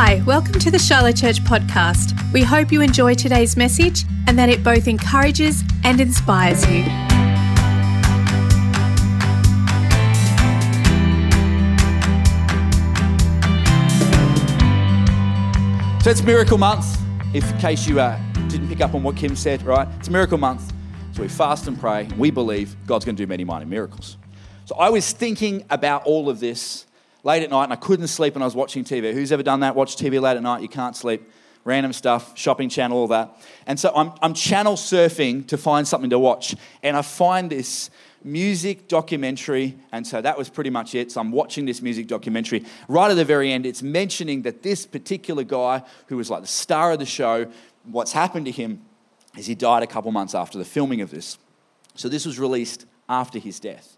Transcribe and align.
Hi, 0.00 0.22
welcome 0.26 0.60
to 0.60 0.70
the 0.70 0.78
Shiloh 0.78 1.10
Church 1.10 1.42
podcast. 1.42 2.14
We 2.32 2.44
hope 2.44 2.70
you 2.70 2.82
enjoy 2.82 3.14
today's 3.14 3.56
message 3.56 4.04
and 4.28 4.38
that 4.38 4.48
it 4.48 4.62
both 4.62 4.86
encourages 4.86 5.64
and 5.82 6.00
inspires 6.00 6.62
you. 6.70 6.84
So 16.00 16.10
it's 16.10 16.22
Miracle 16.22 16.58
Month. 16.58 16.96
If 17.34 17.50
in 17.50 17.58
case 17.58 17.88
you 17.88 17.98
uh, 17.98 18.20
didn't 18.46 18.68
pick 18.68 18.80
up 18.80 18.94
on 18.94 19.02
what 19.02 19.16
Kim 19.16 19.34
said, 19.34 19.62
right? 19.62 19.88
It's 19.98 20.08
Miracle 20.08 20.38
Month. 20.38 20.72
So 21.10 21.22
we 21.22 21.28
fast 21.28 21.66
and 21.66 21.76
pray. 21.76 22.04
And 22.04 22.16
we 22.20 22.30
believe 22.30 22.76
God's 22.86 23.04
going 23.04 23.16
to 23.16 23.22
do 23.24 23.26
many 23.26 23.42
mighty 23.42 23.64
miracles. 23.64 24.16
So 24.64 24.76
I 24.76 24.90
was 24.90 25.10
thinking 25.10 25.64
about 25.70 26.04
all 26.04 26.30
of 26.30 26.38
this 26.38 26.86
late 27.24 27.42
at 27.42 27.50
night 27.50 27.64
and 27.64 27.72
I 27.72 27.76
couldn't 27.76 28.08
sleep 28.08 28.34
and 28.34 28.42
I 28.42 28.46
was 28.46 28.54
watching 28.54 28.84
TV. 28.84 29.12
Who's 29.12 29.32
ever 29.32 29.42
done 29.42 29.60
that? 29.60 29.74
Watch 29.74 29.96
TV 29.96 30.20
late 30.20 30.36
at 30.36 30.42
night, 30.42 30.62
you 30.62 30.68
can't 30.68 30.96
sleep. 30.96 31.28
Random 31.64 31.92
stuff, 31.92 32.38
shopping 32.38 32.70
channel, 32.70 32.98
all 32.98 33.08
that. 33.08 33.36
And 33.66 33.78
so 33.78 33.92
I'm, 33.94 34.12
I'm 34.22 34.32
channel 34.32 34.74
surfing 34.74 35.46
to 35.48 35.58
find 35.58 35.86
something 35.86 36.08
to 36.10 36.18
watch. 36.18 36.54
And 36.82 36.96
I 36.96 37.02
find 37.02 37.50
this 37.50 37.90
music 38.24 38.88
documentary. 38.88 39.76
And 39.92 40.06
so 40.06 40.22
that 40.22 40.38
was 40.38 40.48
pretty 40.48 40.70
much 40.70 40.94
it. 40.94 41.12
So 41.12 41.20
I'm 41.20 41.30
watching 41.30 41.66
this 41.66 41.82
music 41.82 42.06
documentary. 42.06 42.64
Right 42.88 43.10
at 43.10 43.14
the 43.14 43.24
very 43.24 43.52
end, 43.52 43.66
it's 43.66 43.82
mentioning 43.82 44.42
that 44.42 44.62
this 44.62 44.86
particular 44.86 45.44
guy, 45.44 45.82
who 46.06 46.16
was 46.16 46.30
like 46.30 46.40
the 46.40 46.46
star 46.46 46.92
of 46.92 47.00
the 47.00 47.06
show, 47.06 47.50
what's 47.84 48.12
happened 48.12 48.46
to 48.46 48.52
him 48.52 48.80
is 49.36 49.46
he 49.46 49.54
died 49.54 49.82
a 49.82 49.86
couple 49.86 50.10
months 50.10 50.34
after 50.34 50.56
the 50.56 50.64
filming 50.64 51.02
of 51.02 51.10
this. 51.10 51.36
So 51.96 52.08
this 52.08 52.24
was 52.24 52.38
released 52.38 52.86
after 53.10 53.38
his 53.38 53.60
death 53.60 53.97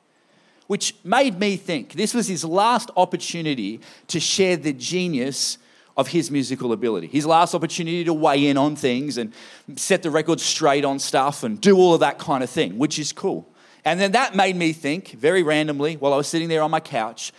which 0.71 0.95
made 1.03 1.37
me 1.37 1.57
think 1.57 1.95
this 1.95 2.15
was 2.15 2.29
his 2.29 2.45
last 2.45 2.93
opportunity 2.97 3.81
to 4.07 4.21
share 4.21 4.57
the 4.57 4.73
genius 4.73 5.59
of 5.97 6.07
his 6.07 6.31
musical 6.31 6.73
ability. 6.73 7.09
His 7.09 7.27
last 7.27 7.57
opportunity 7.57 8.05
to 8.05 8.15
weigh 8.15 8.47
in 8.47 8.57
on 8.57 8.77
things 8.77 9.19
and 9.19 9.35
set 9.75 10.05
the 10.05 10.13
record 10.13 10.39
straight 10.39 10.85
on 10.85 11.01
stuff 11.01 11.43
and 11.43 11.61
do 11.61 11.77
all 11.77 11.95
of 11.95 12.01
that 12.01 12.21
kind 12.21 12.45
of 12.45 12.51
thing, 12.51 12.79
which 12.79 13.01
is 13.01 13.13
cool. 13.13 13.53
And 13.85 13.99
then 13.99 14.13
that 14.13 14.37
made 14.37 14.55
me 14.55 14.73
think, 14.73 15.09
very 15.09 15.43
randomly, 15.43 15.97
while 15.97 16.13
I 16.13 16.17
was 16.17 16.29
sitting 16.29 16.49
there 16.49 16.63
on 16.63 16.71
my 16.71 16.79
couch, 16.79 17.33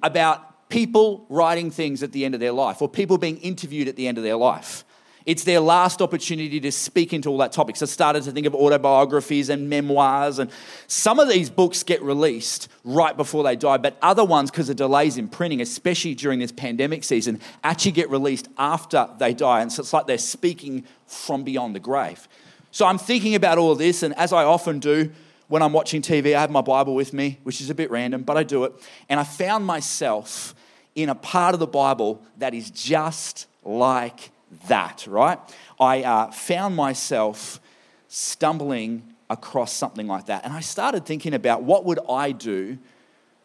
about 0.00 0.68
people 0.68 1.26
writing 1.28 1.72
things 1.72 2.04
at 2.04 2.12
the 2.12 2.24
end 2.24 2.34
of 2.34 2.40
their 2.40 2.52
life 2.52 2.80
or 2.80 2.88
people 2.88 3.18
being 3.18 3.38
interviewed 3.38 3.88
at 3.88 3.96
the 3.96 4.06
end 4.06 4.16
of 4.16 4.22
their 4.22 4.36
life. 4.36 4.84
It's 5.26 5.42
their 5.42 5.58
last 5.58 6.00
opportunity 6.00 6.60
to 6.60 6.70
speak 6.70 7.12
into 7.12 7.28
all 7.28 7.38
that 7.38 7.50
topic. 7.50 7.74
So 7.74 7.84
I 7.84 7.88
started 7.88 8.22
to 8.22 8.32
think 8.32 8.46
of 8.46 8.54
autobiographies 8.54 9.48
and 9.48 9.68
memoirs, 9.68 10.38
and 10.38 10.50
some 10.86 11.18
of 11.18 11.28
these 11.28 11.50
books 11.50 11.82
get 11.82 12.00
released 12.00 12.68
right 12.84 13.16
before 13.16 13.42
they 13.42 13.56
die, 13.56 13.76
but 13.76 13.98
other 14.00 14.24
ones, 14.24 14.52
because 14.52 14.68
of 14.70 14.76
delays 14.76 15.18
in 15.18 15.26
printing, 15.26 15.60
especially 15.60 16.14
during 16.14 16.38
this 16.38 16.52
pandemic 16.52 17.02
season, 17.02 17.40
actually 17.64 17.90
get 17.90 18.08
released 18.08 18.48
after 18.56 19.08
they 19.18 19.34
die. 19.34 19.62
And 19.62 19.72
so 19.72 19.80
it's 19.80 19.92
like 19.92 20.06
they're 20.06 20.16
speaking 20.16 20.84
from 21.08 21.42
beyond 21.42 21.74
the 21.74 21.80
grave. 21.80 22.28
So 22.70 22.86
I'm 22.86 22.98
thinking 22.98 23.34
about 23.34 23.58
all 23.58 23.74
this, 23.74 24.04
and 24.04 24.14
as 24.16 24.32
I 24.32 24.44
often 24.44 24.78
do, 24.78 25.10
when 25.48 25.60
I'm 25.60 25.72
watching 25.72 26.02
TV, 26.02 26.36
I 26.36 26.40
have 26.40 26.50
my 26.50 26.60
Bible 26.60 26.94
with 26.94 27.12
me, 27.12 27.40
which 27.42 27.60
is 27.60 27.68
a 27.68 27.74
bit 27.74 27.90
random, 27.90 28.22
but 28.22 28.36
I 28.36 28.44
do 28.44 28.62
it. 28.62 28.72
And 29.08 29.18
I 29.18 29.24
found 29.24 29.66
myself 29.66 30.54
in 30.94 31.08
a 31.08 31.14
part 31.16 31.52
of 31.54 31.60
the 31.60 31.66
Bible 31.66 32.22
that 32.38 32.54
is 32.54 32.70
just 32.70 33.46
like 33.64 34.30
that, 34.68 35.06
right? 35.06 35.38
I 35.78 36.02
uh, 36.02 36.30
found 36.30 36.76
myself 36.76 37.60
stumbling 38.08 39.02
across 39.28 39.72
something 39.72 40.06
like 40.06 40.26
that. 40.26 40.44
And 40.44 40.52
I 40.52 40.60
started 40.60 41.04
thinking 41.04 41.34
about 41.34 41.62
what 41.62 41.84
would 41.84 41.98
I 42.08 42.32
do 42.32 42.78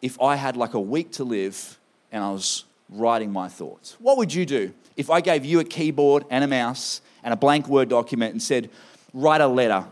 if 0.01 0.21
I 0.21 0.35
had 0.35 0.55
like 0.55 0.73
a 0.73 0.79
week 0.79 1.11
to 1.13 1.23
live 1.23 1.77
and 2.11 2.23
I 2.23 2.31
was 2.31 2.65
writing 2.89 3.31
my 3.31 3.47
thoughts. 3.47 3.95
What 3.99 4.17
would 4.17 4.33
you 4.33 4.45
do 4.45 4.73
if 4.97 5.09
I 5.09 5.21
gave 5.21 5.45
you 5.45 5.59
a 5.59 5.63
keyboard 5.63 6.25
and 6.29 6.43
a 6.43 6.47
mouse 6.47 7.01
and 7.23 7.33
a 7.33 7.37
blank 7.37 7.67
Word 7.67 7.89
document 7.89 8.33
and 8.33 8.41
said, 8.41 8.69
write 9.13 9.41
a 9.41 9.47
letter, 9.47 9.85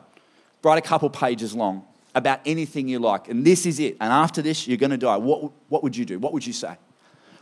write 0.63 0.77
a 0.77 0.81
couple 0.81 1.09
pages 1.09 1.55
long 1.55 1.85
about 2.15 2.41
anything 2.45 2.87
you 2.87 2.99
like, 2.99 3.29
and 3.29 3.45
this 3.45 3.65
is 3.65 3.79
it, 3.79 3.95
and 4.01 4.11
after 4.11 4.41
this, 4.41 4.67
you're 4.67 4.77
going 4.77 4.89
to 4.89 4.97
die? 4.97 5.17
What, 5.17 5.51
what 5.69 5.83
would 5.83 5.95
you 5.95 6.05
do? 6.05 6.19
What 6.19 6.33
would 6.33 6.45
you 6.45 6.53
say? 6.53 6.75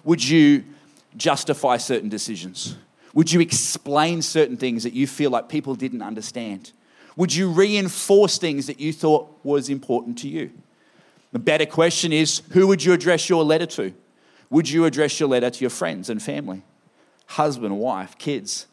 Would 0.03 0.23
you 0.27 0.63
justify 1.15 1.77
certain 1.77 2.09
decisions? 2.09 2.75
Would 3.17 3.31
you 3.31 3.39
explain 3.39 4.21
certain 4.21 4.57
things 4.57 4.83
that 4.83 4.93
you 4.93 5.07
feel 5.07 5.31
like 5.31 5.49
people 5.49 5.73
didn't 5.73 6.03
understand? 6.03 6.71
Would 7.15 7.33
you 7.33 7.49
reinforce 7.49 8.37
things 8.37 8.67
that 8.67 8.79
you 8.79 8.93
thought 8.93 9.39
was 9.43 9.69
important 9.69 10.19
to 10.19 10.27
you? 10.29 10.51
The 11.31 11.39
better 11.39 11.65
question 11.65 12.13
is 12.13 12.43
who 12.51 12.67
would 12.67 12.83
you 12.83 12.93
address 12.93 13.27
your 13.27 13.43
letter 13.43 13.65
to? 13.65 13.91
Would 14.51 14.69
you 14.69 14.85
address 14.85 15.19
your 15.19 15.29
letter 15.29 15.49
to 15.49 15.61
your 15.61 15.71
friends 15.71 16.11
and 16.11 16.21
family, 16.21 16.61
husband, 17.25 17.79
wife, 17.79 18.15
kids? 18.19 18.67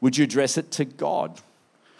Would 0.00 0.16
you 0.18 0.24
address 0.24 0.58
it 0.58 0.72
to 0.72 0.84
God? 0.84 1.40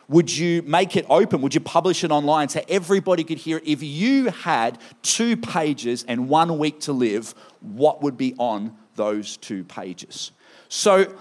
Would 0.08 0.36
you 0.36 0.62
make 0.62 0.96
it 0.96 1.06
open? 1.08 1.40
Would 1.40 1.54
you 1.54 1.60
publish 1.60 2.02
it 2.02 2.10
online 2.10 2.48
so 2.48 2.64
everybody 2.68 3.22
could 3.22 3.38
hear 3.38 3.58
it? 3.58 3.64
If 3.64 3.84
you 3.84 4.30
had 4.30 4.78
two 5.02 5.36
pages 5.36 6.04
and 6.08 6.28
one 6.28 6.58
week 6.58 6.80
to 6.80 6.92
live, 6.92 7.32
what 7.60 8.02
would 8.02 8.16
be 8.16 8.34
on 8.38 8.76
those 8.96 9.36
two 9.36 9.62
pages? 9.62 10.32
So 10.68 11.14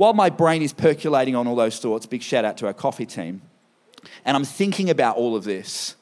while 0.00 0.14
my 0.14 0.30
brain 0.30 0.62
is 0.62 0.72
percolating 0.72 1.36
on 1.36 1.46
all 1.46 1.54
those 1.54 1.78
thoughts, 1.78 2.06
big 2.06 2.22
shout 2.22 2.42
out 2.42 2.56
to 2.56 2.64
our 2.66 2.72
coffee 2.72 3.04
team, 3.04 3.42
and 4.24 4.34
I'm 4.34 4.46
thinking 4.46 4.88
about 4.88 5.18
all 5.18 5.36
of 5.36 5.44
this, 5.44 5.94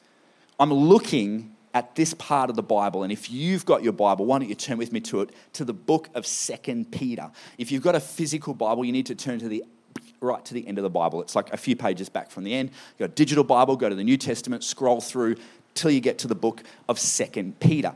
I'm 0.57 0.71
looking 0.71 1.53
at 1.73 1.95
this 1.95 2.13
part 2.13 2.49
of 2.49 2.55
the 2.55 2.63
Bible. 2.63 3.03
And 3.03 3.11
if 3.11 3.29
you've 3.29 3.65
got 3.65 3.83
your 3.83 3.91
Bible, 3.91 4.25
why 4.25 4.39
don't 4.39 4.47
you 4.47 4.55
turn 4.55 4.77
with 4.77 4.93
me 4.93 5.01
to 5.01 5.19
it, 5.19 5.31
to 5.51 5.65
the 5.65 5.73
book 5.73 6.07
of 6.15 6.25
Second 6.25 6.93
Peter. 6.93 7.29
If 7.57 7.73
you've 7.73 7.83
got 7.83 7.93
a 7.93 7.99
physical 7.99 8.53
Bible, 8.53 8.85
you 8.85 8.93
need 8.93 9.05
to 9.07 9.15
turn 9.15 9.37
to 9.39 9.49
the 9.49 9.65
right 10.21 10.45
to 10.45 10.53
the 10.53 10.65
end 10.65 10.77
of 10.77 10.83
the 10.85 10.89
Bible. 10.89 11.21
It's 11.21 11.35
like 11.35 11.51
a 11.51 11.57
few 11.57 11.75
pages 11.75 12.07
back 12.07 12.31
from 12.31 12.45
the 12.45 12.53
end. 12.53 12.69
You've 12.69 12.99
got 12.99 13.11
a 13.11 13.15
digital 13.15 13.43
Bible, 13.43 13.75
go 13.75 13.89
to 13.89 13.95
the 13.95 14.05
New 14.05 14.15
Testament, 14.15 14.63
scroll 14.63 15.01
through 15.01 15.35
till 15.73 15.91
you 15.91 15.99
get 15.99 16.19
to 16.19 16.27
the 16.29 16.35
book 16.35 16.63
of 16.87 16.99
Second 16.99 17.59
Peter. 17.59 17.93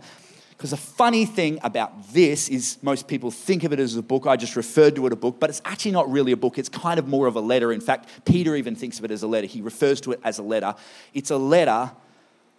Because 0.57 0.69
the 0.69 0.77
funny 0.77 1.25
thing 1.25 1.59
about 1.63 2.13
this 2.13 2.47
is 2.47 2.77
most 2.81 3.07
people 3.07 3.31
think 3.31 3.63
of 3.63 3.73
it 3.73 3.79
as 3.79 3.95
a 3.95 4.01
book. 4.01 4.27
I 4.27 4.35
just 4.35 4.55
referred 4.55 4.95
to 4.95 5.05
it 5.07 5.13
a 5.13 5.15
book, 5.15 5.39
but 5.39 5.49
it's 5.49 5.61
actually 5.65 5.91
not 5.91 6.09
really 6.11 6.31
a 6.31 6.37
book. 6.37 6.57
It's 6.57 6.69
kind 6.69 6.99
of 6.99 7.07
more 7.07 7.27
of 7.27 7.35
a 7.35 7.41
letter. 7.41 7.71
In 7.71 7.81
fact, 7.81 8.07
Peter 8.25 8.55
even 8.55 8.75
thinks 8.75 8.99
of 8.99 9.05
it 9.05 9.11
as 9.11 9.23
a 9.23 9.27
letter. 9.27 9.47
He 9.47 9.61
refers 9.61 9.99
to 10.01 10.11
it 10.11 10.19
as 10.23 10.39
a 10.39 10.43
letter. 10.43 10.75
It's 11.13 11.31
a 11.31 11.37
letter 11.37 11.91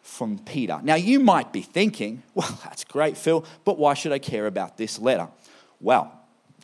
from 0.02 0.38
Peter. 0.38 0.80
Now, 0.82 0.96
you 0.96 1.18
might 1.18 1.52
be 1.52 1.62
thinking, 1.62 2.22
well, 2.34 2.58
that's 2.64 2.84
great, 2.84 3.16
Phil, 3.16 3.44
but 3.64 3.78
why 3.78 3.94
should 3.94 4.12
I 4.12 4.18
care 4.18 4.46
about 4.46 4.76
this 4.76 4.98
letter? 4.98 5.28
Well, 5.80 6.12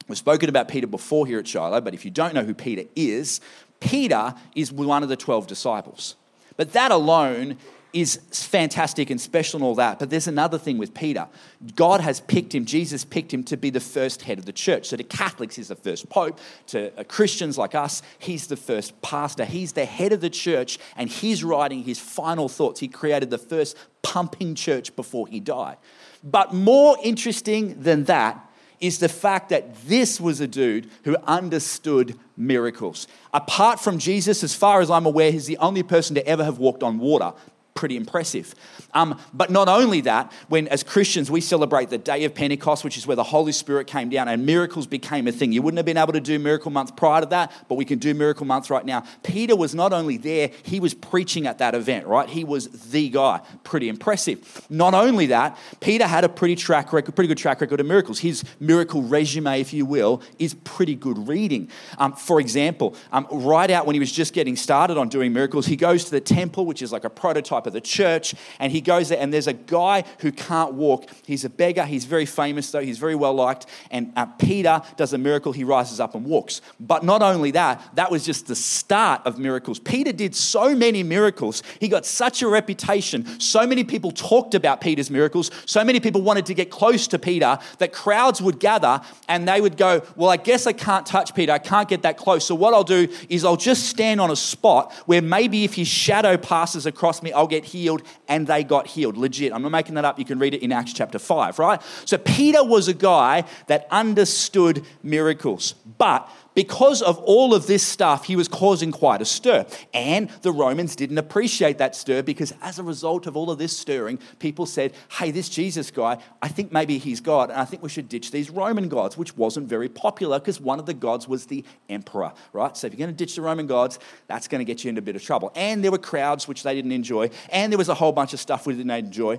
we've 0.09 0.19
spoken 0.19 0.49
about 0.49 0.69
Peter 0.69 0.87
before 0.87 1.27
here 1.27 1.39
at 1.39 1.49
Shiloh, 1.49 1.81
but 1.81 1.95
if 1.95 2.05
you 2.05 2.11
don't 2.11 2.35
know 2.35 2.45
who 2.45 2.55
Peter 2.55 2.85
is, 2.95 3.41
Peter 3.81 4.35
is 4.55 4.71
one 4.71 5.03
of 5.03 5.09
the 5.09 5.17
12 5.17 5.47
disciples. 5.47 6.17
But 6.57 6.75
that 6.75 6.91
alone 6.91 7.57
is 7.93 8.17
fantastic 8.31 9.11
and 9.11 9.21
special 9.21 9.59
and 9.59 9.65
all 9.65 9.75
that. 9.75 9.99
But 9.99 10.11
there's 10.11 10.28
another 10.28 10.59
thing 10.59 10.78
with 10.78 10.95
Peter. 10.95 11.27
God 11.75 12.01
has 12.01 12.21
picked 12.21 12.55
him, 12.55 12.65
Jesus 12.65 13.05
picked 13.05 13.33
him 13.33 13.43
to 13.45 13.56
be 13.56 13.71
the 13.71 13.81
first 13.81 14.23
head 14.23 14.39
of 14.39 14.47
the 14.47 14.53
church. 14.53 14.87
So 14.87 14.97
to 14.97 15.05
Catholics, 15.05 15.56
he's 15.56 15.69
the 15.69 15.77
first 15.77 16.09
pope. 16.09 16.39
To 16.69 16.99
uh, 16.99 17.05
Christians 17.05 17.59
like 17.59 17.75
us, 17.75 18.03
he's 18.19 18.47
the 18.47 18.56
first 18.56 19.00
pastor. 19.03 19.45
He's 19.45 19.73
the 19.73 19.84
head 19.84 20.12
of 20.12 20.21
the 20.21 20.31
church, 20.31 20.79
and 20.97 21.09
he's 21.09 21.43
writing 21.43 21.83
his 21.83 21.99
final 21.99 22.49
thoughts. 22.49 22.81
He 22.81 22.89
created 22.89 23.31
the 23.31 23.39
first 23.39 23.77
pumping 24.03 24.55
church 24.55 24.95
before 24.97 25.27
he 25.27 25.41
died. 25.41 25.77
But 26.23 26.55
more 26.55 26.97
interesting 27.03 27.83
than 27.83 28.05
that 28.05 28.47
is 28.81 28.99
the 28.99 29.09
fact 29.09 29.50
that 29.50 29.75
this 29.83 30.19
was 30.21 30.41
a 30.41 30.47
dude 30.47 30.89
who 31.05 31.15
understood 31.27 32.19
miracles. 32.37 33.06
Apart 33.34 33.79
from 33.79 33.99
Jesus, 33.99 34.43
as 34.43 34.55
far 34.55 34.81
as 34.81 34.91
I'm 34.91 35.05
aware, 35.05 35.31
he's 35.31 35.47
the 35.47 35.59
only 35.59 35.83
person 35.83 36.15
to 36.15 36.27
ever 36.27 36.43
have 36.43 36.59
walked 36.59 36.83
on 36.83 36.99
water 36.99 37.33
pretty 37.81 37.97
impressive. 37.97 38.55
Um, 38.93 39.19
but 39.33 39.49
not 39.49 39.67
only 39.67 40.03
that, 40.03 40.31
when 40.49 40.69
as 40.69 40.83
Christians 40.83 41.31
we 41.31 41.41
celebrate 41.41 41.89
the 41.89 41.97
day 41.97 42.25
of 42.25 42.35
Pentecost, 42.35 42.85
which 42.85 42.99
is 42.99 43.07
where 43.07 43.17
the 43.17 43.25
Holy 43.25 43.53
Spirit 43.53 43.87
came 43.87 44.11
down 44.11 44.29
and 44.29 44.45
miracles 44.45 44.87
became 44.87 45.27
a 45.27 45.33
thing. 45.33 45.51
You 45.51 45.63
wouldn't 45.63 45.79
have 45.79 45.87
been 45.87 45.97
able 45.97 46.13
to 46.13 46.21
do 46.21 46.39
miracle 46.39 46.71
month 46.71 46.94
prior 46.94 47.23
to 47.23 47.27
that, 47.29 47.50
but 47.69 47.77
we 47.77 47.87
can 47.87 47.99
do 47.99 48.12
miracle 48.12 48.44
month 48.44 48.69
right 48.69 48.85
now. 48.85 49.05
Peter 49.23 49.56
was 49.56 49.75
not 49.75 49.94
only 49.94 50.19
there, 50.19 50.50
he 50.62 50.79
was 50.79 50.93
preaching 50.93 51.47
at 51.47 51.56
that 51.56 51.75
event, 51.75 52.06
right? 52.06 52.29
He 52.29 52.44
was 52.44 52.69
the 52.91 53.09
guy. 53.09 53.41
Pretty 53.65 53.88
impressive. 53.88 54.67
Not 54.69 54.93
only 54.93 55.25
that, 55.26 55.56
Peter 55.81 56.06
had 56.06 56.25
a 56.25 56.29
pretty 56.29 56.56
track 56.56 56.93
record, 56.93 57.15
pretty 57.17 57.29
good 57.29 57.38
track 57.38 57.62
record 57.62 57.81
of 57.81 57.87
miracles. 57.87 58.19
His 58.19 58.44
miracle 58.61 59.00
resume, 59.00 59.59
if 59.59 59.73
you 59.73 59.87
will, 59.87 60.21
is 60.38 60.53
pretty 60.53 60.97
good 60.97 61.26
reading. 61.26 61.71
Um, 61.97 62.12
for 62.12 62.41
example, 62.41 62.94
um, 63.11 63.26
right 63.31 63.71
out 63.71 63.87
when 63.87 63.94
he 63.94 64.00
was 64.00 64.12
just 64.12 64.35
getting 64.35 64.55
started 64.55 64.99
on 64.99 65.09
doing 65.09 65.33
miracles, 65.33 65.65
he 65.65 65.76
goes 65.76 66.05
to 66.05 66.11
the 66.11 66.21
temple, 66.21 66.67
which 66.67 66.83
is 66.83 66.93
like 66.93 67.05
a 67.05 67.11
prototype 67.11 67.69
of 67.70 67.75
the 67.75 67.81
church. 67.81 68.34
And 68.58 68.72
he 68.72 68.81
goes 68.81 69.08
there, 69.08 69.19
and 69.19 69.32
there's 69.32 69.46
a 69.46 69.52
guy 69.52 70.05
who 70.19 70.32
can't 70.32 70.75
walk. 70.75 71.08
He's 71.25 71.44
a 71.44 71.50
beggar. 71.50 71.84
He's 71.84 72.05
very 72.05 72.26
famous, 72.26 72.70
though. 72.70 72.81
He's 72.81 72.99
very 72.99 73.14
well 73.14 73.34
liked. 73.34 73.67
And 73.90 74.12
uh, 74.17 74.26
Peter 74.26 74.82
does 74.96 75.12
a 75.12 75.19
miracle. 75.19 75.52
He 75.52 75.64
rises 75.64 76.00
up 76.00 76.14
and 76.14 76.25
walks. 76.25 76.61
But 76.78 77.02
not 77.02 77.22
only 77.22 77.52
that, 77.52 77.82
that 77.94 78.11
was 78.11 78.25
just 78.25 78.46
the 78.46 78.56
start 78.56 79.22
of 79.25 79.38
miracles. 79.38 79.78
Peter 79.78 80.12
did 80.12 80.34
so 80.34 80.75
many 80.75 81.02
miracles. 81.02 81.62
He 81.78 81.88
got 81.88 82.05
such 82.05 82.43
a 82.43 82.49
reputation. 82.49 83.26
So 83.40 83.67
many 83.67 83.84
people 83.84 84.11
talked 84.11 84.55
about 84.55 84.81
Peter's 84.81 85.11
miracles. 85.11 85.50
So 85.66 85.84
many 85.84 86.00
people 86.00 86.23
wanted 86.23 86.46
to 86.46 86.55
get 86.55 86.70
close 86.70 87.06
to 87.08 87.19
Peter 87.19 87.58
that 87.78 87.93
crowds 87.93 88.43
would 88.43 88.58
gather 88.61 89.00
and 89.28 89.46
they 89.46 89.61
would 89.61 89.76
go, 89.76 90.02
Well, 90.16 90.31
I 90.31 90.37
guess 90.37 90.66
I 90.66 90.73
can't 90.73 91.06
touch 91.06 91.34
Peter. 91.34 91.52
I 91.52 91.58
can't 91.58 91.88
get 91.88 92.02
that 92.02 92.16
close. 92.16 92.44
So 92.44 92.55
what 92.55 92.75
I'll 92.75 92.84
do 92.84 93.08
is 93.28 93.44
I'll 93.44 93.56
just 93.56 93.88
stand 93.88 94.20
on 94.20 94.31
a 94.31 94.37
spot 94.37 94.93
where 95.06 95.23
maybe 95.23 95.64
if 95.64 95.75
his 95.75 95.88
shadow 95.88 96.37
passes 96.37 96.87
across 96.87 97.23
me, 97.23 97.32
I'll 97.32 97.46
get 97.46 97.60
healed. 97.65 98.03
And 98.29 98.47
they 98.47 98.65
got 98.65 98.87
healed. 98.87 99.17
Legit. 99.17 99.53
I'm 99.53 99.62
not 99.62 99.73
making 99.73 99.95
that 99.95 100.05
up. 100.05 100.19
You 100.19 100.25
can 100.25 100.39
read 100.39 100.55
it 100.55 100.62
in 100.62 100.73
Acts 100.73 100.93
chapter 100.93 101.19
5, 101.19 101.59
right? 101.59 101.81
So 102.05 102.19
Peter 102.19 102.65
was 102.65 102.89
a 102.89 102.95
guy 102.95 103.45
that 103.67 103.87
understood 103.91 104.85
miracles. 105.03 105.75
But 105.99 106.31
because 106.55 107.00
of 107.02 107.19
all 107.19 107.55
of 107.55 107.67
this 107.67 107.87
stuff, 107.87 108.25
he 108.25 108.37
was 108.37 108.49
causing 108.49 108.91
quite 108.93 109.23
a 109.23 109.25
stir. 109.25 109.67
And 109.94 110.31
the 110.43 110.52
Romans 110.52 110.97
didn't 110.97 111.19
appreciate 111.19 111.79
that 111.79 111.94
stir 111.94 112.23
because 112.23 112.52
as 112.61 112.79
a 112.79 112.82
result 112.82 113.26
of 113.26 113.37
all 113.37 113.50
of 113.50 113.58
this 113.58 113.76
stirring, 113.76 114.19
people 114.38 114.67
said, 114.67 114.93
hey, 115.19 115.31
this 115.31 115.49
Jesus 115.49 115.91
guy, 115.91 116.19
I 116.43 116.49
think 116.49 116.73
maybe 116.73 116.99
he's 116.99 117.20
God, 117.20 117.50
and 117.50 117.61
I 117.61 117.64
think 117.64 117.82
we 117.82 117.88
should 117.88 118.08
ditch 118.08 118.31
these 118.31 118.50
Roman 118.50 118.88
gods, 118.88 119.17
which 119.17 119.37
wasn't 119.37 119.69
very 119.69 119.88
popular 119.88 120.38
because 120.38 120.61
one 120.61 120.79
of 120.79 120.87
the 120.87 120.94
gods 120.94 121.29
was 121.29 121.47
the 121.47 121.64
emperor, 121.88 122.32
right? 122.52 122.76
So 122.76 122.87
if 122.87 122.93
you're 122.93 123.06
going 123.06 123.17
to 123.17 123.25
ditch 123.25 123.37
the 123.37 123.43
Roman 123.43 123.67
gods, 123.67 123.99
that's 124.26 124.49
going 124.49 124.58
to 124.58 124.64
get 124.64 124.85
you 124.85 124.88
into 124.88 125.00
a 125.00 125.02
bit 125.02 125.17
of 125.17 125.23
trouble. 125.23 125.52
And 125.55 125.85
there 125.85 125.91
were 125.91 125.99
crowds 125.99 126.49
which 126.49 126.62
they 126.62 126.75
didn't 126.75 126.93
enjoy, 126.93 127.31
and 127.50 127.73
there 127.73 127.79
was 127.79 127.88
a 127.88 127.94
whole 127.94 128.12
bunch 128.12 128.32
of 128.32 128.41
stuff 128.41 128.67
we 128.67 128.75
didn't 128.75 128.91
enjoy. 128.91 129.38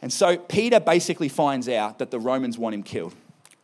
And 0.00 0.12
so 0.12 0.36
Peter 0.36 0.80
basically 0.80 1.28
finds 1.28 1.68
out 1.68 1.98
that 1.98 2.10
the 2.10 2.20
Romans 2.20 2.56
want 2.56 2.74
him 2.74 2.82
killed. 2.82 3.14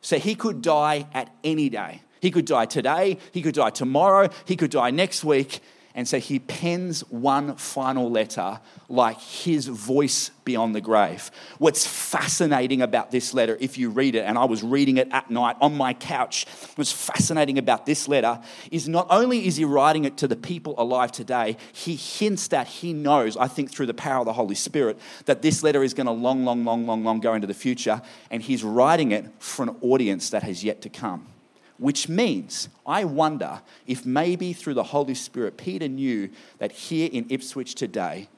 So 0.00 0.18
he 0.18 0.34
could 0.34 0.60
die 0.60 1.06
at 1.14 1.34
any 1.42 1.68
day. 1.70 2.02
He 2.24 2.30
could 2.30 2.46
die 2.46 2.64
today, 2.64 3.18
he 3.32 3.42
could 3.42 3.54
die 3.54 3.68
tomorrow, 3.68 4.30
he 4.46 4.56
could 4.56 4.70
die 4.70 4.90
next 4.90 5.24
week. 5.24 5.60
And 5.94 6.08
so 6.08 6.18
he 6.18 6.38
pens 6.38 7.02
one 7.10 7.56
final 7.56 8.10
letter 8.10 8.60
like 8.88 9.20
his 9.20 9.66
voice 9.66 10.30
beyond 10.42 10.74
the 10.74 10.80
grave. 10.80 11.30
What's 11.58 11.86
fascinating 11.86 12.80
about 12.80 13.10
this 13.10 13.34
letter, 13.34 13.58
if 13.60 13.76
you 13.76 13.90
read 13.90 14.14
it, 14.14 14.20
and 14.20 14.38
I 14.38 14.46
was 14.46 14.62
reading 14.62 14.96
it 14.96 15.08
at 15.12 15.30
night 15.30 15.56
on 15.60 15.76
my 15.76 15.92
couch, 15.92 16.46
what's 16.76 16.90
fascinating 16.92 17.58
about 17.58 17.84
this 17.84 18.08
letter 18.08 18.40
is 18.70 18.88
not 18.88 19.06
only 19.10 19.46
is 19.46 19.56
he 19.56 19.66
writing 19.66 20.06
it 20.06 20.16
to 20.16 20.26
the 20.26 20.34
people 20.34 20.74
alive 20.78 21.12
today, 21.12 21.58
he 21.74 21.94
hints 21.94 22.48
that 22.48 22.68
he 22.68 22.94
knows, 22.94 23.36
I 23.36 23.48
think 23.48 23.70
through 23.70 23.86
the 23.86 23.92
power 23.92 24.20
of 24.20 24.24
the 24.24 24.32
Holy 24.32 24.54
Spirit, 24.54 24.98
that 25.26 25.42
this 25.42 25.62
letter 25.62 25.82
is 25.82 25.92
going 25.92 26.06
to 26.06 26.12
long, 26.12 26.46
long, 26.46 26.64
long, 26.64 26.86
long, 26.86 27.04
long 27.04 27.20
go 27.20 27.34
into 27.34 27.46
the 27.46 27.52
future. 27.52 28.00
And 28.30 28.42
he's 28.42 28.64
writing 28.64 29.12
it 29.12 29.26
for 29.38 29.64
an 29.64 29.76
audience 29.82 30.30
that 30.30 30.42
has 30.42 30.64
yet 30.64 30.80
to 30.80 30.88
come. 30.88 31.33
Which 31.78 32.08
means, 32.08 32.68
I 32.86 33.04
wonder 33.04 33.60
if 33.86 34.06
maybe 34.06 34.52
through 34.52 34.74
the 34.74 34.84
Holy 34.84 35.14
Spirit, 35.14 35.56
Peter 35.56 35.88
knew 35.88 36.30
that 36.58 36.70
here 36.70 37.08
in 37.12 37.26
Ipswich 37.30 37.74
today, 37.74 38.28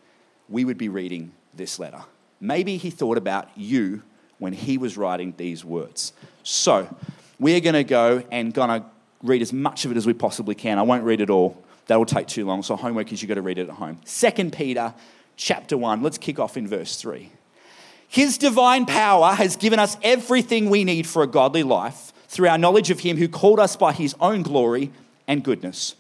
we 0.49 0.65
would 0.65 0.79
be 0.79 0.89
reading 0.89 1.33
this 1.55 1.79
letter. 1.79 2.03
Maybe 2.41 2.77
he 2.77 2.91
thought 2.91 3.19
about 3.19 3.49
you 3.57 4.03
when 4.39 4.53
he 4.53 4.79
was 4.79 4.97
writing 4.97 5.35
these 5.37 5.65
words. 5.65 6.13
So, 6.43 6.95
we're 7.39 7.61
going 7.61 7.75
to 7.75 7.85
go 7.85 8.25
and 8.31 8.55
going 8.55 8.81
to 8.81 8.87
read 9.23 9.43
as 9.43 9.53
much 9.53 9.85
of 9.85 9.91
it 9.91 9.97
as 9.97 10.07
we 10.07 10.15
possibly 10.15 10.55
can. 10.55 10.79
I 10.79 10.83
won't 10.83 11.05
read 11.05 11.21
it 11.21 11.31
all. 11.31 11.63
That 11.87 11.97
will 11.97 12.07
take 12.07 12.27
too 12.27 12.47
long. 12.47 12.63
So, 12.63 12.77
homework 12.77 13.13
is 13.13 13.21
you've 13.21 13.29
got 13.29 13.35
to 13.35 13.43
read 13.43 13.59
it 13.59 13.69
at 13.69 13.75
home. 13.75 14.01
Second 14.05 14.53
Peter 14.53 14.95
chapter 15.37 15.77
1. 15.77 16.03
Let's 16.03 16.19
kick 16.19 16.39
off 16.39 16.57
in 16.57 16.67
verse 16.67 16.97
3. 16.97 17.31
His 18.09 18.39
divine 18.39 18.87
power 18.87 19.35
has 19.35 19.57
given 19.57 19.79
us 19.79 19.97
everything 20.03 20.71
we 20.71 20.85
need 20.85 21.07
for 21.07 21.23
a 21.23 21.27
godly 21.27 21.63
life 21.63 22.13
through 22.29 22.49
our 22.49 22.59
knowledge 22.59 22.91
of 22.91 23.01
him 23.01 23.17
who 23.17 23.29
called 23.29 23.61
us 23.61 23.77
by 23.77 23.93
his 23.93 24.15
own 24.21 24.43
glory 24.43 24.91
and 25.27 25.43
goodness. 25.43 25.95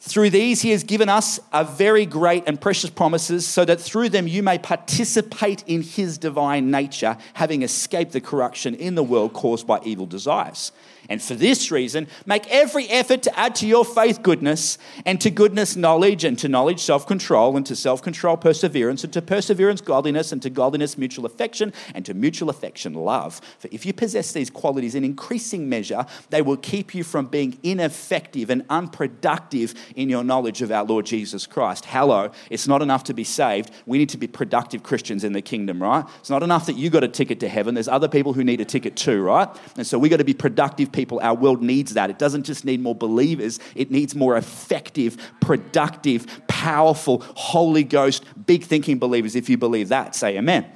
Through 0.00 0.30
these, 0.30 0.62
he 0.62 0.70
has 0.70 0.82
given 0.82 1.08
us 1.08 1.38
a 1.52 1.64
very 1.64 2.06
great 2.06 2.42
and 2.48 2.60
precious 2.60 2.90
promises, 2.90 3.46
so 3.46 3.64
that 3.64 3.80
through 3.80 4.08
them 4.08 4.26
you 4.26 4.42
may 4.42 4.58
participate 4.58 5.62
in 5.68 5.82
his 5.82 6.18
divine 6.18 6.72
nature, 6.72 7.16
having 7.34 7.62
escaped 7.62 8.10
the 8.10 8.20
corruption 8.20 8.74
in 8.74 8.96
the 8.96 9.04
world 9.04 9.32
caused 9.32 9.64
by 9.64 9.80
evil 9.84 10.06
desires. 10.06 10.72
And 11.12 11.20
for 11.20 11.34
this 11.34 11.70
reason, 11.70 12.06
make 12.24 12.48
every 12.48 12.88
effort 12.88 13.22
to 13.24 13.38
add 13.38 13.54
to 13.56 13.66
your 13.66 13.84
faith 13.84 14.22
goodness, 14.22 14.78
and 15.04 15.20
to 15.20 15.30
goodness 15.30 15.76
knowledge, 15.76 16.24
and 16.24 16.38
to 16.38 16.48
knowledge 16.48 16.80
self 16.80 17.06
control, 17.06 17.54
and 17.54 17.66
to 17.66 17.76
self 17.76 18.00
control 18.00 18.38
perseverance, 18.38 19.04
and 19.04 19.12
to 19.12 19.20
perseverance 19.20 19.82
godliness, 19.82 20.32
and 20.32 20.40
to 20.40 20.48
godliness 20.48 20.96
mutual 20.96 21.26
affection, 21.26 21.74
and 21.94 22.06
to 22.06 22.14
mutual 22.14 22.48
affection 22.48 22.94
love. 22.94 23.42
For 23.58 23.68
if 23.70 23.84
you 23.84 23.92
possess 23.92 24.32
these 24.32 24.48
qualities 24.48 24.94
in 24.94 25.04
increasing 25.04 25.68
measure, 25.68 26.06
they 26.30 26.40
will 26.40 26.56
keep 26.56 26.94
you 26.94 27.04
from 27.04 27.26
being 27.26 27.58
ineffective 27.62 28.48
and 28.48 28.64
unproductive 28.70 29.74
in 29.94 30.08
your 30.08 30.24
knowledge 30.24 30.62
of 30.62 30.72
our 30.72 30.84
Lord 30.84 31.04
Jesus 31.04 31.46
Christ. 31.46 31.84
Hello, 31.84 32.30
it's 32.48 32.66
not 32.66 32.80
enough 32.80 33.04
to 33.04 33.12
be 33.12 33.24
saved. 33.24 33.70
We 33.84 33.98
need 33.98 34.08
to 34.08 34.18
be 34.18 34.28
productive 34.28 34.82
Christians 34.82 35.24
in 35.24 35.34
the 35.34 35.42
kingdom, 35.42 35.82
right? 35.82 36.06
It's 36.20 36.30
not 36.30 36.42
enough 36.42 36.64
that 36.64 36.78
you 36.78 36.88
got 36.88 37.04
a 37.04 37.08
ticket 37.08 37.38
to 37.40 37.50
heaven. 37.50 37.74
There's 37.74 37.86
other 37.86 38.08
people 38.08 38.32
who 38.32 38.44
need 38.44 38.62
a 38.62 38.64
ticket 38.64 38.96
too, 38.96 39.20
right? 39.20 39.50
And 39.76 39.86
so 39.86 39.98
we 39.98 40.08
got 40.08 40.16
to 40.16 40.24
be 40.24 40.32
productive 40.32 40.90
people. 40.90 41.01
Our 41.10 41.34
world 41.34 41.62
needs 41.62 41.94
that. 41.94 42.10
It 42.10 42.18
doesn't 42.18 42.44
just 42.44 42.64
need 42.64 42.80
more 42.80 42.94
believers, 42.94 43.58
it 43.74 43.90
needs 43.90 44.14
more 44.14 44.36
effective, 44.36 45.16
productive, 45.40 46.26
powerful, 46.48 47.22
Holy 47.34 47.84
Ghost, 47.84 48.24
big 48.46 48.64
thinking 48.64 48.98
believers. 48.98 49.36
If 49.36 49.48
you 49.48 49.58
believe 49.58 49.88
that, 49.88 50.14
say 50.14 50.36
amen. 50.36 50.66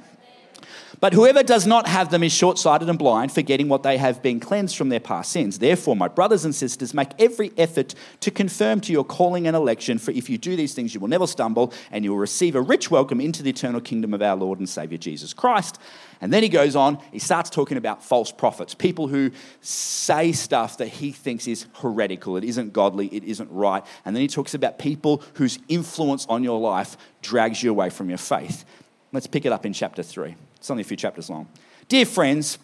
But 0.99 1.13
whoever 1.13 1.43
does 1.43 1.67
not 1.67 1.87
have 1.87 2.09
them 2.09 2.23
is 2.23 2.31
short 2.31 2.57
sighted 2.57 2.89
and 2.89 2.97
blind, 2.97 3.31
forgetting 3.31 3.69
what 3.69 3.83
they 3.83 3.97
have 3.97 4.23
been 4.23 4.39
cleansed 4.39 4.75
from 4.75 4.89
their 4.89 4.99
past 4.99 5.31
sins. 5.31 5.59
Therefore, 5.59 5.95
my 5.95 6.07
brothers 6.07 6.43
and 6.43 6.55
sisters, 6.55 6.91
make 6.91 7.09
every 7.19 7.51
effort 7.55 7.93
to 8.21 8.31
confirm 8.31 8.81
to 8.81 8.91
your 8.91 9.03
calling 9.03 9.45
and 9.45 9.55
election, 9.55 9.99
for 9.99 10.09
if 10.09 10.27
you 10.27 10.39
do 10.39 10.55
these 10.55 10.73
things, 10.73 10.95
you 10.95 10.99
will 10.99 11.07
never 11.07 11.27
stumble, 11.27 11.71
and 11.91 12.03
you 12.03 12.11
will 12.11 12.17
receive 12.17 12.55
a 12.55 12.61
rich 12.61 12.89
welcome 12.89 13.21
into 13.21 13.43
the 13.43 13.51
eternal 13.51 13.79
kingdom 13.79 14.11
of 14.15 14.23
our 14.23 14.35
Lord 14.35 14.57
and 14.57 14.67
Savior 14.67 14.97
Jesus 14.97 15.35
Christ. 15.35 15.77
And 16.19 16.33
then 16.33 16.41
he 16.41 16.49
goes 16.49 16.75
on, 16.75 16.97
he 17.11 17.19
starts 17.19 17.51
talking 17.51 17.77
about 17.77 18.03
false 18.03 18.31
prophets, 18.31 18.73
people 18.73 19.07
who 19.07 19.29
say 19.61 20.31
stuff 20.31 20.79
that 20.79 20.87
he 20.87 21.11
thinks 21.11 21.47
is 21.47 21.67
heretical, 21.75 22.37
it 22.37 22.43
isn't 22.43 22.73
godly, 22.73 23.05
it 23.09 23.23
isn't 23.23 23.51
right. 23.51 23.85
And 24.03 24.15
then 24.15 24.21
he 24.21 24.27
talks 24.27 24.55
about 24.55 24.79
people 24.79 25.21
whose 25.35 25.59
influence 25.67 26.25
on 26.27 26.43
your 26.43 26.59
life 26.59 26.97
drags 27.21 27.61
you 27.61 27.69
away 27.69 27.91
from 27.91 28.09
your 28.09 28.17
faith. 28.17 28.65
Let's 29.11 29.27
pick 29.27 29.45
it 29.45 29.51
up 29.51 29.63
in 29.63 29.73
chapter 29.73 30.01
3. 30.01 30.35
It's 30.67 30.71
only 30.71 30.81
a 30.81 30.83
few 30.83 30.97
chapters 30.97 31.29
long. 31.29 31.47
Dear 31.87 32.05
friends, 32.05 32.57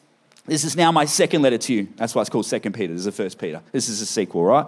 this 0.46 0.66
is 0.66 0.76
now 0.76 0.92
my 0.92 1.06
second 1.06 1.42
letter 1.42 1.58
to 1.58 1.74
you. 1.74 1.88
That's 1.96 2.14
why 2.14 2.20
it's 2.20 2.30
called 2.30 2.46
Second 2.46 2.74
Peter. 2.74 2.92
This 2.92 3.00
is 3.00 3.06
the 3.06 3.14
First 3.14 3.40
Peter. 3.40 3.62
This 3.72 3.88
is 3.88 4.02
a 4.02 4.06
sequel, 4.06 4.44
right? 4.44 4.66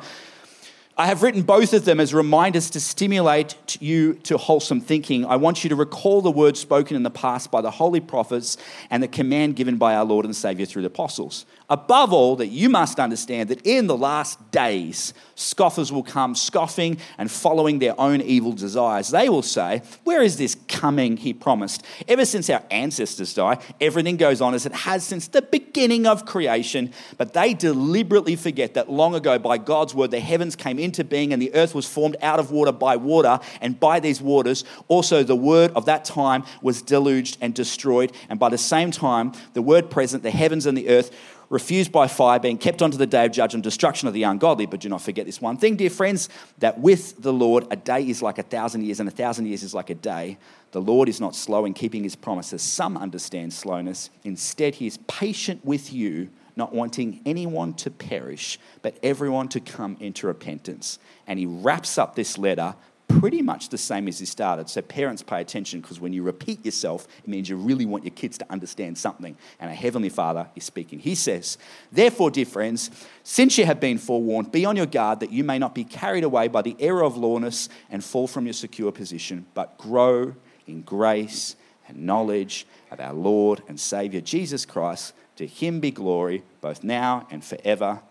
I 0.98 1.08
have 1.08 1.22
written 1.22 1.42
both 1.42 1.74
of 1.74 1.84
them 1.84 2.00
as 2.00 2.14
reminders 2.14 2.70
to 2.70 2.80
stimulate 2.80 3.82
you 3.82 4.14
to 4.24 4.38
wholesome 4.38 4.80
thinking. 4.80 5.26
I 5.26 5.36
want 5.36 5.66
you 5.66 5.70
to 5.70 5.76
recall 5.76 6.22
the 6.22 6.32
words 6.32 6.62
spoken 6.62 6.96
in 6.96 7.04
the 7.04 7.10
past 7.10 7.52
by 7.52 7.60
the 7.60 7.72
holy 7.72 8.00
prophets 8.00 8.56
and 8.90 9.04
the 9.04 9.10
command 9.10 9.58
given 9.58 9.76
by 9.76 9.96
our 9.96 10.06
Lord 10.06 10.24
and 10.24 10.34
Savior 10.34 10.66
through 10.66 10.84
the 10.84 10.88
apostles. 10.88 11.46
Above 11.70 12.14
all, 12.14 12.36
that 12.36 12.48
you 12.48 12.70
must 12.70 13.00
understand 13.00 13.50
that 13.50 13.66
in 13.66 13.88
the 13.88 13.98
last 13.98 14.52
days, 14.52 15.14
scoffers 15.34 15.92
will 15.92 16.04
come 16.04 16.36
scoffing 16.36 16.98
and 17.18 17.32
following 17.32 17.80
their 17.80 18.00
own 18.00 18.22
evil 18.22 18.52
desires. 18.52 19.10
They 19.10 19.30
will 19.30 19.42
say, 19.42 19.82
Where 20.04 20.22
is 20.22 20.38
this 20.38 20.56
coming 20.68 21.18
he 21.18 21.34
promised? 21.34 21.84
Ever 22.08 22.24
since 22.24 22.52
our 22.52 22.62
ancestors 22.70 23.34
died, 23.34 23.60
everything 23.82 24.18
goes 24.18 24.42
on 24.42 24.54
as 24.54 24.68
it 24.68 24.74
has 24.74 25.04
since 25.04 25.28
the 25.28 25.42
beginning 25.42 26.06
of 26.06 26.26
creation. 26.26 26.94
But 27.18 27.34
they 27.34 27.56
deliberately 27.56 28.36
forget 28.36 28.76
that 28.76 28.92
long 28.92 29.16
ago, 29.16 29.40
by 29.40 29.58
God's 29.58 29.96
word, 29.96 30.12
the 30.12 30.20
heavens 30.20 30.56
came 30.56 30.78
into 30.78 31.04
being 31.04 31.34
and 31.34 31.42
the 31.42 31.54
earth 31.56 31.74
was 31.74 31.88
formed 31.88 32.18
out 32.22 32.40
of 32.40 32.52
water 32.52 32.72
by 32.72 32.96
water. 32.96 33.40
And 33.60 33.80
by 33.80 34.00
these 34.00 34.22
waters, 34.22 34.64
also 34.88 35.24
the 35.24 35.36
word 35.36 35.72
of 35.72 35.86
that 35.86 36.06
time 36.06 36.44
was 36.62 36.84
deluged 36.84 37.38
and 37.42 37.56
destroyed. 37.56 38.12
And 38.30 38.40
by 38.40 38.50
the 38.50 38.58
same 38.60 38.92
time, 38.92 39.34
the 39.54 39.64
word 39.64 39.90
present, 39.90 40.22
the 40.22 40.32
heavens 40.32 40.68
and 40.68 40.78
the 40.78 40.90
earth, 40.90 41.12
refused 41.56 41.90
by 41.90 42.06
fire, 42.06 42.38
being 42.38 42.58
kept 42.58 42.82
unto 42.82 42.98
the 42.98 43.08
day 43.08 43.26
of 43.26 43.32
judgment, 43.32 43.64
destruction 43.64 44.10
of 44.10 44.14
the 44.14 44.24
ungodly. 44.24 44.66
But 44.66 44.82
do 44.82 44.90
not 44.90 45.02
forget 45.02 45.26
this 45.26 45.40
one 45.40 45.56
thing, 45.56 45.78
dear 45.78 45.90
friends, 45.90 46.28
that 46.58 46.78
with 46.82 47.22
the 47.22 47.32
Lord, 47.32 47.66
a 47.72 47.78
day 47.78 48.06
is 48.10 48.22
like 48.22 48.38
a 48.38 48.44
thousand 48.44 48.84
years, 48.84 49.00
and 49.00 49.08
a 49.08 49.12
thousand 49.12 49.46
years 49.46 49.64
is 49.64 49.74
like 49.74 49.90
a 49.90 49.96
day. 49.96 50.38
The 50.74 50.82
Lord 50.82 51.08
is 51.08 51.22
not 51.22 51.34
slow 51.34 51.64
in 51.64 51.74
keeping 51.74 52.04
his 52.04 52.18
promises. 52.18 52.62
Some 52.62 52.98
understand 52.98 53.54
slowness. 53.54 54.10
Instead, 54.26 54.76
he 54.76 54.86
is 54.86 54.98
patient 55.08 55.64
with 55.64 55.94
you, 55.94 56.28
not 56.58 56.74
wanting 56.74 57.22
anyone 57.26 57.74
to 57.76 57.90
perish, 57.90 58.60
but 58.82 59.00
everyone 59.02 59.48
to 59.48 59.62
come 59.62 59.96
into 60.02 60.28
repentance. 60.28 61.00
And 61.26 61.40
he 61.40 61.46
wraps 61.46 61.98
up 61.98 62.16
this 62.16 62.38
letter 62.38 62.76
pretty 63.20 63.42
much 63.42 63.70
the 63.70 63.78
same 63.78 64.08
as 64.08 64.20
he 64.20 64.26
started. 64.26 64.70
So, 64.70 64.82
parents, 64.82 65.22
pay 65.22 65.42
attention 65.42 65.82
because 65.82 66.00
when 66.00 66.14
you 66.14 66.24
repeat 66.24 66.66
yourself, 66.66 67.08
it 67.24 67.28
means 67.28 67.50
you 67.50 67.56
really 67.56 67.86
want 67.86 68.04
your 68.04 68.14
kids 68.14 68.38
to 68.40 68.46
understand 68.50 68.98
something. 68.98 69.38
And 69.60 69.70
our 69.70 69.76
Heavenly 69.76 70.10
Father 70.10 70.48
is 70.56 70.64
speaking. 70.64 71.00
He 71.00 71.16
says, 71.16 71.58
Therefore, 71.92 72.32
dear 72.32 72.46
friends, 72.46 72.92
since 73.24 73.58
you 73.58 73.66
have 73.66 73.80
been 73.80 73.98
forewarned, 73.98 74.52
be 74.52 74.66
on 74.66 74.76
your 74.76 74.86
guard 74.86 75.20
that 75.22 75.32
you 75.32 75.44
may 75.44 75.60
not 75.60 75.76
be 75.76 75.84
carried 75.84 76.24
away 76.24 76.48
by 76.48 76.62
the 76.62 76.76
error 76.80 77.04
of 77.04 77.18
lawlessness 77.18 77.70
and 77.90 78.04
fall 78.04 78.28
from 78.28 78.46
your 78.46 78.54
secure 78.54 78.92
position, 78.92 79.46
but 79.54 79.78
grow 79.78 80.36
in 80.68 80.82
grace 80.82 81.56
and 81.88 82.06
knowledge 82.06 82.66
of 82.92 83.00
our 83.00 83.14
Lord 83.14 83.62
and 83.68 83.80
Savior 83.80 84.22
Jesus 84.22 84.66
Christ. 84.66 85.14
To 85.38 85.46
him 85.46 85.80
be 85.80 85.92
glory, 85.92 86.44
both 86.62 86.84
now 86.84 87.28
and 87.30 87.44
forever. 87.44 88.02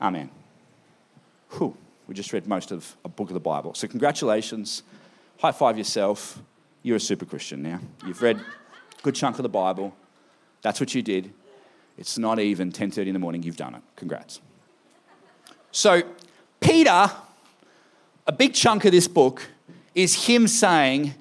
Amen. 0.00 0.30
Whew, 1.50 1.76
we 2.06 2.14
just 2.14 2.32
read 2.32 2.46
most 2.46 2.70
of 2.70 2.96
a 3.04 3.08
book 3.08 3.28
of 3.28 3.34
the 3.34 3.40
Bible. 3.40 3.74
So, 3.74 3.88
congratulations. 3.88 4.82
High 5.38 5.52
five 5.52 5.76
yourself. 5.76 6.40
You're 6.82 6.96
a 6.96 7.00
super 7.00 7.24
Christian 7.24 7.62
now. 7.62 7.80
You've 8.06 8.22
read 8.22 8.36
a 8.38 9.02
good 9.02 9.14
chunk 9.14 9.38
of 9.38 9.42
the 9.42 9.48
Bible. 9.48 9.94
That's 10.62 10.80
what 10.80 10.94
you 10.94 11.02
did. 11.02 11.32
It's 11.98 12.18
not 12.18 12.38
even 12.38 12.70
10:30 12.70 13.08
in 13.08 13.12
the 13.12 13.18
morning. 13.18 13.42
You've 13.42 13.56
done 13.56 13.74
it. 13.74 13.82
Congrats. 13.96 14.40
So, 15.72 16.02
Peter, 16.60 17.10
a 18.26 18.32
big 18.32 18.54
chunk 18.54 18.84
of 18.84 18.92
this 18.92 19.08
book 19.08 19.48
is 19.94 20.26
him 20.26 20.46
saying, 20.46 21.14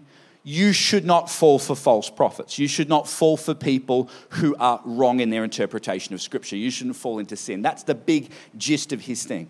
you 0.47 0.73
should 0.73 1.05
not 1.05 1.29
fall 1.29 1.57
for 1.57 1.75
false 1.75 2.07
prophets. 2.07 2.59
You 2.59 2.67
should 2.67 2.87
not 2.87 3.09
fall 3.09 3.35
for 3.35 3.55
people 3.55 4.09
who 4.29 4.55
are 4.59 4.79
wrong 4.85 5.19
in 5.19 5.31
their 5.31 5.43
interpretation 5.43 6.13
of 6.13 6.21
Scripture. 6.21 6.55
You 6.55 6.69
shouldn't 6.69 6.95
fall 6.95 7.17
into 7.17 7.35
sin. 7.35 7.63
That's 7.63 7.81
the 7.81 7.95
big 7.95 8.29
gist 8.55 8.93
of 8.93 9.01
his 9.01 9.23
thing. 9.23 9.49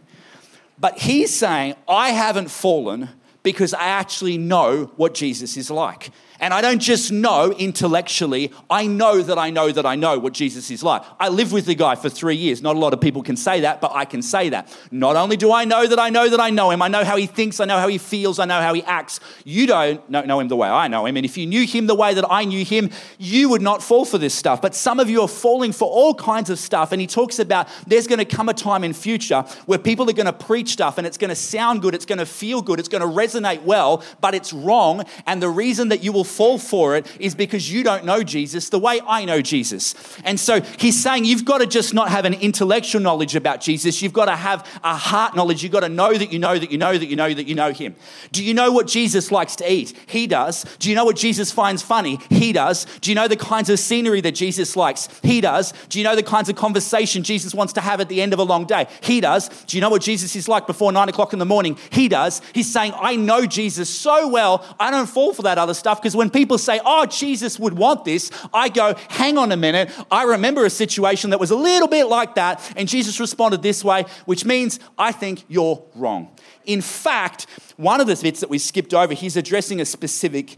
But 0.77 1.00
he's 1.00 1.34
saying, 1.34 1.75
I 1.88 2.10
haven't 2.12 2.50
fallen 2.50 3.10
because 3.44 3.74
I 3.74 3.86
actually 3.86 4.38
know 4.38 4.91
what 4.96 5.13
Jesus 5.13 5.55
is 5.55 5.70
like. 5.70 6.12
And 6.39 6.53
I 6.53 6.61
don't 6.61 6.79
just 6.79 7.11
know 7.11 7.51
intellectually, 7.51 8.51
I 8.69 8.87
know 8.87 9.21
that 9.21 9.37
I 9.37 9.49
know 9.49 9.71
that 9.71 9.85
I 9.85 9.95
know 9.95 10.19
what 10.19 10.33
Jesus 10.33 10.69
is 10.69 10.83
like. 10.83 11.01
I 11.19 11.29
lived 11.29 11.53
with 11.53 11.65
the 11.65 11.75
guy 11.75 11.95
for 11.95 12.09
three 12.09 12.35
years. 12.35 12.61
Not 12.61 12.75
a 12.75 12.79
lot 12.79 12.93
of 12.93 13.01
people 13.01 13.23
can 13.23 13.37
say 13.37 13.61
that, 13.61 13.81
but 13.81 13.91
I 13.93 14.05
can 14.05 14.21
say 14.21 14.49
that. 14.49 14.75
Not 14.91 15.15
only 15.15 15.37
do 15.37 15.51
I 15.51 15.65
know 15.65 15.87
that 15.87 15.99
I 15.99 16.09
know 16.09 16.29
that 16.29 16.39
I 16.39 16.49
know 16.49 16.71
him, 16.71 16.81
I 16.81 16.87
know 16.87 17.03
how 17.03 17.15
he 17.17 17.25
thinks, 17.25 17.59
I 17.59 17.65
know 17.65 17.79
how 17.79 17.87
he 17.87 17.97
feels, 17.97 18.39
I 18.39 18.45
know 18.45 18.61
how 18.61 18.73
he 18.73 18.83
acts. 18.83 19.19
You 19.43 19.67
don't 19.67 20.09
know 20.09 20.39
him 20.39 20.47
the 20.47 20.55
way 20.55 20.67
I 20.67 20.87
know 20.87 21.05
him. 21.05 21.17
And 21.17 21.25
if 21.25 21.37
you 21.37 21.45
knew 21.45 21.65
him 21.65 21.87
the 21.87 21.95
way 21.95 22.13
that 22.13 22.25
I 22.29 22.43
knew 22.45 22.65
him, 22.65 22.89
you 23.17 23.49
would 23.49 23.61
not 23.61 23.81
fall 23.81 24.05
for 24.05 24.17
this 24.17 24.33
stuff. 24.33 24.61
But 24.61 24.75
some 24.75 24.99
of 24.99 25.09
you 25.09 25.21
are 25.21 25.27
falling 25.27 25.71
for 25.71 25.87
all 25.89 26.13
kinds 26.13 26.49
of 26.49 26.59
stuff. 26.59 26.91
And 26.91 26.99
he 26.99 27.07
talks 27.07 27.39
about 27.39 27.67
there's 27.87 28.07
going 28.07 28.19
to 28.19 28.25
come 28.25 28.49
a 28.49 28.53
time 28.53 28.83
in 28.83 28.93
future 28.93 29.41
where 29.65 29.79
people 29.79 30.09
are 30.09 30.13
going 30.13 30.25
to 30.25 30.33
preach 30.33 30.69
stuff 30.69 30.97
and 30.97 31.07
it's 31.07 31.17
going 31.17 31.29
to 31.29 31.35
sound 31.35 31.81
good, 31.81 31.95
it's 31.95 32.05
going 32.05 32.19
to 32.19 32.25
feel 32.25 32.61
good, 32.61 32.79
it's 32.79 32.89
going 32.89 33.01
to 33.01 33.07
resonate 33.07 33.63
well, 33.63 34.03
but 34.19 34.35
it's 34.35 34.51
wrong. 34.51 35.03
And 35.25 35.41
the 35.41 35.49
reason 35.49 35.89
that 35.89 36.03
you 36.03 36.11
will 36.11 36.25
fall 36.25 36.58
for 36.58 36.96
it 36.96 37.05
is 37.20 37.36
because 37.36 37.72
you 37.72 37.84
don't 37.84 38.05
know 38.05 38.24
Jesus 38.24 38.70
the 38.70 38.79
way 38.79 39.00
I 39.08 39.25
know 39.25 39.41
Jesus. 39.41 39.96
And 40.24 40.39
so 40.39 40.62
he's 40.62 41.01
saying 41.01 41.25
you've 41.25 41.46
got 41.46 41.60
to 41.60 41.67
just 41.67 41.94
not 41.94 42.10
have 42.10 42.25
an 42.25 42.34
intellectual 42.34 43.01
knowledge 43.01 43.36
about 43.36 43.62
Jesus. 43.62 44.01
You've 44.01 44.13
got 44.13 44.25
to 44.25 44.36
have 44.36 44.67
a 44.84 44.96
heart 44.96 45.36
knowledge. 45.36 45.63
You've 45.63 45.72
got 45.72 45.82
to 45.82 45.89
know 45.89 46.13
that 46.13 46.32
you 46.32 46.39
know 46.39 46.58
that 46.58 46.72
you 46.72 46.77
know 46.77 46.98
that 46.98 47.08
you 47.08 47.15
know 47.15 47.34
that 47.34 47.48
you 47.48 47.55
know 47.55 47.72
him. 47.72 47.96
Do 48.32 48.44
you 48.44 48.53
know 48.53 48.72
what 48.72 48.88
Jesus 48.88 49.32
likes 49.32 49.55
to 49.58 49.72
eat? 49.72 49.98
He 50.08 50.27
does. 50.27 50.63
Do 50.79 50.89
you 50.89 50.96
know 50.96 51.05
what 51.05 51.15
Jesus 51.15 51.51
finds 51.51 51.82
funny? 51.82 52.20
He 52.29 52.53
does. 52.53 52.86
Do 53.01 53.12
you 53.12 53.15
know 53.15 53.27
the 53.27 53.38
kinds 53.38 53.70
of 53.70 53.79
scenery 53.79 54.22
that 54.22 54.34
Jesus 54.34 54.75
likes? 54.75 55.08
He 55.24 55.41
does. 55.41 55.74
Do 55.89 56.00
you 56.00 56.03
know 56.03 56.15
the 56.15 56.24
kinds 56.24 56.50
of 56.50 56.55
conversation 56.55 57.24
Jesus 57.24 57.53
wants 57.53 57.74
to 57.74 57.82
have 57.82 58.01
at 58.01 58.10
the 58.10 58.22
end 58.22 58.34
of 58.34 58.39
a 58.39 58.44
long 58.44 58.65
day? 58.65 58.88
He 59.01 59.22
does. 59.22 59.50
Do 59.65 59.77
you 59.77 59.82
know 59.82 59.89
what 59.89 60.01
Jesus 60.01 60.36
is 60.36 60.48
like 60.48 60.67
before 60.67 60.91
nine 60.91 61.10
o'clock 61.10 61.34
in 61.34 61.39
the 61.39 61.46
morning? 61.46 61.77
He 61.91 62.08
does. 62.08 62.41
He's 62.53 62.72
saying, 62.72 62.94
I 63.00 63.15
know 63.15 63.46
Jesus 63.46 63.89
so 63.89 64.27
well, 64.27 64.65
I 64.79 64.91
don't 64.91 65.08
fall 65.08 65.34
for 65.34 65.44
that 65.44 65.58
other 65.58 65.74
stuff 65.74 66.01
because 66.01 66.14
when 66.15 66.29
people 66.29 66.57
say, 66.57 66.79
oh, 66.86 67.05
Jesus 67.05 67.60
would 67.60 67.74
want 67.74 68.05
this, 68.05 68.31
I 68.53 68.69
go, 68.69 68.95
hang 69.10 69.38
on 69.38 69.51
a 69.51 69.57
minute. 69.57 69.91
I 70.10 70.24
remember 70.24 70.65
a 70.65 70.69
situation 70.69 71.29
that 71.31 71.39
was 71.39 71.51
a 71.51 71.55
little 71.55 71.88
bit 71.88 72.05
like 72.05 72.36
that, 72.36 72.74
and 72.75 72.88
Jesus 72.88 73.19
responded 73.19 73.62
this 73.62 73.84
way, 73.84 74.05
which 74.25 74.45
means 74.45 74.79
I 74.98 75.12
think 75.12 75.43
you're 75.48 75.84
wrong. 75.95 76.36
In 76.65 76.81
fact, 76.81 77.48
one 77.77 78.01
of 78.01 78.07
the 78.07 78.15
bits 78.15 78.39
that 78.39 78.50
we 78.50 78.57
skipped 78.57 78.93
over, 78.93 79.13
he's 79.13 79.38
addressing 79.38 79.81
a 79.81 79.86
specific 79.86 80.57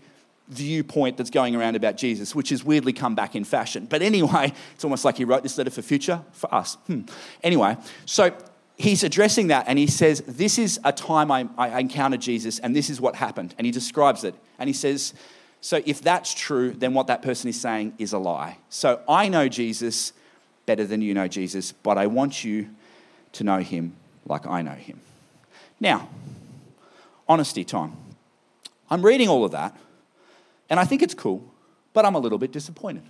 viewpoint 0.50 1.18
that's 1.18 1.30
going 1.30 1.56
around 1.56 1.76
about 1.76 1.98
Jesus, 1.98 2.34
which 2.34 2.50
has 2.50 2.64
weirdly 2.64 2.94
come 2.94 3.16
back 3.16 3.36
in 3.36 3.44
fashion. 3.44 3.86
But 3.86 4.02
anyway, 4.02 4.54
it's 4.76 4.84
almost 4.84 5.04
like 5.04 5.18
he 5.18 5.26
wrote 5.26 5.44
this 5.44 5.58
letter 5.58 5.72
for 5.72 5.82
future, 5.82 6.22
for 6.32 6.54
us. 6.54 6.76
Hmm. 6.88 7.02
Anyway, 7.44 7.78
so 8.06 8.36
he's 8.78 9.04
addressing 9.04 9.48
that 9.48 9.66
and 9.68 9.78
he 9.78 9.88
says, 9.88 10.22
This 10.28 10.58
is 10.58 10.80
a 10.84 10.94
time 10.94 11.32
I, 11.32 11.48
I 11.58 11.80
encountered 11.80 12.22
Jesus 12.22 12.60
and 12.60 12.76
this 12.76 12.90
is 12.90 13.02
what 13.02 13.16
happened. 13.16 13.56
And 13.58 13.66
he 13.66 13.72
describes 13.72 14.24
it. 14.24 14.36
And 14.60 14.70
he 14.70 14.74
says, 14.74 15.14
so 15.62 15.82
if 15.86 16.02
that's 16.02 16.34
true, 16.34 16.72
then 16.72 16.94
what 16.94 17.08
that 17.08 17.22
person 17.22 17.50
is 17.50 17.60
saying 17.60 17.94
is 17.98 18.14
a 18.14 18.20
lie. 18.20 18.58
So 18.70 19.02
I 19.10 19.28
know 19.28 19.50
Jesus 19.50 20.14
better 20.66 20.86
than 20.86 21.02
you 21.02 21.14
know 21.14 21.28
Jesus, 21.28 21.72
but 21.72 21.98
I 21.98 22.08
want 22.08 22.44
you 22.44 22.70
to 23.34 23.44
know 23.44 23.60
him 23.60 23.96
like 24.26 24.46
I 24.46 24.62
know 24.62 24.72
him. 24.72 25.00
Now, 25.80 26.10
honesty 27.28 27.64
time. 27.64 27.96
I'm 28.90 29.04
reading 29.04 29.28
all 29.28 29.44
of 29.44 29.52
that, 29.52 29.76
and 30.70 30.80
I 30.80 30.86
think 30.86 31.02
it's 31.02 31.14
cool, 31.14 31.44
but 31.94 32.06
I'm 32.06 32.16
a 32.16 32.20
little 32.20 32.38
bit 32.38 32.52
disappointed. 32.52 33.04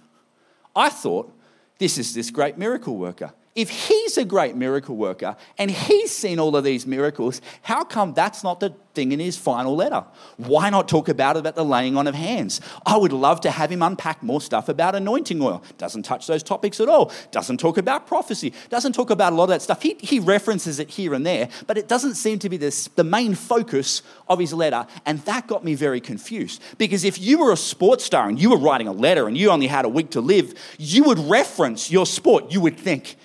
I 0.75 0.89
thought 0.89 1.31
this 1.77 1.97
is 1.97 2.13
this 2.13 2.31
great 2.31 2.57
miracle 2.57 2.95
worker. 2.95 3.33
If 3.57 3.71
he's 3.71 4.19
a 4.19 4.23
great 4.23 4.55
miracle 4.55 4.95
worker 4.95 5.35
and 5.57 5.71
he's 5.71 6.15
seen 6.15 6.37
all 6.37 6.55
of 6.55 6.63
these 6.63 6.85
miracles, 6.85 7.41
how 7.63 7.83
come 7.83 8.13
that's 8.13 8.43
not 8.43 8.59
the 8.59 8.75
thing 8.93 9.11
in 9.11 9.19
his 9.19 9.35
final 9.35 9.75
letter? 9.75 10.05
Why 10.37 10.69
not 10.69 10.87
talk 10.87 11.09
about 11.09 11.37
it 11.37 11.39
about 11.39 11.55
the 11.55 11.65
laying 11.65 11.97
on 11.97 12.05
of 12.05 12.13
hands? 12.13 12.61
I 12.85 12.97
would 12.97 13.11
love 13.11 13.41
to 13.41 13.49
have 13.49 13.71
him 13.71 13.81
unpack 13.81 14.21
more 14.21 14.41
stuff 14.41 14.69
about 14.69 14.93
anointing 14.93 15.41
oil. 15.41 15.63
Doesn't 15.79 16.03
touch 16.03 16.27
those 16.27 16.43
topics 16.43 16.79
at 16.79 16.87
all. 16.87 17.11
Doesn't 17.31 17.57
talk 17.57 17.79
about 17.79 18.05
prophecy. 18.05 18.53
Doesn't 18.69 18.93
talk 18.93 19.09
about 19.09 19.33
a 19.33 19.35
lot 19.35 19.45
of 19.45 19.49
that 19.49 19.63
stuff. 19.63 19.81
He, 19.81 19.97
he 20.01 20.19
references 20.19 20.77
it 20.79 20.91
here 20.91 21.15
and 21.15 21.25
there, 21.25 21.49
but 21.65 21.79
it 21.79 21.87
doesn't 21.87 22.13
seem 22.13 22.37
to 22.37 22.49
be 22.49 22.57
this, 22.57 22.89
the 22.89 23.03
main 23.03 23.33
focus 23.33 24.03
of 24.27 24.37
his 24.37 24.53
letter. 24.53 24.85
And 25.03 25.17
that 25.21 25.47
got 25.47 25.63
me 25.63 25.73
very 25.73 25.99
confused. 25.99 26.61
Because 26.77 27.03
if 27.03 27.19
you 27.19 27.39
were 27.39 27.51
a 27.51 27.57
sports 27.57 28.03
star 28.03 28.29
and 28.29 28.39
you 28.39 28.51
were 28.51 28.57
writing 28.57 28.87
a 28.87 28.91
letter 28.91 29.27
and 29.27 29.35
you 29.35 29.49
only 29.49 29.65
had 29.65 29.83
a 29.83 29.89
week 29.89 30.11
to 30.11 30.21
live, 30.21 30.53
you 30.77 31.05
would 31.05 31.17
reference 31.17 31.89
your 31.89 32.05
sport. 32.05 32.51
You 32.51 32.61
would 32.61 32.77
think, 32.77 33.15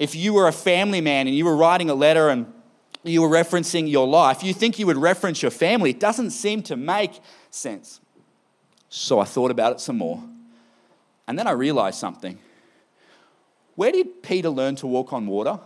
if 0.00 0.14
you 0.14 0.32
were 0.32 0.48
a 0.48 0.52
family 0.52 1.02
man 1.02 1.26
and 1.26 1.36
you 1.36 1.44
were 1.44 1.54
writing 1.54 1.90
a 1.90 1.94
letter 1.94 2.30
and 2.30 2.50
you 3.02 3.20
were 3.20 3.28
referencing 3.28 3.88
your 3.88 4.08
life, 4.08 4.42
you 4.42 4.54
think 4.54 4.78
you 4.78 4.86
would 4.86 4.96
reference 4.96 5.42
your 5.42 5.50
family. 5.50 5.90
It 5.90 6.00
doesn't 6.00 6.30
seem 6.30 6.62
to 6.64 6.76
make 6.76 7.20
sense. 7.50 8.00
So 8.88 9.20
I 9.20 9.24
thought 9.24 9.50
about 9.50 9.72
it 9.72 9.80
some 9.80 9.98
more. 9.98 10.24
And 11.28 11.38
then 11.38 11.46
I 11.46 11.50
realized 11.50 11.98
something. 11.98 12.38
Where 13.74 13.92
did 13.92 14.22
Peter 14.22 14.48
learn 14.48 14.74
to 14.76 14.86
walk 14.86 15.12
on 15.12 15.26
water? 15.26 15.60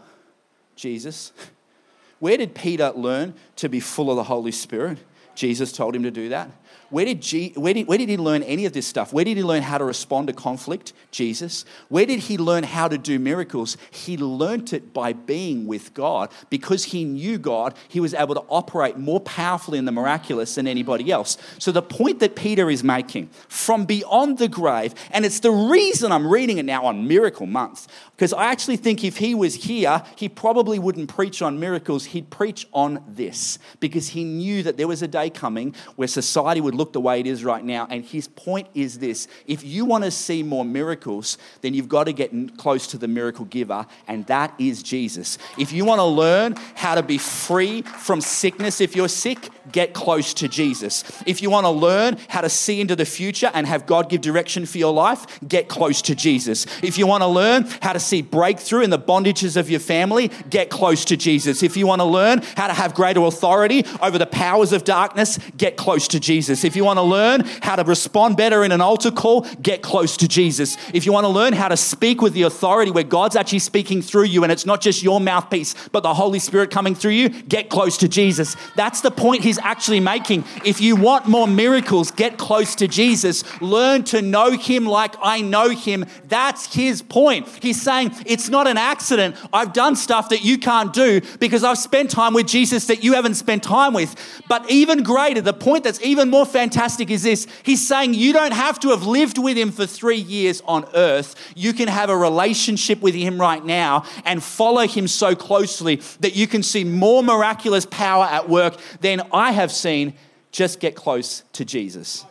Jesus. 0.75 1.33
Where 2.19 2.37
did 2.37 2.57
Peter 2.57 2.91
learn 2.91 3.35
to 3.57 3.69
be 3.69 3.79
full 3.79 4.11
of 4.11 4.17
the 4.17 4.25
Holy 4.25 4.53
Spirit? 4.53 4.99
Jesus 5.37 5.71
told 5.71 5.95
him 5.95 6.03
to 6.03 6.11
do 6.11 6.31
that. 6.31 6.51
Where 6.95 7.07
did, 7.07 7.23
G, 7.23 7.53
where, 7.57 7.75
did, 7.75 7.89
where 7.89 7.99
did 7.99 8.09
he 8.09 8.17
learn 8.17 8.45
any 8.45 8.67
of 8.67 8.73
this 8.73 8.87
stuff? 8.87 9.13
Where 9.13 9.25
did 9.25 9.37
he 9.37 9.43
learn 9.43 9.63
how 9.63 9.79
to 9.79 9.85
respond 9.85 10.29
to 10.29 10.33
conflict? 10.33 10.93
Jesus. 11.11 11.65
Where 11.89 12.07
did 12.07 12.21
he 12.21 12.39
learn 12.39 12.63
how 12.63 12.87
to 12.87 12.97
do 12.97 13.19
miracles? 13.19 13.77
He 13.91 14.17
learned 14.17 14.73
it 14.73 14.93
by 14.93 15.13
being 15.13 15.67
with 15.67 15.93
God. 15.93 16.31
Because 16.51 16.85
he 16.85 17.05
knew 17.05 17.37
God, 17.37 17.75
he 17.89 17.99
was 17.99 18.15
able 18.15 18.37
to 18.37 18.43
operate 18.43 18.97
more 18.97 19.19
powerfully 19.19 19.77
in 19.77 19.87
the 19.87 19.91
miraculous 19.91 20.55
than 20.55 20.69
anybody 20.69 21.11
else. 21.11 21.37
So, 21.59 21.73
the 21.73 21.83
point 21.83 22.21
that 22.21 22.37
Peter 22.37 22.71
is 22.71 22.85
making 22.85 23.27
from 23.49 23.87
beyond 23.87 24.39
the 24.39 24.47
grave, 24.47 24.95
and 25.11 25.25
it's 25.25 25.41
the 25.41 25.51
reason 25.51 26.13
I'm 26.13 26.29
reading 26.29 26.59
it 26.59 26.65
now 26.65 26.85
on 26.85 27.09
Miracle 27.09 27.47
Month, 27.47 27.89
because 28.15 28.33
I 28.33 28.45
actually 28.53 28.77
think 28.77 29.03
if 29.03 29.17
he 29.17 29.35
was 29.35 29.57
here, 29.57 30.05
he 30.15 30.29
probably 30.29 30.79
wouldn't 30.79 31.09
preach 31.09 31.43
on 31.43 31.59
miracles, 31.59 32.05
he'd 32.05 32.31
preach 32.31 32.69
on 32.73 33.03
this, 33.09 33.59
because 33.81 34.11
he 34.11 34.23
knew 34.23 34.63
that 34.63 34.77
there 34.77 34.87
was 34.87 35.03
a 35.03 35.09
day 35.09 35.29
coming 35.29 35.75
where 35.97 36.07
society 36.07 36.61
would 36.61 36.77
look 36.77 36.84
look 36.85 36.93
the 36.93 37.01
way 37.01 37.19
it 37.19 37.27
is 37.27 37.43
right 37.45 37.65
now. 37.65 37.87
And 37.89 38.05
his 38.05 38.29
point 38.29 38.69
is 38.75 38.99
this 38.99 39.27
if 39.47 39.65
you 39.65 39.87
want 39.87 40.05
to 40.05 40.11
see 40.11 40.43
more 40.43 40.67
miracles, 40.67 41.39
then 41.63 41.73
you've 41.73 41.89
got 41.89 42.05
to 42.05 42.13
get 42.13 42.59
close 42.59 42.87
to 42.89 42.99
the 42.99 43.09
miracle 43.09 43.47
giver, 43.47 43.87
and 44.07 44.27
that 44.27 44.53
is 44.59 44.83
Jesus. 44.83 45.39
If 45.59 45.73
you 45.73 45.87
want 45.87 46.01
to 46.01 46.05
learn 46.05 46.57
how 46.75 46.95
to 46.95 47.03
be 47.03 47.17
free 47.17 47.81
from 47.83 48.21
sickness, 48.21 48.83
if 48.83 48.95
you're 48.95 49.09
sick, 49.09 49.49
get 49.73 49.95
close 49.95 50.35
to 50.35 50.47
Jesus. 50.47 51.05
If 51.27 51.41
you 51.41 51.49
want 51.49 51.65
to 51.65 51.71
learn 51.71 52.19
how 52.29 52.43
to 52.43 52.51
see 52.51 52.83
into 52.83 52.97
the 52.97 53.07
future 53.07 53.51
and 53.55 53.67
have 53.67 53.87
God 53.87 54.11
give 54.11 54.21
direction 54.21 54.67
for 54.67 54.77
your 54.77 54.93
life, 54.93 55.27
get 55.49 55.69
close 55.69 56.03
to 56.03 56.15
Jesus. 56.15 56.67
If 56.83 56.99
you 56.99 57.07
want 57.07 57.23
to 57.23 57.29
learn 57.29 57.65
how 57.81 57.95
to 57.95 58.01
see 58.01 58.21
breakthrough 58.21 58.83
in 58.83 58.91
the 58.91 58.99
bondages 58.99 59.57
of 59.57 59.71
your 59.71 59.81
family, 59.81 60.31
get 60.51 60.69
close 60.69 61.07
to 61.07 61.17
Jesus. 61.17 61.63
If 61.63 61.79
you 61.79 61.87
want 61.87 62.01
to 62.01 62.05
learn 62.05 62.43
how 62.57 62.67
to 62.67 62.75
have 62.75 62.95
greater 62.95 63.23
authority 63.23 63.85
over 64.03 64.19
the 64.19 64.27
powers 64.27 64.73
of 64.73 64.85
darkness, 64.85 65.39
get 65.57 65.77
close 65.77 66.09
to 66.09 66.21
Jesus. 66.21 66.64
If 66.65 66.77
you 66.77 66.85
want 66.85 66.99
to 66.99 67.03
learn 67.03 67.43
how 67.63 67.77
to 67.77 67.85
respond 67.85 68.37
better 68.37 68.65
in 68.65 68.73
an 68.73 68.81
altar 68.81 69.11
call, 69.11 69.43
get 69.63 69.83
close 69.83 70.17
to 70.19 70.29
Jesus. 70.29 70.77
If 70.93 71.07
you 71.07 71.13
want 71.13 71.25
to 71.25 71.29
learn 71.29 71.53
how 71.53 71.69
to 71.69 71.77
speak 71.77 72.23
with 72.23 72.33
the 72.35 72.43
authority 72.43 72.91
where 72.91 73.05
God's 73.05 73.37
actually 73.37 73.59
speaking 73.61 74.03
through 74.03 74.25
you 74.25 74.43
and 74.43 74.53
it's 74.53 74.67
not 74.67 74.81
just 74.81 75.03
your 75.03 75.21
mouthpiece, 75.21 75.75
but 75.93 76.03
the 76.03 76.15
Holy 76.15 76.39
Spirit 76.39 76.71
coming 76.71 76.95
through 76.95 77.13
you, 77.13 77.29
get 77.29 77.69
close 77.69 77.97
to 77.99 78.09
Jesus. 78.09 78.57
That's 78.77 79.01
the 79.01 79.11
point 79.11 79.43
he's 79.43 79.59
actually 79.59 80.01
making. 80.01 80.45
If 80.65 80.81
you 80.81 80.97
want 80.97 81.29
more 81.29 81.47
miracles, 81.47 82.11
get 82.11 82.39
close 82.39 82.75
to 82.77 82.89
Jesus. 82.89 83.45
Learn 83.61 84.05
to 84.05 84.23
know 84.23 84.53
him 84.53 84.87
like 84.87 85.15
I 85.23 85.41
know 85.41 85.69
him. 85.71 86.07
That's 86.29 86.75
his 86.75 87.03
point. 87.03 87.49
He's 87.61 87.81
saying 87.81 88.13
it's 88.27 88.49
not 88.49 88.67
an 88.67 88.79
accident. 88.79 89.37
I've 89.53 89.73
done 89.73 89.97
stuff 89.97 90.31
that 90.31 90.45
you 90.45 90.59
can't 90.59 90.93
do 90.93 91.21
because 91.39 91.65
I've 91.65 91.79
spent 91.79 92.11
time 92.11 92.35
with 92.35 92.47
Jesus 92.47 92.87
that 92.87 93.05
you 93.05 93.15
haven't 93.15 93.35
spent 93.35 93.63
time 93.63 93.93
with. 93.93 94.15
But 94.49 94.71
even 94.71 95.03
greater, 95.03 95.41
the 95.41 95.53
point 95.53 95.85
that's 95.85 96.03
even 96.03 96.31
more 96.31 96.47
fantastic 96.55 97.11
is 97.11 97.25
this 97.25 97.49
He's 97.65 97.87
saying 97.87 98.15
you 98.15 98.33
don't 98.33 98.55
have 98.55 98.79
to 98.81 98.91
have 98.91 99.05
lived 99.05 99.39
with 99.39 99.59
him 99.59 99.73
for 99.73 99.87
three 99.87 100.19
years 100.19 100.63
on 100.67 100.87
earth. 100.95 101.35
You 101.57 101.73
can 101.73 101.89
have 101.89 102.11
a 102.11 102.17
relationship 102.17 103.03
with 103.03 103.15
him 103.15 103.41
right 103.41 103.65
now 103.65 104.05
and 104.25 104.43
follow 104.43 104.87
him 104.87 105.09
so 105.09 105.35
closely 105.35 105.97
that 106.21 106.37
you 106.37 106.47
can 106.47 106.63
see 106.63 106.85
more 106.85 107.25
miraculous 107.25 107.87
power 107.87 108.25
at 108.25 108.49
work 108.49 108.77
than 109.01 109.21
I 109.33 109.51
have 109.51 109.73
seen. 109.73 110.15
Just 110.53 110.79
get 110.79 110.95
close 110.95 111.43
to 111.55 111.65
Jesus. 111.65 112.25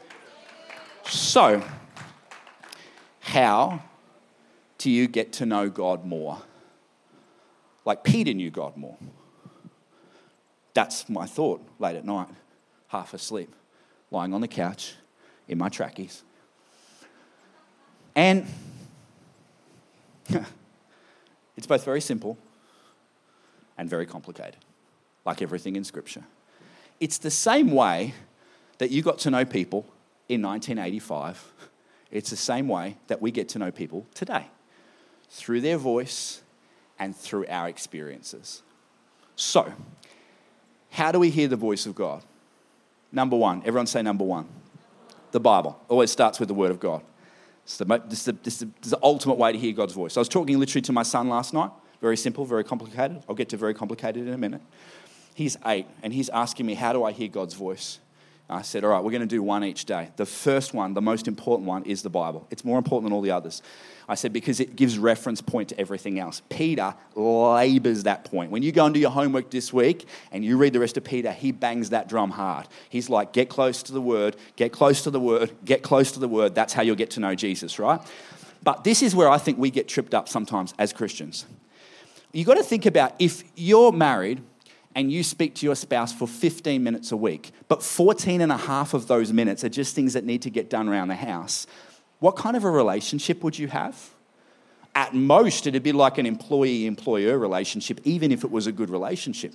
So, 1.06 1.62
how 3.20 3.84
do 4.78 4.90
you 4.90 5.10
get 5.10 5.34
to 5.34 5.46
know 5.46 5.70
God 5.70 6.06
more? 6.06 6.42
Like 7.84 8.06
Peter 8.06 8.34
knew 8.34 8.52
God 8.52 8.78
more. 8.78 8.98
That's 10.74 11.10
my 11.10 11.26
thought 11.26 11.62
late 11.78 11.98
at 11.98 12.06
night, 12.06 12.30
half 12.88 13.14
asleep, 13.14 13.54
lying 14.14 14.34
on 14.34 14.42
the 14.42 14.48
couch 14.48 14.96
in 15.48 15.58
my 15.58 15.70
trackies. 15.70 16.24
And 18.16 18.46
it's 21.58 21.68
both 21.68 21.84
very 21.84 22.02
simple 22.02 22.38
and 23.78 23.90
very 23.90 24.06
complicated, 24.06 24.58
like 25.26 25.42
everything 25.42 25.76
in 25.76 25.84
Scripture. 25.84 26.24
It's 27.00 27.18
the 27.18 27.32
same 27.32 27.72
way 27.72 28.14
that 28.78 28.92
you 28.92 29.02
got 29.02 29.18
to 29.20 29.32
know 29.32 29.46
people 29.46 29.86
in 30.30 30.42
1985. 30.42 31.52
It's 32.12 32.30
the 32.30 32.36
same 32.36 32.68
way 32.68 32.98
that 33.08 33.22
we 33.22 33.32
get 33.32 33.50
to 33.50 33.60
know 33.60 33.72
people 33.72 34.06
today 34.14 34.48
through 35.30 35.62
their 35.62 35.78
voice 35.78 36.44
and 37.00 37.16
through 37.16 37.46
our 37.50 37.68
experiences. 37.68 38.62
So, 39.36 39.74
how 40.92 41.12
do 41.12 41.18
we 41.20 41.32
hear 41.32 41.48
the 41.48 41.56
voice 41.56 41.88
of 41.88 41.96
God? 41.96 42.24
Number 43.14 43.38
one, 43.38 43.60
everyone 43.60 43.86
say 43.86 44.02
number 44.02 44.26
one. 44.26 44.48
The 45.32 45.40
Bible 45.40 45.80
always 45.88 46.12
starts 46.12 46.40
with 46.40 46.48
the 46.48 46.54
Word 46.54 46.72
of 46.72 46.80
God. 46.80 47.04
It's 47.64 47.78
the, 47.78 47.86
this, 47.86 48.26
the, 48.26 48.32
this, 48.34 48.58
the, 48.58 48.70
this 48.82 48.92
the 48.92 49.00
ultimate 49.02 49.38
way 49.38 49.54
to 49.54 49.58
hear 49.58 49.72
God's 49.72 49.94
voice. 49.94 50.18
I 50.18 50.20
was 50.20 50.28
talking 50.28 50.60
literally 50.60 50.82
to 50.82 50.92
my 50.92 51.04
son 51.04 51.30
last 51.30 51.54
night. 51.54 51.70
Very 52.02 52.18
simple, 52.18 52.44
very 52.44 52.64
complicated. 52.64 53.24
I'll 53.30 53.36
get 53.36 53.50
to 53.50 53.58
very 53.58 53.74
complicated 53.74 54.28
in 54.28 54.34
a 54.34 54.38
minute. 54.38 54.62
He's 55.36 55.58
eight, 55.66 55.86
and 56.02 56.12
he's 56.12 56.30
asking 56.30 56.66
me, 56.66 56.74
How 56.74 56.92
do 56.92 57.04
I 57.04 57.12
hear 57.12 57.28
God's 57.28 57.54
voice? 57.54 58.00
I 58.54 58.62
said, 58.62 58.84
All 58.84 58.92
right, 58.92 59.04
we're 59.04 59.12
going 59.12 59.22
to 59.22 59.28
do 59.28 59.42
one 59.42 59.64
each 59.64 59.86
day. 59.86 60.10
The 60.16 60.26
first 60.26 60.74
one, 60.74 60.94
the 60.94 61.02
most 61.02 61.28
important 61.28 61.68
one, 61.68 61.84
is 61.84 62.02
the 62.02 62.10
Bible. 62.10 62.48
It's 62.52 62.64
more 62.64 62.78
important 62.78 63.10
than 63.10 63.14
all 63.14 63.22
the 63.22 63.32
others. 63.32 63.62
I 64.08 64.16
said, 64.16 64.34
Because 64.34 64.60
it 64.60 64.76
gives 64.76 64.98
reference 64.98 65.42
point 65.42 65.70
to 65.70 65.80
everything 65.80 66.20
else. 66.20 66.42
Peter 66.50 66.94
labors 67.16 68.04
that 68.04 68.26
point. 68.26 68.52
When 68.52 68.64
you 68.64 68.72
go 68.72 68.86
and 68.86 68.94
do 68.94 69.00
your 69.00 69.12
homework 69.12 69.50
this 69.50 69.74
week 69.74 70.08
and 70.32 70.46
you 70.46 70.58
read 70.58 70.74
the 70.74 70.80
rest 70.80 70.98
of 70.98 71.04
Peter, 71.04 71.32
he 71.32 71.52
bangs 71.52 71.90
that 71.90 72.08
drum 72.08 72.32
hard. 72.32 72.68
He's 72.90 73.10
like, 73.10 73.34
Get 73.34 73.50
close 73.50 73.84
to 73.84 73.92
the 73.92 74.02
word, 74.02 74.36
get 74.56 74.72
close 74.72 75.04
to 75.04 75.10
the 75.10 75.20
word, 75.20 75.52
get 75.66 75.84
close 75.84 76.12
to 76.14 76.20
the 76.20 76.28
word. 76.28 76.56
That's 76.56 76.74
how 76.74 76.82
you'll 76.82 76.96
get 76.96 77.12
to 77.12 77.20
know 77.20 77.36
Jesus, 77.36 77.80
right? 77.80 78.00
But 78.64 78.84
this 78.84 79.02
is 79.02 79.16
where 79.16 79.30
I 79.30 79.38
think 79.38 79.58
we 79.58 79.72
get 79.72 79.88
tripped 79.88 80.14
up 80.14 80.30
sometimes 80.30 80.74
as 80.80 80.94
Christians. 80.94 81.46
You've 82.32 82.48
got 82.48 82.56
to 82.56 82.64
think 82.64 82.86
about 82.86 83.14
if 83.20 83.44
you're 83.56 83.92
married 83.92 84.42
and 84.96 85.12
you 85.12 85.24
speak 85.24 85.56
to 85.56 85.66
your 85.66 85.76
spouse 85.76 86.14
for 86.14 86.28
15 86.28 86.84
minutes 86.84 87.12
a 87.12 87.18
week, 87.18 87.52
but 87.68 87.82
14 87.82 88.42
and 88.42 88.52
a 88.52 88.58
half 88.58 88.94
of 88.94 89.08
those 89.08 89.34
minutes 89.34 89.64
are 89.64 89.70
just 89.70 89.96
things 89.96 90.14
that 90.14 90.24
need 90.24 90.42
to 90.44 90.50
get 90.50 90.70
done 90.70 90.88
around 90.88 91.08
the 91.08 91.16
house, 91.16 91.68
what 92.20 92.36
kind 92.36 92.56
of 92.56 92.64
a 92.64 92.72
relationship 92.72 93.44
would 93.44 93.58
you 93.58 93.68
have? 93.68 94.12
At 94.96 95.14
most, 95.14 95.66
it'd 95.66 95.82
be 95.84 95.92
like 95.92 96.18
an 96.18 96.26
employee 96.26 96.86
employer 96.86 97.38
relationship, 97.38 98.00
even 98.04 98.32
if 98.32 98.44
it 98.44 98.52
was 98.52 98.68
a 98.68 98.72
good 98.72 98.90
relationship. 98.90 99.54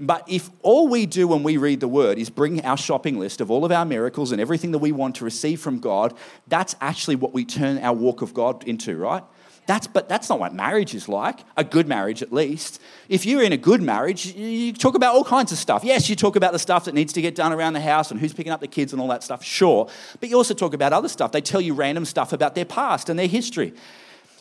But 0.00 0.24
if 0.28 0.50
all 0.62 0.88
we 0.88 1.06
do 1.06 1.28
when 1.28 1.42
we 1.42 1.56
read 1.56 1.80
the 1.80 1.88
word 1.88 2.18
is 2.18 2.30
bring 2.30 2.64
our 2.64 2.76
shopping 2.76 3.18
list 3.18 3.40
of 3.40 3.50
all 3.50 3.64
of 3.64 3.72
our 3.72 3.84
miracles 3.84 4.32
and 4.32 4.40
everything 4.40 4.72
that 4.72 4.78
we 4.78 4.92
want 4.92 5.16
to 5.16 5.24
receive 5.24 5.60
from 5.60 5.78
God, 5.78 6.14
that's 6.48 6.74
actually 6.80 7.16
what 7.16 7.32
we 7.32 7.44
turn 7.44 7.78
our 7.78 7.94
walk 7.94 8.22
of 8.22 8.34
God 8.34 8.64
into, 8.64 8.96
right? 8.96 9.22
That's, 9.66 9.86
but 9.86 10.08
that's 10.08 10.28
not 10.28 10.38
what 10.38 10.54
marriage 10.54 10.94
is 10.94 11.08
like, 11.08 11.40
a 11.56 11.64
good 11.64 11.88
marriage 11.88 12.22
at 12.22 12.32
least. 12.32 12.80
If 13.08 13.24
you're 13.24 13.42
in 13.42 13.52
a 13.52 13.56
good 13.56 13.80
marriage, 13.80 14.26
you 14.26 14.74
talk 14.74 14.94
about 14.94 15.14
all 15.14 15.24
kinds 15.24 15.52
of 15.52 15.58
stuff. 15.58 15.84
Yes, 15.84 16.10
you 16.10 16.16
talk 16.16 16.36
about 16.36 16.52
the 16.52 16.58
stuff 16.58 16.84
that 16.84 16.94
needs 16.94 17.14
to 17.14 17.22
get 17.22 17.34
done 17.34 17.52
around 17.52 17.72
the 17.72 17.80
house 17.80 18.10
and 18.10 18.20
who's 18.20 18.34
picking 18.34 18.52
up 18.52 18.60
the 18.60 18.68
kids 18.68 18.92
and 18.92 19.00
all 19.00 19.08
that 19.08 19.22
stuff, 19.22 19.42
sure. 19.42 19.88
But 20.20 20.28
you 20.28 20.36
also 20.36 20.52
talk 20.52 20.74
about 20.74 20.92
other 20.92 21.08
stuff. 21.08 21.32
They 21.32 21.40
tell 21.40 21.62
you 21.62 21.72
random 21.72 22.04
stuff 22.04 22.34
about 22.34 22.54
their 22.54 22.66
past 22.66 23.08
and 23.08 23.18
their 23.18 23.26
history 23.26 23.72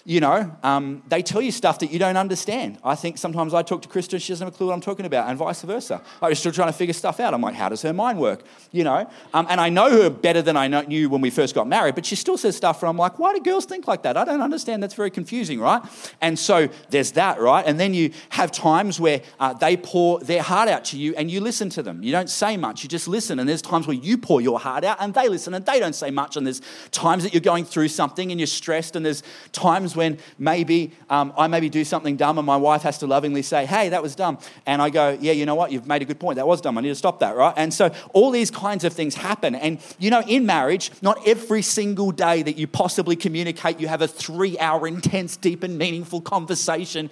you 0.05 0.19
know, 0.19 0.53
um, 0.63 1.01
they 1.07 1.21
tell 1.21 1.41
you 1.41 1.51
stuff 1.51 1.79
that 1.79 1.89
you 1.89 1.97
don't 1.97 2.17
understand. 2.17 2.77
I 2.83 2.93
think 2.95 3.17
sometimes 3.17 3.53
I 3.53 3.61
talk 3.63 3.81
to 3.83 3.87
Krista, 3.87 4.21
she 4.21 4.33
doesn't 4.33 4.45
have 4.45 4.53
a 4.53 4.57
clue 4.57 4.67
what 4.67 4.73
I'm 4.73 4.81
talking 4.81 5.05
about, 5.05 5.29
and 5.29 5.37
vice 5.37 5.61
versa. 5.61 6.01
I'm 6.21 6.35
still 6.35 6.51
trying 6.51 6.67
to 6.67 6.73
figure 6.73 6.93
stuff 6.93 7.21
out. 7.21 7.33
I'm 7.33 7.41
like, 7.41 7.55
how 7.55 7.69
does 7.69 7.81
her 7.83 7.93
mind 7.93 8.19
work? 8.19 8.43
You 8.71 8.83
know, 8.83 9.09
um, 9.33 9.47
and 9.49 9.61
I 9.61 9.69
know 9.69 9.89
her 9.89 10.09
better 10.09 10.41
than 10.41 10.57
I 10.57 10.67
knew 10.67 11.09
when 11.09 11.21
we 11.21 11.29
first 11.29 11.55
got 11.55 11.67
married, 11.67 11.95
but 11.95 12.05
she 12.05 12.17
still 12.17 12.37
says 12.37 12.57
stuff 12.57 12.81
where 12.81 12.89
I'm 12.89 12.97
like, 12.97 13.17
why 13.17 13.33
do 13.33 13.39
girls 13.39 13.65
think 13.65 13.87
like 13.87 14.03
that? 14.03 14.17
I 14.17 14.25
don't 14.25 14.41
understand. 14.41 14.83
That's 14.83 14.93
very 14.93 15.09
confusing, 15.09 15.61
right? 15.61 15.81
And 16.19 16.37
so 16.37 16.67
there's 16.89 17.13
that, 17.13 17.39
right? 17.39 17.65
And 17.65 17.79
then 17.79 17.93
you 17.93 18.11
have 18.29 18.51
times 18.51 18.99
where 18.99 19.21
uh, 19.39 19.53
they 19.53 19.77
pour 19.77 20.19
their 20.19 20.41
heart 20.41 20.67
out 20.67 20.83
to 20.85 20.97
you 20.97 21.15
and 21.15 21.31
you 21.31 21.39
listen 21.39 21.69
to 21.69 21.83
them. 21.83 22.03
You 22.03 22.11
don't 22.11 22.29
say 22.29 22.57
much, 22.57 22.83
you 22.83 22.89
just 22.89 23.07
listen. 23.07 23.39
And 23.39 23.47
there's 23.47 23.61
times 23.61 23.87
where 23.87 23.95
you 23.95 24.17
pour 24.17 24.41
your 24.41 24.59
heart 24.59 24.83
out 24.83 24.97
and 24.99 25.13
they 25.13 25.29
listen 25.29 25.53
and 25.53 25.65
they 25.65 25.79
don't 25.79 25.95
say 25.95 26.11
much. 26.11 26.35
And 26.35 26.45
there's 26.45 26.61
times 26.91 27.23
that 27.23 27.33
you're 27.33 27.41
going 27.41 27.63
through 27.63 27.87
something 27.87 28.31
and 28.31 28.39
you're 28.39 28.47
stressed, 28.47 28.97
and 28.97 29.05
there's 29.05 29.23
times 29.53 29.92
times 29.93 29.95
when 29.95 30.17
maybe 30.37 30.91
um, 31.09 31.33
I 31.37 31.47
maybe 31.47 31.69
do 31.69 31.83
something 31.83 32.17
dumb 32.17 32.37
and 32.37 32.45
my 32.45 32.57
wife 32.57 32.83
has 32.83 32.97
to 32.99 33.07
lovingly 33.07 33.41
say, 33.41 33.65
hey, 33.65 33.89
that 33.89 34.01
was 34.01 34.15
dumb. 34.15 34.37
And 34.65 34.81
I 34.81 34.89
go, 34.89 35.17
yeah, 35.19 35.33
you 35.33 35.45
know 35.45 35.55
what? 35.55 35.71
You've 35.71 35.87
made 35.87 36.01
a 36.01 36.05
good 36.05 36.19
point. 36.19 36.37
That 36.37 36.47
was 36.47 36.61
dumb. 36.61 36.77
I 36.77 36.81
need 36.81 36.89
to 36.89 36.95
stop 36.95 37.19
that, 37.19 37.35
right? 37.35 37.53
And 37.55 37.73
so 37.73 37.91
all 38.13 38.31
these 38.31 38.51
kinds 38.51 38.83
of 38.83 38.93
things 38.93 39.15
happen. 39.15 39.55
And, 39.55 39.79
you 39.99 40.09
know, 40.09 40.21
in 40.21 40.45
marriage, 40.45 40.91
not 41.01 41.17
every 41.27 41.61
single 41.61 42.11
day 42.11 42.43
that 42.43 42.57
you 42.57 42.67
possibly 42.67 43.15
communicate, 43.15 43.79
you 43.79 43.87
have 43.87 44.01
a 44.01 44.07
three 44.07 44.57
hour 44.59 44.87
intense, 44.87 45.37
deep, 45.37 45.63
and 45.63 45.77
meaningful 45.77 46.21
conversation. 46.21 47.09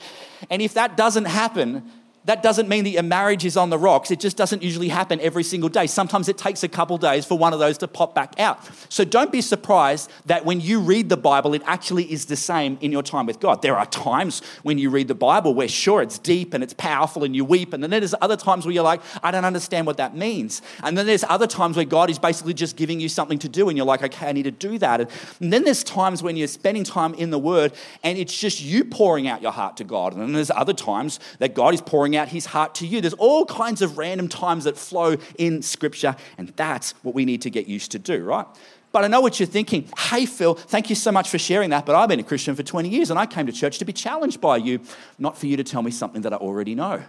And 0.50 0.62
if 0.62 0.74
that 0.74 0.98
doesn't 0.98 1.26
happen, 1.26 1.84
that 2.26 2.44
doesn't 2.44 2.70
mean 2.70 2.84
that 2.84 2.92
your 2.92 3.04
marriage 3.04 3.46
is 3.46 3.58
on 3.58 3.72
the 3.72 3.78
rocks. 3.80 4.12
It 4.12 4.20
just 4.20 4.38
doesn't 4.38 4.62
usually 4.62 4.90
happen 4.90 5.20
every 5.22 5.44
single 5.44 5.70
day. 5.70 5.88
Sometimes 5.88 6.30
it 6.30 6.38
takes 6.38 6.62
a 6.64 6.68
couple 6.68 7.00
days 7.00 7.26
for 7.26 7.36
one 7.36 7.52
of 7.52 7.60
those 7.60 7.80
to 7.80 7.88
pop 7.88 8.14
back 8.14 8.40
out. 8.40 8.60
So 8.90 9.04
don't 9.04 9.32
be 9.32 9.42
surprised 9.42 10.12
that 10.28 10.46
when 10.46 10.62
you 10.62 10.80
read 10.80 11.10
the 11.10 11.18
Bible, 11.18 11.56
it 11.56 11.64
actually 11.66 12.12
is 12.12 12.26
the 12.26 12.36
same 12.36 12.78
in 12.80 12.92
your 12.92 13.02
time 13.02 13.26
with 13.26 13.40
God. 13.40 13.64
There 13.64 13.76
are 13.76 13.88
times 13.88 14.42
when 14.62 14.78
you 14.78 14.92
read 14.92 15.08
the 15.08 15.16
Bible 15.16 15.56
where, 15.56 15.68
sure, 15.68 16.04
it's 16.04 16.20
deep 16.20 16.54
and 16.54 16.64
it's 16.64 16.74
powerful 16.74 17.24
and 17.24 17.36
you 17.36 17.44
weep. 17.44 17.74
And 17.74 17.82
then 17.82 17.90
there's 17.90 18.14
other 18.22 18.38
times 18.38 18.66
where 18.66 18.74
you're 18.74 18.84
like, 18.84 19.02
I 19.24 19.32
don't 19.32 19.46
understand 19.46 19.88
what 19.88 19.98
that 19.98 20.16
means. 20.16 20.62
And 20.84 20.96
then 20.96 21.08
there's 21.08 21.24
other 21.24 21.48
times 21.48 21.76
where 21.76 21.86
God 21.86 22.12
is 22.12 22.20
basically 22.20 22.54
just 22.54 22.76
giving 22.76 23.00
you 23.00 23.10
something 23.10 23.40
to 23.40 23.50
do 23.50 23.68
and 23.68 23.76
you're 23.76 23.88
like, 23.88 24.04
okay, 24.04 24.30
I 24.30 24.32
need 24.32 24.44
to 24.44 24.52
do 24.52 24.78
that. 24.78 25.10
And 25.40 25.52
then 25.52 25.64
there's 25.64 25.84
times 25.84 26.22
when 26.22 26.38
you're 26.38 26.48
spending 26.48 26.84
time 26.84 27.16
in 27.16 27.32
the 27.32 27.40
Word 27.40 27.74
and 28.04 28.20
it's 28.20 28.38
just 28.38 28.62
you 28.62 28.86
pouring 28.86 29.28
out 29.28 29.42
your 29.42 29.52
heart 29.52 29.76
to 29.78 29.84
God. 29.84 30.14
And 30.14 30.22
then 30.22 30.34
there's 30.34 30.52
other 30.52 30.74
times 30.74 31.20
that 31.40 31.56
God 31.56 31.74
is 31.74 31.82
pouring 31.82 32.11
pouring 32.12 32.22
out 32.22 32.30
his 32.30 32.48
heart 32.48 32.76
to 32.76 32.88
you. 32.88 33.02
There's 33.02 33.14
all 33.14 33.46
kinds 33.46 33.82
of 33.82 33.98
random 33.98 34.28
times 34.28 34.66
that 34.66 34.78
flow 34.78 35.16
in 35.38 35.62
Scripture, 35.62 36.16
and 36.38 36.50
that's 36.56 36.92
what 37.04 37.16
we 37.16 37.26
need 37.26 37.42
to 37.44 37.50
get 37.50 37.68
used 37.68 37.92
to 37.92 38.00
do, 38.00 38.24
right? 38.24 38.46
But 38.92 39.06
I 39.06 39.08
know 39.08 39.22
what 39.22 39.40
you're 39.40 39.48
thinking. 39.48 39.88
Hey, 39.98 40.26
Phil, 40.26 40.56
thank 40.56 40.90
you 40.90 40.96
so 40.96 41.12
much 41.14 41.30
for 41.30 41.38
sharing 41.38 41.70
that. 41.70 41.86
But 41.86 41.96
I've 41.96 42.10
been 42.10 42.20
a 42.20 42.24
Christian 42.24 42.56
for 42.56 42.64
20 42.64 42.90
years 42.90 43.10
and 43.10 43.18
I 43.18 43.26
came 43.26 43.46
to 43.46 43.54
church 43.54 43.78
to 43.80 43.86
be 43.86 43.94
challenged 43.94 44.42
by 44.42 44.58
you, 44.58 44.82
not 45.18 45.38
for 45.38 45.48
you 45.48 45.56
to 45.56 45.64
tell 45.64 45.82
me 45.82 45.92
something 45.92 46.24
that 46.24 46.34
I 46.34 46.36
already 46.36 46.76
know. 46.76 47.02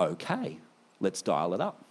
Okay, 0.00 0.58
let's 0.98 1.22
dial 1.22 1.54
it 1.54 1.60
up. 1.60 1.84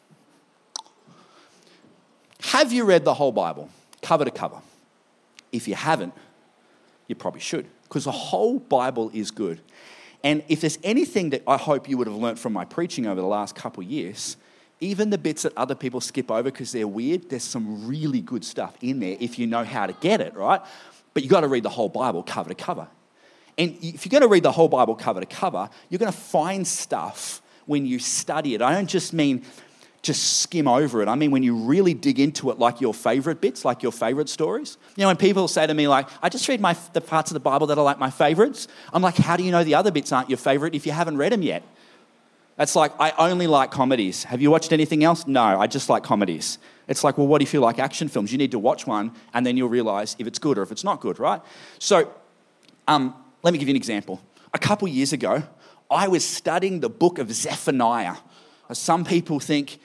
Have 2.41 2.73
you 2.73 2.83
read 2.83 3.05
the 3.05 3.13
whole 3.13 3.31
Bible, 3.31 3.69
cover 4.01 4.25
to 4.25 4.31
cover? 4.31 4.57
If 5.53 5.65
you 5.65 5.75
haven't, 5.75 6.13
you 7.07 7.15
probably 7.15 7.39
should, 7.39 7.67
because 7.83 8.03
the 8.03 8.11
whole 8.11 8.59
Bible 8.59 9.11
is 9.13 9.31
good. 9.31 9.61
And 10.23 10.43
if 10.47 10.61
there's 10.61 10.77
anything 10.83 11.31
that 11.31 11.43
I 11.47 11.57
hope 11.57 11.89
you 11.89 11.97
would 11.97 12.07
have 12.07 12.15
learned 12.15 12.39
from 12.39 12.53
my 12.53 12.65
preaching 12.65 13.07
over 13.07 13.19
the 13.19 13.27
last 13.27 13.55
couple 13.55 13.81
years, 13.83 14.37
even 14.79 15.09
the 15.09 15.17
bits 15.17 15.43
that 15.43 15.53
other 15.57 15.75
people 15.75 16.01
skip 16.01 16.29
over 16.31 16.43
because 16.43 16.71
they're 16.71 16.87
weird, 16.87 17.29
there's 17.29 17.43
some 17.43 17.87
really 17.87 18.21
good 18.21 18.43
stuff 18.43 18.75
in 18.81 18.99
there 18.99 19.17
if 19.19 19.37
you 19.37 19.47
know 19.47 19.63
how 19.63 19.85
to 19.85 19.93
get 19.93 20.21
it, 20.21 20.35
right? 20.35 20.61
But 21.13 21.23
you've 21.23 21.31
got 21.31 21.41
to 21.41 21.47
read 21.47 21.63
the 21.63 21.69
whole 21.69 21.89
Bible 21.89 22.23
cover 22.23 22.49
to 22.49 22.55
cover. 22.55 22.87
And 23.57 23.77
if 23.81 24.05
you're 24.05 24.11
going 24.11 24.21
to 24.21 24.27
read 24.27 24.43
the 24.43 24.51
whole 24.51 24.69
Bible 24.69 24.95
cover 24.95 25.19
to 25.19 25.25
cover, 25.25 25.69
you're 25.89 25.99
going 25.99 26.11
to 26.11 26.17
find 26.17 26.65
stuff 26.65 27.41
when 27.65 27.85
you 27.85 27.99
study 27.99 28.55
it. 28.55 28.61
I 28.61 28.73
don't 28.73 28.87
just 28.87 29.13
mean 29.13 29.43
just 30.01 30.41
skim 30.41 30.67
over 30.67 31.01
it. 31.01 31.07
I 31.07 31.15
mean, 31.15 31.29
when 31.29 31.43
you 31.43 31.55
really 31.55 31.93
dig 31.93 32.19
into 32.19 32.49
it, 32.49 32.57
like 32.57 32.81
your 32.81 32.93
favorite 32.93 33.39
bits, 33.39 33.63
like 33.63 33.83
your 33.83 33.91
favorite 33.91 34.29
stories. 34.29 34.77
You 34.95 35.01
know, 35.01 35.07
when 35.07 35.17
people 35.17 35.47
say 35.47 35.67
to 35.67 35.73
me, 35.73 35.87
like, 35.87 36.07
I 36.23 36.29
just 36.29 36.47
read 36.47 36.59
my, 36.59 36.75
the 36.93 37.01
parts 37.01 37.29
of 37.29 37.35
the 37.35 37.39
Bible 37.39 37.67
that 37.67 37.77
are 37.77 37.83
like 37.83 37.99
my 37.99 38.09
favorites, 38.09 38.67
I'm 38.93 39.03
like, 39.03 39.17
how 39.17 39.37
do 39.37 39.43
you 39.43 39.51
know 39.51 39.63
the 39.63 39.75
other 39.75 39.91
bits 39.91 40.11
aren't 40.11 40.29
your 40.29 40.37
favorite 40.37 40.73
if 40.73 40.85
you 40.87 40.91
haven't 40.91 41.17
read 41.17 41.31
them 41.31 41.43
yet? 41.43 41.63
That's 42.55 42.75
like, 42.75 42.91
I 42.99 43.13
only 43.17 43.47
like 43.47 43.71
comedies. 43.71 44.23
Have 44.25 44.41
you 44.41 44.49
watched 44.49 44.73
anything 44.73 45.03
else? 45.03 45.27
No, 45.27 45.41
I 45.41 45.67
just 45.67 45.87
like 45.87 46.03
comedies. 46.03 46.57
It's 46.87 47.03
like, 47.03 47.17
well, 47.17 47.27
what 47.27 47.41
if 47.41 47.47
you 47.47 47.59
feel 47.59 47.61
like 47.61 47.79
action 47.79 48.07
films? 48.07 48.31
You 48.31 48.37
need 48.37 48.51
to 48.51 48.59
watch 48.59 48.87
one 48.87 49.11
and 49.33 49.45
then 49.45 49.55
you'll 49.55 49.69
realize 49.69 50.15
if 50.19 50.27
it's 50.27 50.39
good 50.39 50.57
or 50.57 50.63
if 50.63 50.71
it's 50.71 50.83
not 50.83 50.99
good, 50.99 51.19
right? 51.19 51.41
So, 51.79 52.11
um, 52.87 53.15
let 53.43 53.53
me 53.53 53.59
give 53.59 53.67
you 53.67 53.73
an 53.73 53.77
example. 53.77 54.19
A 54.53 54.59
couple 54.59 54.87
years 54.87 55.13
ago, 55.13 55.43
I 55.89 56.07
was 56.07 56.27
studying 56.27 56.79
the 56.79 56.89
book 56.89 57.19
of 57.19 57.31
Zephaniah. 57.31 58.17
Some 58.73 59.05
people 59.05 59.39
think, 59.39 59.79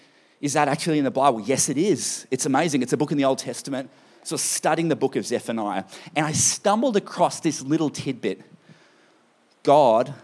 is 0.47 0.53
that 0.53 0.69
actually 0.69 0.99
in 0.99 1.05
the 1.05 1.11
Bible? 1.11 1.41
Yes, 1.41 1.69
it 1.69 1.77
is. 1.77 2.27
It's 2.31 2.47
amazing. 2.47 2.81
It's 2.81 2.93
a 2.93 2.97
book 2.97 3.11
in 3.11 3.19
the 3.19 3.25
Old 3.25 3.39
Testament. 3.39 3.91
So, 4.23 4.37
studying 4.37 4.89
the 4.89 4.97
book 4.97 5.17
of 5.17 5.27
Zephaniah, 5.27 5.85
and 6.15 6.25
I 6.25 6.33
stumbled 6.33 6.97
across 6.97 7.41
this 7.41 7.63
little 7.63 7.91
tidbit 7.91 8.43
God 9.63 10.15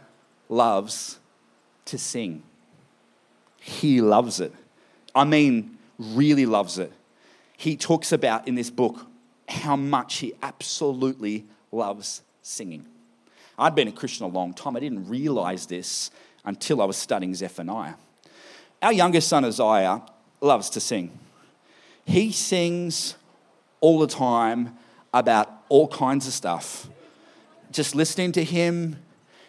loves 0.49 1.19
to 1.87 1.99
sing. 1.99 2.45
He 3.61 4.01
loves 4.01 4.39
it. 4.39 4.55
I 5.15 5.25
mean, 5.25 5.79
really 5.99 6.47
loves 6.47 6.79
it. 6.79 6.93
He 7.57 7.77
talks 7.77 8.13
about 8.13 8.47
in 8.47 8.55
this 8.55 8.71
book 8.71 9.05
how 9.49 9.75
much 9.77 10.19
he 10.19 10.33
absolutely 10.43 11.47
loves 11.73 12.23
singing. 12.43 12.87
I'd 13.59 13.75
been 13.75 13.89
a 13.89 13.93
Christian 13.93 14.25
a 14.27 14.29
long 14.29 14.55
time. 14.55 14.77
I 14.77 14.81
didn't 14.81 15.09
realize 15.09 15.67
this 15.67 16.11
until 16.45 16.81
I 16.81 16.85
was 16.85 16.97
studying 16.97 17.35
Zephaniah. 17.35 17.95
Our 18.81 18.93
youngest 18.93 19.29
son, 19.29 19.45
Isaiah, 19.45 20.03
loves 20.43 20.69
to 20.71 20.81
sing. 20.81 21.19
He 22.05 22.33
sings 22.33 23.15
all 23.81 23.99
the 23.99 24.07
time 24.07 24.77
about 25.15 25.51
all 25.69 25.89
kinds 25.89 26.27
of 26.27 26.33
stuff. 26.33 26.89
Just 27.71 27.95
listening 27.95 28.33
to 28.33 28.45
him, 28.45 28.97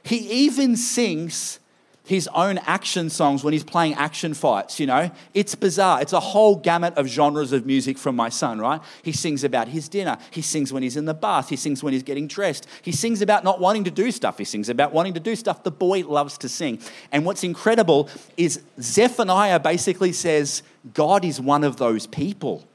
he 0.04 0.18
even 0.18 0.78
sings 0.78 1.60
his 2.06 2.28
own 2.34 2.58
action 2.60 3.10
songs 3.10 3.44
when 3.44 3.54
he's 3.54 3.64
playing 3.64 3.94
action 3.94 4.34
fights, 4.34 4.80
you 4.80 4.86
know? 4.86 5.10
It's 5.34 5.56
bizarre. 5.56 6.02
It's 6.02 6.12
a 6.12 6.20
whole 6.20 6.58
gamut 6.58 6.98
of 6.98 7.08
genres 7.08 7.54
of 7.54 7.66
music 7.66 7.98
from 7.98 8.16
my 8.16 8.28
son, 8.28 8.60
right? 8.60 8.82
He 9.02 9.14
sings 9.14 9.44
about 9.44 9.70
his 9.70 9.88
dinner. 9.88 10.18
He 10.30 10.42
sings 10.42 10.74
when 10.74 10.84
he's 10.84 10.98
in 10.98 11.06
the 11.06 11.14
bath. 11.14 11.50
He 11.50 11.56
sings 11.56 11.82
when 11.82 11.94
he's 11.94 12.04
getting 12.04 12.28
dressed. 12.28 12.68
He 12.82 12.92
sings 12.92 13.22
about 13.22 13.46
not 13.46 13.62
wanting 13.62 13.86
to 13.86 13.92
do 13.92 14.12
stuff. 14.12 14.38
He 14.38 14.44
sings 14.44 14.68
about 14.68 14.92
wanting 14.92 15.14
to 15.14 15.22
do 15.22 15.36
stuff. 15.36 15.64
The 15.64 15.72
boy 15.72 16.02
loves 16.02 16.38
to 16.40 16.50
sing. 16.50 16.80
And 17.12 17.26
what's 17.26 17.44
incredible 17.44 18.10
is 18.36 18.62
Zephaniah 18.82 19.60
basically 19.60 20.12
says 20.12 20.62
God 20.94 21.24
is 21.24 21.40
one 21.40 21.64
of 21.64 21.78
those 21.78 22.06
people. 22.06 22.68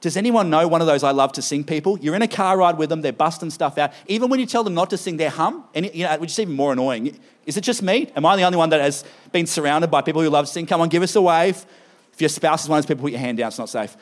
Does 0.00 0.16
anyone 0.16 0.50
know 0.50 0.68
one 0.68 0.80
of 0.80 0.86
those 0.86 1.02
I 1.02 1.10
love 1.10 1.32
to 1.32 1.42
sing 1.42 1.64
people? 1.64 1.98
You're 1.98 2.14
in 2.14 2.22
a 2.22 2.28
car 2.28 2.56
ride 2.58 2.76
with 2.76 2.90
them, 2.90 3.00
they're 3.00 3.12
busting 3.12 3.50
stuff 3.50 3.78
out. 3.78 3.92
Even 4.06 4.30
when 4.30 4.40
you 4.40 4.46
tell 4.46 4.62
them 4.62 4.74
not 4.74 4.90
to 4.90 4.98
sing, 4.98 5.16
they 5.16 5.28
hum. 5.28 5.64
And 5.74 5.90
you 5.94 6.04
know, 6.04 6.18
which 6.18 6.30
is 6.30 6.38
even 6.38 6.54
more 6.54 6.72
annoying. 6.72 7.18
Is 7.46 7.56
it 7.56 7.62
just 7.62 7.82
me? 7.82 8.10
Am 8.14 8.26
I 8.26 8.36
the 8.36 8.42
only 8.42 8.58
one 8.58 8.70
that 8.70 8.80
has 8.80 9.04
been 9.32 9.46
surrounded 9.46 9.90
by 9.90 10.02
people 10.02 10.22
who 10.22 10.28
love 10.28 10.46
to 10.46 10.52
sing? 10.52 10.66
Come 10.66 10.80
on, 10.80 10.88
give 10.88 11.02
us 11.02 11.16
a 11.16 11.22
wave. 11.22 11.64
If 12.12 12.20
your 12.20 12.28
spouse 12.28 12.64
is 12.64 12.68
one 12.68 12.78
of 12.78 12.84
those 12.84 12.88
people, 12.88 13.02
put 13.02 13.12
your 13.12 13.20
hand 13.20 13.38
down, 13.38 13.48
it's 13.48 13.58
not 13.58 13.68
safe. 13.68 13.96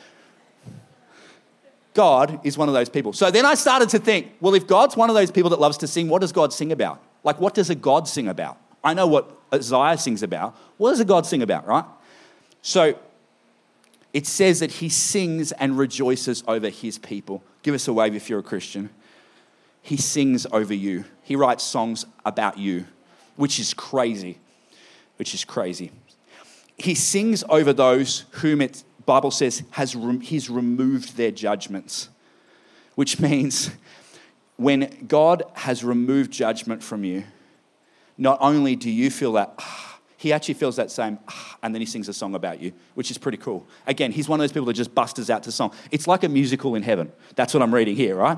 God 1.93 2.41
is 2.43 2.57
one 2.57 2.67
of 2.67 2.73
those 2.73 2.89
people. 2.89 3.13
So 3.13 3.31
then 3.31 3.45
I 3.45 3.55
started 3.55 3.89
to 3.89 3.99
think, 3.99 4.33
well, 4.41 4.53
if 4.53 4.67
God's 4.67 4.97
one 4.97 5.09
of 5.09 5.15
those 5.15 5.31
people 5.31 5.49
that 5.51 5.59
loves 5.59 5.77
to 5.77 5.87
sing, 5.87 6.09
what 6.09 6.21
does 6.21 6.33
God 6.33 6.51
sing 6.51 6.71
about? 6.71 7.01
Like, 7.23 7.39
what 7.39 7.53
does 7.53 7.69
a 7.69 7.75
God 7.75 8.07
sing 8.07 8.27
about? 8.27 8.57
I 8.83 8.93
know 8.93 9.07
what 9.07 9.31
Isaiah 9.53 9.97
sings 9.97 10.21
about. 10.21 10.55
What 10.77 10.91
does 10.91 10.99
a 10.99 11.05
God 11.05 11.25
sing 11.25 11.41
about, 11.41 11.65
right? 11.65 11.85
So 12.61 12.99
it 14.15 14.25
says 14.25 14.61
that 14.61 14.71
he 14.71 14.87
sings 14.87 15.51
and 15.51 15.77
rejoices 15.77 16.41
over 16.47 16.69
his 16.69 16.97
people. 16.97 17.43
Give 17.63 17.75
us 17.75 17.85
a 17.89 17.91
wave 17.91 18.15
if 18.15 18.29
you're 18.29 18.39
a 18.39 18.43
Christian. 18.43 18.89
He 19.81 19.97
sings 19.97 20.47
over 20.53 20.73
you. 20.73 21.03
He 21.21 21.35
writes 21.35 21.65
songs 21.65 22.05
about 22.25 22.57
you, 22.57 22.85
which 23.35 23.59
is 23.59 23.73
crazy. 23.73 24.37
Which 25.17 25.33
is 25.33 25.43
crazy. 25.43 25.91
He 26.77 26.95
sings 26.95 27.43
over 27.49 27.73
those 27.73 28.23
whom 28.31 28.61
it 28.61 28.85
Bible 29.05 29.31
says 29.31 29.63
has 29.71 29.97
he's 30.21 30.49
removed 30.49 31.17
their 31.17 31.31
judgments, 31.31 32.07
which 32.95 33.19
means 33.19 33.69
when 34.55 35.07
God 35.09 35.43
has 35.55 35.83
removed 35.83 36.31
judgment 36.31 36.81
from 36.81 37.03
you, 37.03 37.25
not 38.17 38.37
only 38.39 38.77
do 38.77 38.89
you 38.89 39.11
feel 39.11 39.33
that 39.33 39.55
ah, 39.59 39.94
he 40.17 40.31
actually 40.31 40.53
feels 40.53 40.75
that 40.77 40.91
same, 40.91 41.19
ah, 41.27 41.57
and 41.61 41.75
then 41.75 41.81
he 41.81 41.85
sings 41.85 42.07
a 42.07 42.13
song 42.13 42.35
about 42.35 42.61
you, 42.61 42.71
which 42.93 43.11
is 43.11 43.17
pretty 43.17 43.37
cool. 43.37 43.67
Again, 43.85 44.11
he's 44.11 44.29
one 44.29 44.39
of 44.39 44.43
those 44.43 44.51
people 44.51 44.65
that 44.67 44.73
just 44.73 44.95
busters 44.95 45.29
out 45.29 45.43
to 45.43 45.51
song. 45.51 45.73
It's 45.91 46.07
like 46.07 46.23
a 46.23 46.29
musical 46.29 46.75
in 46.75 46.83
heaven. 46.83 47.11
That's 47.35 47.53
what 47.53 47.61
I'm 47.61 47.73
reading 47.73 47.95
here, 47.95 48.15
right? 48.15 48.37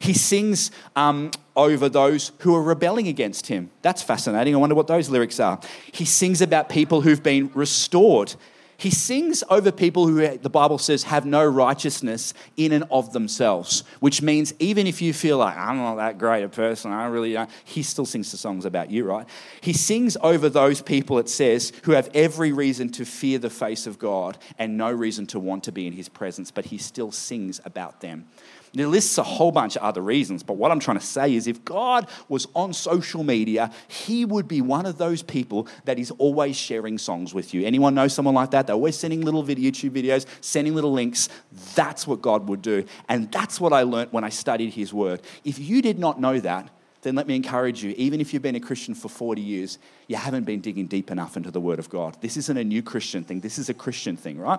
He 0.00 0.14
sings 0.14 0.70
um, 0.96 1.30
over 1.54 1.88
those 1.88 2.32
who 2.40 2.54
are 2.54 2.62
rebelling 2.62 3.08
against 3.08 3.46
him. 3.48 3.70
That's 3.82 4.02
fascinating. 4.02 4.54
I 4.54 4.58
wonder 4.58 4.74
what 4.74 4.86
those 4.86 5.10
lyrics 5.10 5.38
are. 5.38 5.60
He 5.92 6.04
sings 6.04 6.40
about 6.40 6.68
people 6.68 7.02
who've 7.02 7.22
been 7.22 7.50
restored 7.54 8.34
he 8.78 8.90
sings 8.90 9.42
over 9.50 9.72
people 9.72 10.06
who 10.06 10.38
the 10.38 10.48
Bible 10.48 10.78
says 10.78 11.02
have 11.02 11.26
no 11.26 11.44
righteousness 11.44 12.32
in 12.56 12.70
and 12.70 12.84
of 12.92 13.12
themselves, 13.12 13.82
which 13.98 14.22
means 14.22 14.54
even 14.60 14.86
if 14.86 15.02
you 15.02 15.12
feel 15.12 15.36
like, 15.36 15.56
I'm 15.56 15.78
not 15.78 15.96
that 15.96 16.16
great 16.16 16.44
a 16.44 16.48
person, 16.48 16.92
I 16.92 17.06
really 17.06 17.32
don't, 17.32 17.50
he 17.64 17.82
still 17.82 18.06
sings 18.06 18.30
the 18.30 18.36
songs 18.36 18.64
about 18.64 18.88
you, 18.88 19.04
right? 19.04 19.26
He 19.60 19.72
sings 19.72 20.16
over 20.22 20.48
those 20.48 20.80
people, 20.80 21.18
it 21.18 21.28
says, 21.28 21.72
who 21.82 21.92
have 21.92 22.08
every 22.14 22.52
reason 22.52 22.88
to 22.90 23.04
fear 23.04 23.40
the 23.40 23.50
face 23.50 23.88
of 23.88 23.98
God 23.98 24.38
and 24.58 24.78
no 24.78 24.92
reason 24.92 25.26
to 25.26 25.40
want 25.40 25.64
to 25.64 25.72
be 25.72 25.88
in 25.88 25.92
his 25.92 26.08
presence, 26.08 26.52
but 26.52 26.66
he 26.66 26.78
still 26.78 27.10
sings 27.10 27.60
about 27.64 28.00
them. 28.00 28.26
It 28.74 28.86
lists 28.86 29.18
a 29.18 29.22
whole 29.22 29.50
bunch 29.50 29.76
of 29.76 29.82
other 29.82 30.00
reasons, 30.00 30.42
but 30.42 30.54
what 30.54 30.70
I'm 30.70 30.80
trying 30.80 30.98
to 30.98 31.04
say 31.04 31.34
is 31.34 31.46
if 31.46 31.64
God 31.64 32.08
was 32.28 32.46
on 32.54 32.72
social 32.72 33.24
media, 33.24 33.70
he 33.88 34.24
would 34.24 34.46
be 34.46 34.60
one 34.60 34.86
of 34.86 34.98
those 34.98 35.22
people 35.22 35.68
that 35.84 35.98
is 35.98 36.10
always 36.12 36.56
sharing 36.56 36.98
songs 36.98 37.34
with 37.34 37.54
you. 37.54 37.64
Anyone 37.64 37.94
know 37.94 38.08
someone 38.08 38.34
like 38.34 38.50
that? 38.50 38.66
They're 38.66 38.74
always 38.74 38.98
sending 38.98 39.22
little 39.22 39.42
YouTube 39.42 39.90
videos, 39.90 40.26
sending 40.40 40.74
little 40.74 40.92
links. 40.92 41.28
That's 41.74 42.06
what 42.06 42.20
God 42.22 42.48
would 42.48 42.62
do. 42.62 42.84
And 43.08 43.30
that's 43.32 43.60
what 43.60 43.72
I 43.72 43.82
learned 43.82 44.12
when 44.12 44.24
I 44.24 44.28
studied 44.28 44.74
his 44.74 44.92
word. 44.92 45.22
If 45.44 45.58
you 45.58 45.82
did 45.82 45.98
not 45.98 46.20
know 46.20 46.38
that, 46.40 46.70
then 47.02 47.14
let 47.14 47.26
me 47.26 47.36
encourage 47.36 47.82
you, 47.82 47.94
even 47.96 48.20
if 48.20 48.32
you've 48.32 48.42
been 48.42 48.56
a 48.56 48.60
Christian 48.60 48.94
for 48.94 49.08
40 49.08 49.40
years, 49.40 49.78
you 50.08 50.16
haven't 50.16 50.44
been 50.44 50.60
digging 50.60 50.86
deep 50.86 51.10
enough 51.10 51.36
into 51.36 51.50
the 51.50 51.60
Word 51.60 51.78
of 51.78 51.88
God. 51.88 52.16
This 52.20 52.36
isn't 52.36 52.56
a 52.56 52.64
new 52.64 52.82
Christian 52.82 53.22
thing, 53.22 53.40
this 53.40 53.58
is 53.58 53.68
a 53.68 53.74
Christian 53.74 54.16
thing, 54.16 54.38
right? 54.38 54.58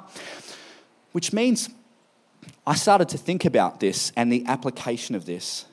Which 1.11 1.33
means 1.33 1.69
I 2.65 2.75
started 2.75 3.09
to 3.09 3.17
think 3.17 3.45
about 3.45 3.79
this 3.79 4.11
and 4.15 4.31
the 4.31 4.45
application 4.45 5.15
of 5.15 5.25
this. 5.25 5.65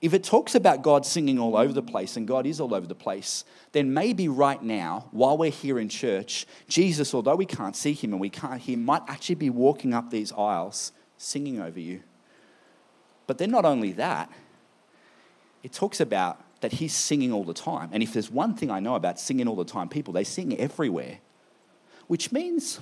If 0.00 0.12
it 0.12 0.22
talks 0.22 0.54
about 0.54 0.82
God 0.82 1.06
singing 1.06 1.38
all 1.38 1.56
over 1.56 1.72
the 1.72 1.82
place, 1.82 2.16
and 2.16 2.28
God 2.28 2.46
is 2.46 2.60
all 2.60 2.74
over 2.74 2.86
the 2.86 2.94
place, 2.94 3.44
then 3.72 3.94
maybe 3.94 4.28
right 4.28 4.62
now, 4.62 5.08
while 5.12 5.38
we're 5.38 5.50
here 5.50 5.78
in 5.78 5.88
church, 5.88 6.46
Jesus, 6.68 7.14
although 7.14 7.36
we 7.36 7.46
can't 7.46 7.74
see 7.74 7.94
him 7.94 8.12
and 8.12 8.20
we 8.20 8.28
can't 8.28 8.60
hear, 8.60 8.74
him, 8.74 8.84
might 8.84 9.02
actually 9.08 9.36
be 9.36 9.50
walking 9.50 9.94
up 9.94 10.10
these 10.10 10.30
aisles 10.32 10.92
singing 11.16 11.60
over 11.60 11.80
you. 11.80 12.02
But 13.26 13.38
then, 13.38 13.50
not 13.50 13.64
only 13.64 13.92
that, 13.92 14.30
it 15.62 15.72
talks 15.72 16.00
about 16.00 16.38
that 16.60 16.72
he's 16.72 16.94
singing 16.94 17.32
all 17.32 17.44
the 17.44 17.54
time. 17.54 17.88
And 17.92 18.02
if 18.02 18.12
there's 18.12 18.30
one 18.30 18.54
thing 18.54 18.70
I 18.70 18.80
know 18.80 18.96
about 18.96 19.18
singing 19.18 19.48
all 19.48 19.56
the 19.56 19.64
time 19.64 19.88
people, 19.88 20.12
they 20.12 20.24
sing 20.24 20.58
everywhere, 20.58 21.18
which 22.06 22.32
means 22.32 22.80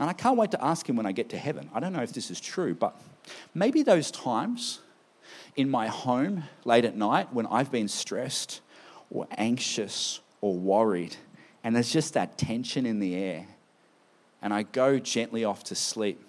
and 0.00 0.08
I 0.08 0.14
can't 0.14 0.38
wait 0.38 0.50
to 0.52 0.64
ask 0.64 0.88
him 0.88 0.96
when 0.96 1.04
I 1.04 1.12
get 1.12 1.28
to 1.28 1.38
heaven. 1.38 1.68
I 1.74 1.78
don't 1.78 1.92
know 1.92 2.02
if 2.02 2.14
this 2.14 2.30
is 2.30 2.40
true, 2.40 2.74
but 2.74 2.98
maybe 3.54 3.82
those 3.82 4.10
times 4.10 4.80
in 5.56 5.68
my 5.68 5.88
home 5.88 6.44
late 6.64 6.86
at 6.86 6.96
night 6.96 7.34
when 7.34 7.46
I've 7.46 7.70
been 7.70 7.86
stressed 7.86 8.62
or 9.10 9.26
anxious 9.36 10.20
or 10.40 10.54
worried, 10.54 11.16
and 11.62 11.76
there's 11.76 11.92
just 11.92 12.14
that 12.14 12.38
tension 12.38 12.86
in 12.86 12.98
the 12.98 13.14
air, 13.14 13.46
and 14.40 14.54
I 14.54 14.62
go 14.62 14.98
gently 14.98 15.44
off 15.44 15.64
to 15.64 15.74
sleep. 15.74 16.24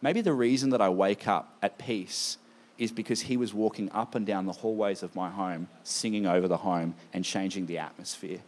Maybe 0.00 0.20
the 0.20 0.32
reason 0.32 0.70
that 0.70 0.80
I 0.80 0.88
wake 0.88 1.26
up 1.26 1.56
at 1.60 1.78
peace 1.78 2.38
is 2.78 2.92
because 2.92 3.22
he 3.22 3.36
was 3.36 3.52
walking 3.52 3.90
up 3.90 4.14
and 4.14 4.24
down 4.24 4.46
the 4.46 4.52
hallways 4.52 5.02
of 5.02 5.16
my 5.16 5.28
home, 5.28 5.66
singing 5.82 6.26
over 6.26 6.46
the 6.46 6.58
home 6.58 6.94
and 7.12 7.24
changing 7.24 7.66
the 7.66 7.78
atmosphere. 7.78 8.38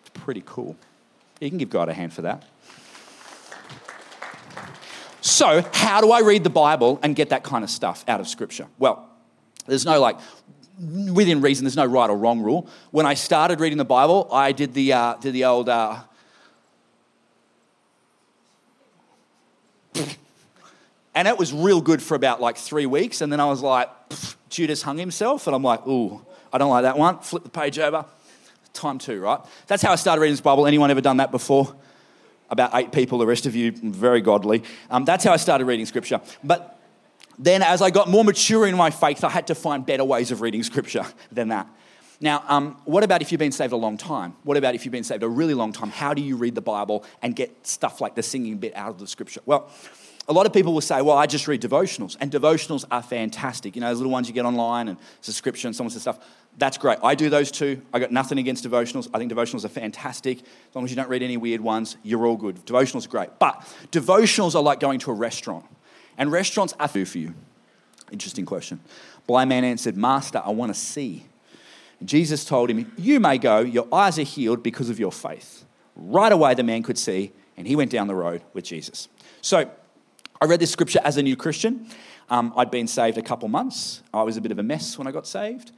It's 0.00 0.10
pretty 0.12 0.42
cool. 0.44 0.76
You 1.42 1.50
can 1.50 1.58
give 1.58 1.70
God 1.70 1.88
a 1.88 1.92
hand 1.92 2.12
for 2.12 2.22
that. 2.22 2.44
So, 5.20 5.64
how 5.72 6.00
do 6.00 6.12
I 6.12 6.20
read 6.20 6.44
the 6.44 6.50
Bible 6.50 7.00
and 7.02 7.16
get 7.16 7.30
that 7.30 7.42
kind 7.42 7.64
of 7.64 7.70
stuff 7.70 8.04
out 8.06 8.20
of 8.20 8.28
Scripture? 8.28 8.68
Well, 8.78 9.08
there's 9.66 9.84
no 9.84 10.00
like, 10.00 10.18
within 10.78 11.40
reason, 11.40 11.64
there's 11.64 11.76
no 11.76 11.84
right 11.84 12.08
or 12.08 12.16
wrong 12.16 12.42
rule. 12.42 12.68
When 12.92 13.06
I 13.06 13.14
started 13.14 13.58
reading 13.58 13.78
the 13.78 13.84
Bible, 13.84 14.28
I 14.32 14.52
did 14.52 14.72
the, 14.72 14.92
uh, 14.92 15.14
did 15.14 15.32
the 15.32 15.44
old. 15.44 15.68
Uh, 15.68 15.98
and 21.12 21.26
it 21.26 21.36
was 21.36 21.52
real 21.52 21.80
good 21.80 22.00
for 22.00 22.14
about 22.14 22.40
like 22.40 22.56
three 22.56 22.86
weeks. 22.86 23.20
And 23.20 23.32
then 23.32 23.40
I 23.40 23.46
was 23.46 23.62
like, 23.62 23.90
Judas 24.48 24.82
hung 24.82 24.96
himself. 24.96 25.48
And 25.48 25.56
I'm 25.56 25.64
like, 25.64 25.84
ooh, 25.88 26.24
I 26.52 26.58
don't 26.58 26.70
like 26.70 26.82
that 26.82 26.96
one. 26.96 27.18
Flip 27.18 27.42
the 27.42 27.50
page 27.50 27.80
over 27.80 28.06
time 28.72 28.98
two, 28.98 29.20
right? 29.20 29.40
That's 29.66 29.82
how 29.82 29.92
I 29.92 29.96
started 29.96 30.20
reading 30.20 30.34
this 30.34 30.40
Bible. 30.40 30.66
Anyone 30.66 30.90
ever 30.90 31.00
done 31.00 31.18
that 31.18 31.30
before? 31.30 31.74
About 32.50 32.74
eight 32.74 32.92
people, 32.92 33.18
the 33.18 33.26
rest 33.26 33.46
of 33.46 33.56
you, 33.56 33.72
very 33.72 34.20
godly. 34.20 34.62
Um, 34.90 35.04
that's 35.04 35.24
how 35.24 35.32
I 35.32 35.36
started 35.36 35.64
reading 35.64 35.86
scripture. 35.86 36.20
But 36.44 36.78
then 37.38 37.62
as 37.62 37.80
I 37.80 37.90
got 37.90 38.08
more 38.08 38.24
mature 38.24 38.66
in 38.66 38.76
my 38.76 38.90
faith, 38.90 39.24
I 39.24 39.30
had 39.30 39.46
to 39.46 39.54
find 39.54 39.86
better 39.86 40.04
ways 40.04 40.30
of 40.30 40.42
reading 40.42 40.62
scripture 40.62 41.06
than 41.30 41.48
that. 41.48 41.66
Now, 42.20 42.44
um, 42.46 42.76
what 42.84 43.02
about 43.02 43.20
if 43.20 43.32
you've 43.32 43.40
been 43.40 43.52
saved 43.52 43.72
a 43.72 43.76
long 43.76 43.96
time? 43.96 44.36
What 44.44 44.56
about 44.56 44.74
if 44.76 44.84
you've 44.84 44.92
been 44.92 45.02
saved 45.02 45.24
a 45.24 45.28
really 45.28 45.54
long 45.54 45.72
time? 45.72 45.90
How 45.90 46.14
do 46.14 46.22
you 46.22 46.36
read 46.36 46.54
the 46.54 46.60
Bible 46.60 47.04
and 47.20 47.34
get 47.34 47.66
stuff 47.66 48.00
like 48.00 48.14
the 48.14 48.22
singing 48.22 48.58
bit 48.58 48.76
out 48.76 48.90
of 48.90 48.98
the 48.98 49.08
scripture? 49.08 49.40
Well, 49.44 49.70
a 50.28 50.32
lot 50.32 50.46
of 50.46 50.52
people 50.52 50.72
will 50.72 50.80
say, 50.80 51.02
well, 51.02 51.18
I 51.18 51.26
just 51.26 51.48
read 51.48 51.60
devotionals, 51.60 52.16
and 52.20 52.30
devotionals 52.30 52.84
are 52.92 53.02
fantastic. 53.02 53.74
You 53.74 53.80
know, 53.80 53.88
those 53.88 53.98
little 53.98 54.12
ones 54.12 54.28
you 54.28 54.34
get 54.34 54.44
online 54.44 54.86
and 54.86 54.98
subscription 55.20 55.72
so 55.72 55.82
on 55.82 55.90
and 55.90 56.00
stuff. 56.00 56.20
That's 56.58 56.78
great. 56.78 56.98
I 57.02 57.14
do 57.14 57.30
those 57.30 57.50
too. 57.50 57.80
I 57.92 57.98
got 57.98 58.12
nothing 58.12 58.38
against 58.38 58.64
devotionals. 58.64 59.08
I 59.14 59.18
think 59.18 59.32
devotionals 59.32 59.64
are 59.64 59.68
fantastic. 59.68 60.40
As 60.40 60.74
long 60.74 60.84
as 60.84 60.90
you 60.90 60.96
don't 60.96 61.08
read 61.08 61.22
any 61.22 61.36
weird 61.36 61.60
ones, 61.60 61.96
you're 62.02 62.26
all 62.26 62.36
good. 62.36 62.64
Devotionals 62.66 63.06
are 63.06 63.10
great. 63.10 63.30
But 63.38 63.60
devotionals 63.90 64.54
are 64.54 64.62
like 64.62 64.78
going 64.78 64.98
to 65.00 65.10
a 65.10 65.14
restaurant, 65.14 65.64
and 66.18 66.30
restaurants 66.30 66.74
are 66.78 66.88
food 66.88 67.08
for 67.08 67.18
you. 67.18 67.34
Interesting 68.10 68.44
question. 68.44 68.80
Blind 69.26 69.48
man 69.48 69.64
answered, 69.64 69.96
Master, 69.96 70.42
I 70.44 70.50
want 70.50 70.74
to 70.74 70.78
see. 70.78 71.26
Jesus 72.04 72.44
told 72.44 72.70
him, 72.70 72.92
You 72.98 73.20
may 73.20 73.38
go, 73.38 73.60
your 73.60 73.88
eyes 73.92 74.18
are 74.18 74.24
healed 74.24 74.62
because 74.62 74.90
of 74.90 75.00
your 75.00 75.12
faith. 75.12 75.64
Right 75.96 76.32
away, 76.32 76.54
the 76.54 76.62
man 76.62 76.82
could 76.82 76.98
see, 76.98 77.32
and 77.56 77.66
he 77.66 77.76
went 77.76 77.90
down 77.90 78.08
the 78.08 78.14
road 78.14 78.42
with 78.52 78.64
Jesus. 78.64 79.08
So, 79.40 79.70
I 80.40 80.44
read 80.46 80.60
this 80.60 80.72
scripture 80.72 81.00
as 81.04 81.16
a 81.16 81.22
new 81.22 81.36
Christian. 81.36 81.86
Um, 82.28 82.52
I'd 82.56 82.70
been 82.70 82.88
saved 82.88 83.16
a 83.16 83.22
couple 83.22 83.48
months. 83.48 84.02
I 84.12 84.22
was 84.22 84.36
a 84.36 84.40
bit 84.40 84.50
of 84.50 84.58
a 84.58 84.62
mess 84.62 84.98
when 84.98 85.06
I 85.06 85.12
got 85.12 85.26
saved. 85.26 85.70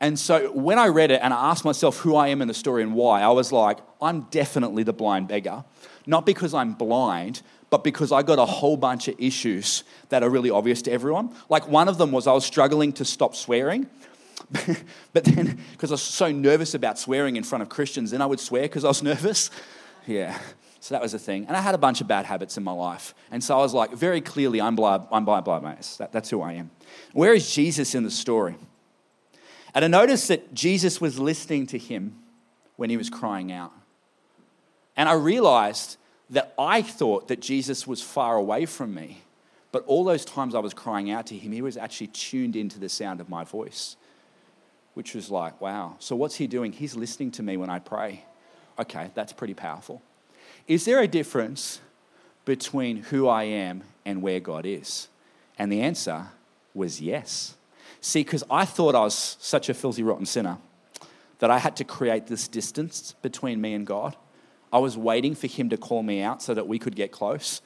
And 0.00 0.18
so, 0.18 0.50
when 0.52 0.78
I 0.78 0.88
read 0.88 1.10
it 1.10 1.20
and 1.22 1.34
I 1.34 1.50
asked 1.50 1.64
myself 1.64 1.98
who 1.98 2.16
I 2.16 2.28
am 2.28 2.40
in 2.40 2.48
the 2.48 2.54
story 2.54 2.82
and 2.82 2.94
why, 2.94 3.20
I 3.20 3.28
was 3.28 3.52
like, 3.52 3.78
I'm 4.00 4.22
definitely 4.30 4.82
the 4.82 4.94
blind 4.94 5.28
beggar. 5.28 5.64
Not 6.06 6.24
because 6.24 6.54
I'm 6.54 6.72
blind, 6.72 7.42
but 7.68 7.84
because 7.84 8.10
I 8.10 8.22
got 8.22 8.38
a 8.38 8.46
whole 8.46 8.78
bunch 8.78 9.08
of 9.08 9.14
issues 9.18 9.84
that 10.08 10.22
are 10.22 10.30
really 10.30 10.48
obvious 10.48 10.80
to 10.82 10.92
everyone. 10.92 11.34
Like, 11.50 11.68
one 11.68 11.86
of 11.86 11.98
them 11.98 12.12
was 12.12 12.26
I 12.26 12.32
was 12.32 12.46
struggling 12.46 12.92
to 12.94 13.04
stop 13.04 13.36
swearing. 13.36 13.88
but 15.12 15.24
then, 15.24 15.60
because 15.72 15.90
I 15.90 15.94
was 15.94 16.02
so 16.02 16.32
nervous 16.32 16.74
about 16.74 16.98
swearing 16.98 17.36
in 17.36 17.44
front 17.44 17.60
of 17.60 17.68
Christians, 17.68 18.10
then 18.10 18.22
I 18.22 18.26
would 18.26 18.40
swear 18.40 18.62
because 18.62 18.84
I 18.84 18.88
was 18.88 19.02
nervous. 19.12 19.50
Yeah. 20.06 20.38
So 20.80 20.94
that 20.94 21.02
was 21.02 21.12
a 21.12 21.18
thing. 21.18 21.44
And 21.46 21.54
I 21.54 21.60
had 21.60 21.74
a 21.74 21.78
bunch 21.78 22.00
of 22.00 22.08
bad 22.08 22.24
habits 22.24 22.56
in 22.56 22.64
my 22.64 22.72
life. 22.72 23.14
And 23.30 23.44
so 23.44 23.54
I 23.54 23.58
was 23.58 23.74
like, 23.74 23.92
very 23.92 24.22
clearly, 24.22 24.62
I'm 24.62 24.76
blind, 24.76 25.04
I'm 25.12 25.26
blind, 25.26 25.44
blind. 25.44 25.78
That, 25.98 26.10
that's 26.10 26.30
who 26.30 26.40
I 26.40 26.54
am. 26.54 26.70
Where 27.12 27.34
is 27.34 27.52
Jesus 27.52 27.94
in 27.94 28.02
the 28.02 28.10
story? 28.10 28.56
And 29.74 29.84
I 29.84 29.88
noticed 29.88 30.28
that 30.28 30.52
Jesus 30.54 31.00
was 31.00 31.18
listening 31.18 31.66
to 31.68 31.78
him 31.78 32.16
when 32.76 32.90
he 32.90 32.96
was 32.96 33.10
crying 33.10 33.52
out. 33.52 33.72
And 34.96 35.08
I 35.08 35.12
realized 35.12 35.96
that 36.30 36.54
I 36.58 36.82
thought 36.82 37.28
that 37.28 37.40
Jesus 37.40 37.86
was 37.86 38.02
far 38.02 38.36
away 38.36 38.66
from 38.66 38.94
me. 38.94 39.22
But 39.72 39.84
all 39.86 40.04
those 40.04 40.24
times 40.24 40.54
I 40.54 40.58
was 40.58 40.74
crying 40.74 41.10
out 41.10 41.26
to 41.26 41.36
him, 41.36 41.52
he 41.52 41.62
was 41.62 41.76
actually 41.76 42.08
tuned 42.08 42.56
into 42.56 42.80
the 42.80 42.88
sound 42.88 43.20
of 43.20 43.28
my 43.28 43.44
voice 43.44 43.96
which 44.94 45.14
was 45.14 45.30
like, 45.30 45.60
wow. 45.60 45.96
So 45.98 46.16
what's 46.16 46.36
he 46.36 46.46
doing? 46.46 46.72
He's 46.72 46.96
listening 46.96 47.30
to 47.32 47.42
me 47.42 47.56
when 47.56 47.70
I 47.70 47.78
pray. 47.78 48.24
Okay, 48.78 49.10
that's 49.14 49.32
pretty 49.32 49.54
powerful. 49.54 50.02
Is 50.66 50.84
there 50.84 51.00
a 51.00 51.08
difference 51.08 51.80
between 52.44 53.04
who 53.04 53.28
I 53.28 53.44
am 53.44 53.82
and 54.04 54.22
where 54.22 54.40
God 54.40 54.66
is? 54.66 55.08
And 55.58 55.70
the 55.70 55.80
answer 55.80 56.28
was 56.74 57.00
yes. 57.00 57.56
See, 58.00 58.22
because 58.22 58.44
I 58.50 58.64
thought 58.64 58.94
I 58.94 59.00
was 59.00 59.36
such 59.40 59.68
a 59.68 59.74
filthy, 59.74 60.02
rotten 60.02 60.26
sinner 60.26 60.58
that 61.38 61.50
I 61.50 61.58
had 61.58 61.76
to 61.76 61.84
create 61.84 62.26
this 62.26 62.48
distance 62.48 63.14
between 63.22 63.60
me 63.60 63.74
and 63.74 63.86
God. 63.86 64.16
I 64.72 64.78
was 64.78 64.96
waiting 64.96 65.34
for 65.34 65.46
Him 65.46 65.68
to 65.70 65.76
call 65.76 66.02
me 66.02 66.22
out 66.22 66.42
so 66.42 66.54
that 66.54 66.68
we 66.68 66.78
could 66.78 66.94
get 66.94 67.12
close, 67.12 67.60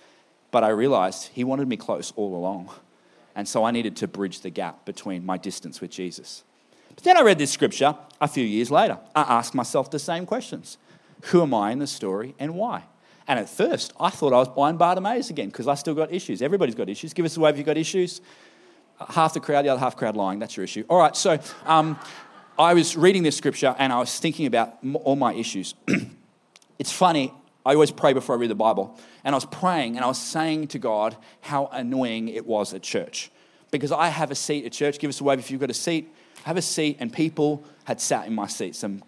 but 0.50 0.64
I 0.64 0.68
realized 0.68 1.28
He 1.28 1.44
wanted 1.44 1.68
me 1.68 1.76
close 1.76 2.12
all 2.16 2.34
along. 2.36 2.70
And 3.36 3.48
so 3.48 3.64
I 3.64 3.72
needed 3.72 3.96
to 3.96 4.08
bridge 4.08 4.40
the 4.40 4.50
gap 4.50 4.84
between 4.84 5.26
my 5.26 5.36
distance 5.36 5.80
with 5.80 5.90
Jesus. 5.90 6.44
But 6.94 7.04
then 7.04 7.16
I 7.16 7.22
read 7.22 7.38
this 7.38 7.50
scripture 7.50 7.96
a 8.20 8.28
few 8.28 8.44
years 8.44 8.70
later. 8.70 8.98
I 9.14 9.22
asked 9.22 9.54
myself 9.54 9.90
the 9.90 9.98
same 9.98 10.26
questions 10.26 10.78
Who 11.24 11.42
am 11.42 11.52
I 11.52 11.72
in 11.72 11.80
the 11.80 11.86
story 11.86 12.34
and 12.38 12.54
why? 12.54 12.84
And 13.26 13.38
at 13.38 13.48
first, 13.48 13.92
I 13.98 14.10
thought 14.10 14.32
I 14.32 14.38
was 14.38 14.48
blind 14.48 14.78
Bartimaeus 14.78 15.30
again 15.30 15.48
because 15.48 15.66
I 15.66 15.74
still 15.74 15.94
got 15.94 16.12
issues. 16.12 16.42
Everybody's 16.42 16.74
got 16.74 16.88
issues. 16.88 17.14
Give 17.14 17.24
us 17.24 17.36
a 17.36 17.40
wave 17.40 17.54
if 17.54 17.58
you've 17.58 17.66
got 17.66 17.78
issues. 17.78 18.20
Half 19.08 19.34
the 19.34 19.40
crowd, 19.40 19.64
the 19.64 19.68
other 19.68 19.80
half 19.80 19.96
crowd 19.96 20.16
lying. 20.16 20.38
That's 20.38 20.56
your 20.56 20.64
issue. 20.64 20.84
All 20.88 20.98
right, 20.98 21.14
so 21.16 21.38
um, 21.66 21.98
I 22.58 22.74
was 22.74 22.96
reading 22.96 23.22
this 23.22 23.36
scripture 23.36 23.74
and 23.78 23.92
I 23.92 23.98
was 23.98 24.18
thinking 24.18 24.46
about 24.46 24.78
all 25.02 25.16
my 25.16 25.34
issues. 25.34 25.74
it's 26.78 26.92
funny, 26.92 27.32
I 27.66 27.74
always 27.74 27.90
pray 27.90 28.12
before 28.12 28.36
I 28.36 28.38
read 28.38 28.50
the 28.50 28.54
Bible. 28.54 28.98
And 29.24 29.34
I 29.34 29.36
was 29.36 29.46
praying 29.46 29.96
and 29.96 30.04
I 30.04 30.08
was 30.08 30.18
saying 30.18 30.68
to 30.68 30.78
God 30.78 31.16
how 31.40 31.66
annoying 31.72 32.28
it 32.28 32.46
was 32.46 32.74
at 32.74 32.82
church. 32.82 33.30
Because 33.70 33.92
I 33.92 34.08
have 34.08 34.30
a 34.30 34.34
seat 34.34 34.64
at 34.64 34.72
church. 34.72 34.98
Give 34.98 35.08
us 35.08 35.20
a 35.20 35.24
wave 35.24 35.38
if 35.38 35.50
you've 35.50 35.60
got 35.60 35.70
a 35.70 35.74
seat 35.74 36.10
have 36.44 36.58
a 36.58 36.62
seat, 36.62 36.98
and 37.00 37.12
people 37.12 37.64
had 37.84 38.00
sat 38.00 38.26
in 38.26 38.34
my 38.34 38.46
seat. 38.46 38.76
Some 38.76 39.02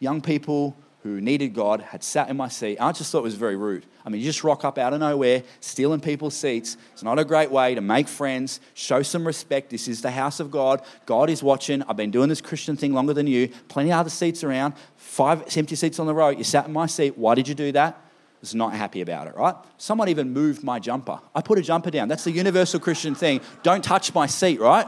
young 0.00 0.20
people 0.20 0.74
who 1.04 1.20
needed 1.20 1.52
God 1.52 1.82
had 1.82 2.02
sat 2.02 2.30
in 2.30 2.36
my 2.38 2.48
seat. 2.48 2.78
I 2.80 2.90
just 2.90 3.12
thought 3.12 3.18
it 3.18 3.24
was 3.24 3.34
very 3.34 3.56
rude. 3.56 3.84
I 4.06 4.08
mean, 4.08 4.22
you 4.22 4.26
just 4.26 4.42
rock 4.42 4.64
up 4.64 4.78
out 4.78 4.94
of 4.94 5.00
nowhere, 5.00 5.42
stealing 5.60 6.00
people's 6.00 6.34
seats. 6.34 6.78
It's 6.94 7.02
not 7.02 7.18
a 7.18 7.26
great 7.26 7.50
way 7.50 7.74
to 7.74 7.82
make 7.82 8.08
friends, 8.08 8.58
show 8.72 9.02
some 9.02 9.26
respect. 9.26 9.68
This 9.68 9.86
is 9.86 10.00
the 10.00 10.10
house 10.10 10.40
of 10.40 10.50
God. 10.50 10.80
God 11.04 11.28
is 11.28 11.42
watching. 11.42 11.82
I've 11.82 11.98
been 11.98 12.10
doing 12.10 12.30
this 12.30 12.40
Christian 12.40 12.74
thing 12.74 12.94
longer 12.94 13.12
than 13.12 13.26
you. 13.26 13.48
Plenty 13.68 13.92
of 13.92 13.98
other 13.98 14.08
seats 14.08 14.42
around. 14.42 14.72
Five 14.96 15.54
empty 15.54 15.76
seats 15.76 15.98
on 15.98 16.06
the 16.06 16.14
row. 16.14 16.30
You 16.30 16.42
sat 16.42 16.66
in 16.66 16.72
my 16.72 16.86
seat. 16.86 17.18
Why 17.18 17.34
did 17.34 17.48
you 17.48 17.54
do 17.54 17.70
that? 17.72 17.96
I 17.96 18.40
was 18.40 18.54
not 18.54 18.72
happy 18.72 19.02
about 19.02 19.26
it, 19.26 19.36
right? 19.36 19.54
Someone 19.76 20.08
even 20.08 20.32
moved 20.32 20.64
my 20.64 20.78
jumper. 20.78 21.20
I 21.34 21.42
put 21.42 21.58
a 21.58 21.62
jumper 21.62 21.90
down. 21.90 22.08
That's 22.08 22.24
the 22.24 22.32
universal 22.32 22.80
Christian 22.80 23.14
thing. 23.14 23.42
Don't 23.62 23.84
touch 23.84 24.14
my 24.14 24.24
seat, 24.24 24.58
right? 24.58 24.86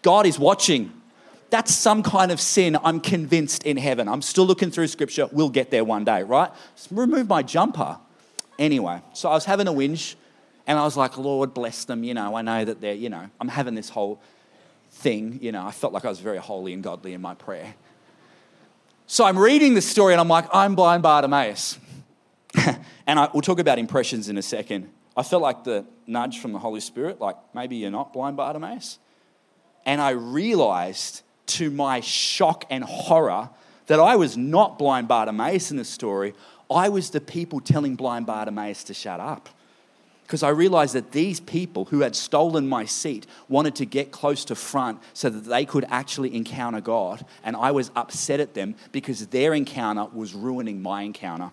God 0.00 0.24
is 0.24 0.38
watching. 0.38 0.95
That's 1.50 1.74
some 1.74 2.02
kind 2.02 2.32
of 2.32 2.40
sin, 2.40 2.76
I'm 2.82 3.00
convinced, 3.00 3.64
in 3.64 3.76
heaven. 3.76 4.08
I'm 4.08 4.22
still 4.22 4.46
looking 4.46 4.70
through 4.70 4.88
scripture. 4.88 5.28
We'll 5.30 5.48
get 5.48 5.70
there 5.70 5.84
one 5.84 6.04
day, 6.04 6.22
right? 6.22 6.50
Remove 6.90 7.28
my 7.28 7.42
jumper. 7.42 7.98
Anyway, 8.58 9.00
so 9.12 9.28
I 9.28 9.34
was 9.34 9.44
having 9.44 9.68
a 9.68 9.72
whinge 9.72 10.16
and 10.66 10.78
I 10.78 10.84
was 10.84 10.96
like, 10.96 11.16
Lord, 11.16 11.54
bless 11.54 11.84
them. 11.84 12.02
You 12.02 12.14
know, 12.14 12.34
I 12.36 12.42
know 12.42 12.64
that 12.64 12.80
they're, 12.80 12.94
you 12.94 13.08
know, 13.08 13.28
I'm 13.40 13.48
having 13.48 13.74
this 13.74 13.88
whole 13.88 14.20
thing. 14.90 15.38
You 15.40 15.52
know, 15.52 15.64
I 15.64 15.70
felt 15.70 15.92
like 15.92 16.04
I 16.04 16.08
was 16.08 16.20
very 16.20 16.38
holy 16.38 16.72
and 16.72 16.82
godly 16.82 17.12
in 17.12 17.20
my 17.20 17.34
prayer. 17.34 17.74
So 19.06 19.24
I'm 19.24 19.38
reading 19.38 19.74
this 19.74 19.86
story 19.86 20.14
and 20.14 20.20
I'm 20.20 20.28
like, 20.28 20.46
I'm 20.52 20.74
blind 20.74 21.04
Bartimaeus. 21.04 21.78
and 23.06 23.20
I, 23.20 23.28
we'll 23.32 23.42
talk 23.42 23.60
about 23.60 23.78
impressions 23.78 24.28
in 24.28 24.36
a 24.36 24.42
second. 24.42 24.90
I 25.16 25.22
felt 25.22 25.42
like 25.42 25.62
the 25.62 25.84
nudge 26.06 26.40
from 26.40 26.52
the 26.52 26.58
Holy 26.58 26.80
Spirit, 26.80 27.20
like 27.20 27.36
maybe 27.54 27.76
you're 27.76 27.90
not 27.90 28.12
blind 28.12 28.36
Bartimaeus. 28.36 28.98
And 29.84 30.00
I 30.00 30.10
realized 30.10 31.22
to 31.46 31.70
my 31.70 32.00
shock 32.00 32.64
and 32.70 32.84
horror 32.84 33.50
that 33.86 34.00
I 34.00 34.16
was 34.16 34.36
not 34.36 34.78
blind 34.78 35.08
Bartimaeus 35.08 35.70
in 35.70 35.76
the 35.76 35.84
story. 35.84 36.34
I 36.70 36.88
was 36.88 37.10
the 37.10 37.20
people 37.20 37.60
telling 37.60 37.94
blind 37.94 38.26
Bartimaeus 38.26 38.84
to 38.84 38.94
shut 38.94 39.20
up. 39.20 39.48
Because 40.22 40.42
I 40.42 40.48
realized 40.48 40.96
that 40.96 41.12
these 41.12 41.38
people 41.38 41.84
who 41.84 42.00
had 42.00 42.16
stolen 42.16 42.66
my 42.66 42.84
seat 42.84 43.28
wanted 43.48 43.76
to 43.76 43.86
get 43.86 44.10
close 44.10 44.44
to 44.46 44.56
front 44.56 44.98
so 45.12 45.30
that 45.30 45.44
they 45.44 45.64
could 45.64 45.84
actually 45.88 46.34
encounter 46.34 46.80
God. 46.80 47.24
And 47.44 47.54
I 47.54 47.70
was 47.70 47.92
upset 47.94 48.40
at 48.40 48.52
them 48.52 48.74
because 48.90 49.28
their 49.28 49.54
encounter 49.54 50.06
was 50.06 50.34
ruining 50.34 50.82
my 50.82 51.02
encounter. 51.02 51.52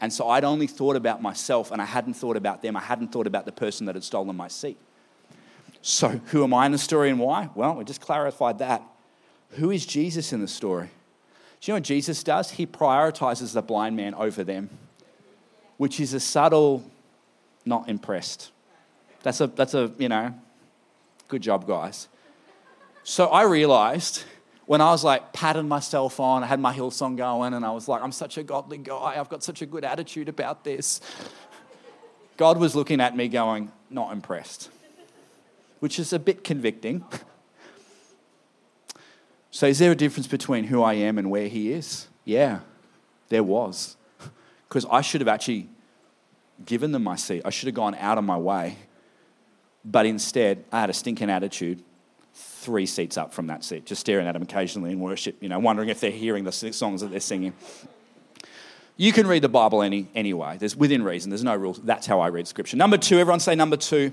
And 0.00 0.10
so 0.10 0.30
I'd 0.30 0.44
only 0.44 0.66
thought 0.66 0.96
about 0.96 1.20
myself 1.20 1.70
and 1.72 1.82
I 1.82 1.84
hadn't 1.84 2.14
thought 2.14 2.38
about 2.38 2.62
them. 2.62 2.74
I 2.74 2.80
hadn't 2.80 3.12
thought 3.12 3.26
about 3.26 3.44
the 3.44 3.52
person 3.52 3.84
that 3.84 3.96
had 3.96 4.04
stolen 4.04 4.34
my 4.34 4.48
seat. 4.48 4.78
So, 5.82 6.08
who 6.08 6.42
am 6.42 6.54
I 6.54 6.66
in 6.66 6.72
the 6.72 6.78
story 6.78 7.10
and 7.10 7.18
why? 7.18 7.50
Well, 7.54 7.74
we 7.74 7.84
just 7.84 8.00
clarified 8.00 8.58
that. 8.58 8.82
Who 9.52 9.70
is 9.70 9.84
Jesus 9.84 10.32
in 10.32 10.40
the 10.40 10.48
story? 10.48 10.88
Do 11.60 11.70
you 11.70 11.72
know 11.72 11.76
what 11.76 11.84
Jesus 11.84 12.22
does? 12.22 12.52
He 12.52 12.66
prioritizes 12.66 13.52
the 13.52 13.62
blind 13.62 13.96
man 13.96 14.14
over 14.14 14.44
them, 14.44 14.70
which 15.76 16.00
is 16.00 16.14
a 16.14 16.20
subtle, 16.20 16.82
not 17.66 17.88
impressed. 17.88 18.50
That's 19.22 19.40
a, 19.40 19.48
that's 19.48 19.74
a, 19.74 19.92
you 19.98 20.08
know, 20.08 20.34
good 21.28 21.42
job, 21.42 21.66
guys. 21.66 22.08
So 23.02 23.26
I 23.26 23.42
realized 23.42 24.24
when 24.66 24.80
I 24.80 24.90
was 24.90 25.04
like 25.04 25.32
patting 25.32 25.68
myself 25.68 26.20
on, 26.20 26.42
I 26.42 26.46
had 26.46 26.60
my 26.60 26.74
Hillsong 26.74 27.16
going, 27.16 27.54
and 27.54 27.64
I 27.64 27.70
was 27.72 27.88
like, 27.88 28.02
I'm 28.02 28.12
such 28.12 28.38
a 28.38 28.42
godly 28.42 28.78
guy. 28.78 29.16
I've 29.18 29.28
got 29.28 29.42
such 29.42 29.62
a 29.62 29.66
good 29.66 29.84
attitude 29.84 30.28
about 30.28 30.64
this. 30.64 31.00
God 32.36 32.58
was 32.58 32.74
looking 32.74 33.00
at 33.00 33.14
me 33.16 33.28
going, 33.28 33.70
not 33.90 34.12
impressed 34.12 34.70
which 35.80 35.98
is 35.98 36.12
a 36.12 36.18
bit 36.18 36.44
convicting. 36.44 37.04
So, 39.50 39.66
is 39.66 39.78
there 39.78 39.92
a 39.92 39.96
difference 39.96 40.26
between 40.26 40.64
who 40.64 40.82
I 40.82 40.94
am 40.94 41.18
and 41.18 41.30
where 41.30 41.48
He 41.48 41.72
is? 41.72 42.08
Yeah, 42.24 42.60
there 43.28 43.42
was. 43.44 43.96
Because 44.68 44.86
I 44.88 45.00
should 45.00 45.20
have 45.20 45.26
actually 45.26 45.68
given 46.64 46.92
them 46.92 47.02
my 47.02 47.16
seat, 47.16 47.42
I 47.44 47.50
should 47.50 47.66
have 47.66 47.74
gone 47.74 47.96
out 47.96 48.18
of 48.18 48.24
my 48.24 48.36
way. 48.36 48.76
But 49.84 50.06
instead, 50.06 50.64
I 50.70 50.80
had 50.80 50.90
a 50.90 50.92
stinking 50.92 51.28
attitude 51.28 51.82
three 52.32 52.86
seats 52.86 53.16
up 53.16 53.32
from 53.32 53.48
that 53.48 53.64
seat, 53.64 53.86
just 53.86 54.00
staring 54.00 54.26
at 54.26 54.32
them 54.32 54.42
occasionally 54.42 54.92
in 54.92 55.00
worship, 55.00 55.36
you 55.40 55.48
know, 55.48 55.58
wondering 55.58 55.88
if 55.88 55.98
they're 56.00 56.10
hearing 56.10 56.44
the 56.44 56.52
songs 56.52 57.00
that 57.00 57.10
they're 57.10 57.18
singing. 57.18 57.52
You 58.96 59.12
can 59.12 59.26
read 59.26 59.42
the 59.42 59.48
Bible 59.48 59.82
any, 59.82 60.08
anyway. 60.14 60.58
There's 60.58 60.76
within 60.76 61.02
reason. 61.02 61.30
There's 61.30 61.42
no 61.42 61.56
rules. 61.56 61.80
That's 61.80 62.06
how 62.06 62.20
I 62.20 62.28
read 62.28 62.46
Scripture. 62.46 62.76
Number 62.76 62.98
two, 62.98 63.18
everyone 63.18 63.40
say 63.40 63.54
number 63.54 63.76
two 63.76 64.12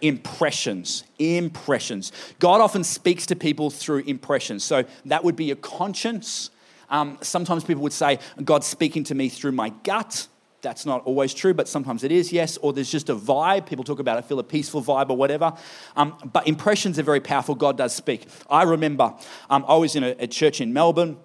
impressions. 0.00 1.04
Impressions. 1.18 2.12
God 2.38 2.60
often 2.60 2.84
speaks 2.84 3.26
to 3.26 3.36
people 3.36 3.70
through 3.70 4.00
impressions. 4.00 4.64
So 4.64 4.84
that 5.04 5.24
would 5.24 5.36
be 5.36 5.50
a 5.50 5.56
conscience. 5.56 6.50
Um, 6.90 7.18
sometimes 7.20 7.64
people 7.64 7.82
would 7.82 7.92
say, 7.92 8.18
God's 8.42 8.66
speaking 8.66 9.04
to 9.04 9.14
me 9.14 9.28
through 9.28 9.52
my 9.52 9.70
gut. 9.82 10.28
That's 10.60 10.84
not 10.84 11.04
always 11.04 11.34
true, 11.34 11.54
but 11.54 11.68
sometimes 11.68 12.02
it 12.02 12.10
is, 12.10 12.32
yes. 12.32 12.56
Or 12.56 12.72
there's 12.72 12.90
just 12.90 13.08
a 13.10 13.14
vibe. 13.14 13.66
People 13.66 13.84
talk 13.84 14.00
about, 14.00 14.18
I 14.18 14.22
feel 14.22 14.40
a 14.40 14.44
peaceful 14.44 14.82
vibe 14.82 15.10
or 15.10 15.16
whatever. 15.16 15.52
Um, 15.94 16.16
but 16.32 16.48
impressions 16.48 16.98
are 16.98 17.04
very 17.04 17.20
powerful. 17.20 17.54
God 17.54 17.76
does 17.76 17.94
speak. 17.94 18.26
I 18.50 18.64
remember 18.64 19.14
um, 19.50 19.64
I 19.68 19.76
was 19.76 19.94
in 19.94 20.02
a, 20.02 20.16
a, 20.18 20.26
church 20.26 20.60
in 20.60 20.72
Melbourne. 20.72 21.16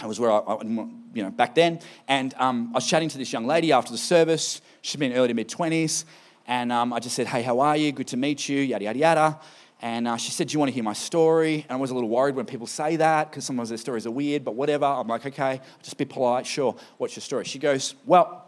I 0.00 0.06
was 0.06 0.18
where 0.18 0.32
I, 0.32 0.38
I 0.38 0.62
you 0.62 1.22
know, 1.22 1.30
back 1.30 1.54
then. 1.54 1.78
And 2.08 2.34
um, 2.38 2.70
I 2.72 2.78
was 2.78 2.86
chatting 2.86 3.08
to 3.10 3.18
this 3.18 3.32
young 3.32 3.46
lady 3.46 3.70
after 3.70 3.92
the 3.92 3.98
service. 3.98 4.60
She'd 4.80 4.98
been 4.98 5.12
early 5.12 5.32
mid 5.32 5.48
20s. 5.48 6.04
And 6.46 6.72
um, 6.72 6.92
I 6.92 6.98
just 6.98 7.14
said, 7.14 7.26
hey, 7.28 7.42
how 7.42 7.60
are 7.60 7.76
you? 7.76 7.92
Good 7.92 8.08
to 8.08 8.16
meet 8.16 8.48
you, 8.48 8.60
yada, 8.60 8.84
yada, 8.84 8.98
yada. 8.98 9.40
And 9.82 10.06
uh, 10.06 10.16
she 10.16 10.30
said, 10.30 10.46
Do 10.46 10.52
you 10.52 10.60
want 10.60 10.68
to 10.68 10.74
hear 10.74 10.84
my 10.84 10.92
story? 10.92 11.66
And 11.68 11.72
I 11.72 11.76
was 11.76 11.90
a 11.90 11.94
little 11.94 12.08
worried 12.08 12.36
when 12.36 12.46
people 12.46 12.68
say 12.68 12.94
that 12.96 13.28
because 13.28 13.44
sometimes 13.44 13.68
their 13.68 13.78
stories 13.78 14.06
are 14.06 14.12
weird, 14.12 14.44
but 14.44 14.54
whatever. 14.54 14.84
I'm 14.84 15.08
like, 15.08 15.26
Okay, 15.26 15.60
just 15.82 15.98
be 15.98 16.04
polite, 16.04 16.46
sure. 16.46 16.76
What's 16.98 17.16
your 17.16 17.20
story? 17.22 17.44
She 17.44 17.58
goes, 17.58 17.96
Well, 18.06 18.46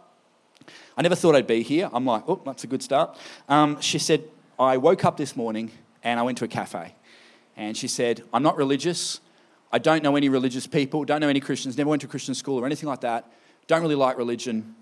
I 0.97 1.01
never 1.01 1.15
thought 1.15 1.35
I'd 1.35 1.45
be 1.45 1.61
here. 1.61 1.89
I'm 1.91 2.05
like, 2.05 2.23
Oh, 2.27 2.41
that's 2.45 2.63
a 2.63 2.67
good 2.67 2.81
start. 2.81 3.17
Um, 3.49 3.81
she 3.81 3.99
said, 3.99 4.23
I 4.57 4.77
woke 4.77 5.03
up 5.03 5.17
this 5.17 5.35
morning 5.35 5.71
and 6.03 6.21
I 6.21 6.23
went 6.23 6.37
to 6.37 6.45
a 6.45 6.47
cafe. 6.47 6.95
And 7.57 7.75
she 7.75 7.89
said, 7.89 8.23
I'm 8.33 8.43
not 8.43 8.55
religious. 8.55 9.19
I 9.73 9.77
don't 9.77 10.03
know 10.03 10.15
any 10.15 10.29
religious 10.29 10.67
people, 10.67 11.03
don't 11.03 11.19
know 11.19 11.27
any 11.27 11.41
Christians, 11.41 11.77
never 11.77 11.89
went 11.89 12.01
to 12.03 12.07
Christian 12.07 12.33
school 12.33 12.59
or 12.59 12.65
anything 12.65 12.87
like 12.87 13.01
that. 13.01 13.29
Don't 13.67 13.81
really 13.81 13.95
like 13.95 14.17
religion. 14.17 14.73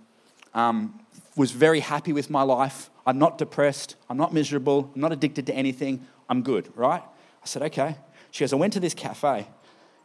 Um, 0.54 1.00
was 1.36 1.52
very 1.52 1.80
happy 1.80 2.14
with 2.14 2.30
my 2.30 2.44
life. 2.44 2.90
I'm 3.06 3.18
not 3.18 3.38
depressed. 3.38 3.96
I'm 4.10 4.18
not 4.18 4.34
miserable. 4.34 4.92
I'm 4.94 5.02
not 5.02 5.12
addicted 5.12 5.48
to 5.48 5.54
anything. 5.54 6.06
I'm 6.30 6.42
good, 6.42 6.72
right? 6.76 7.02
I 7.02 7.46
said, 7.46 7.64
okay. 7.64 7.98
She 8.32 8.44
goes, 8.44 8.54
I 8.54 8.56
went 8.56 8.74
to 8.74 8.80
this 8.80 8.94
cafe 8.94 9.48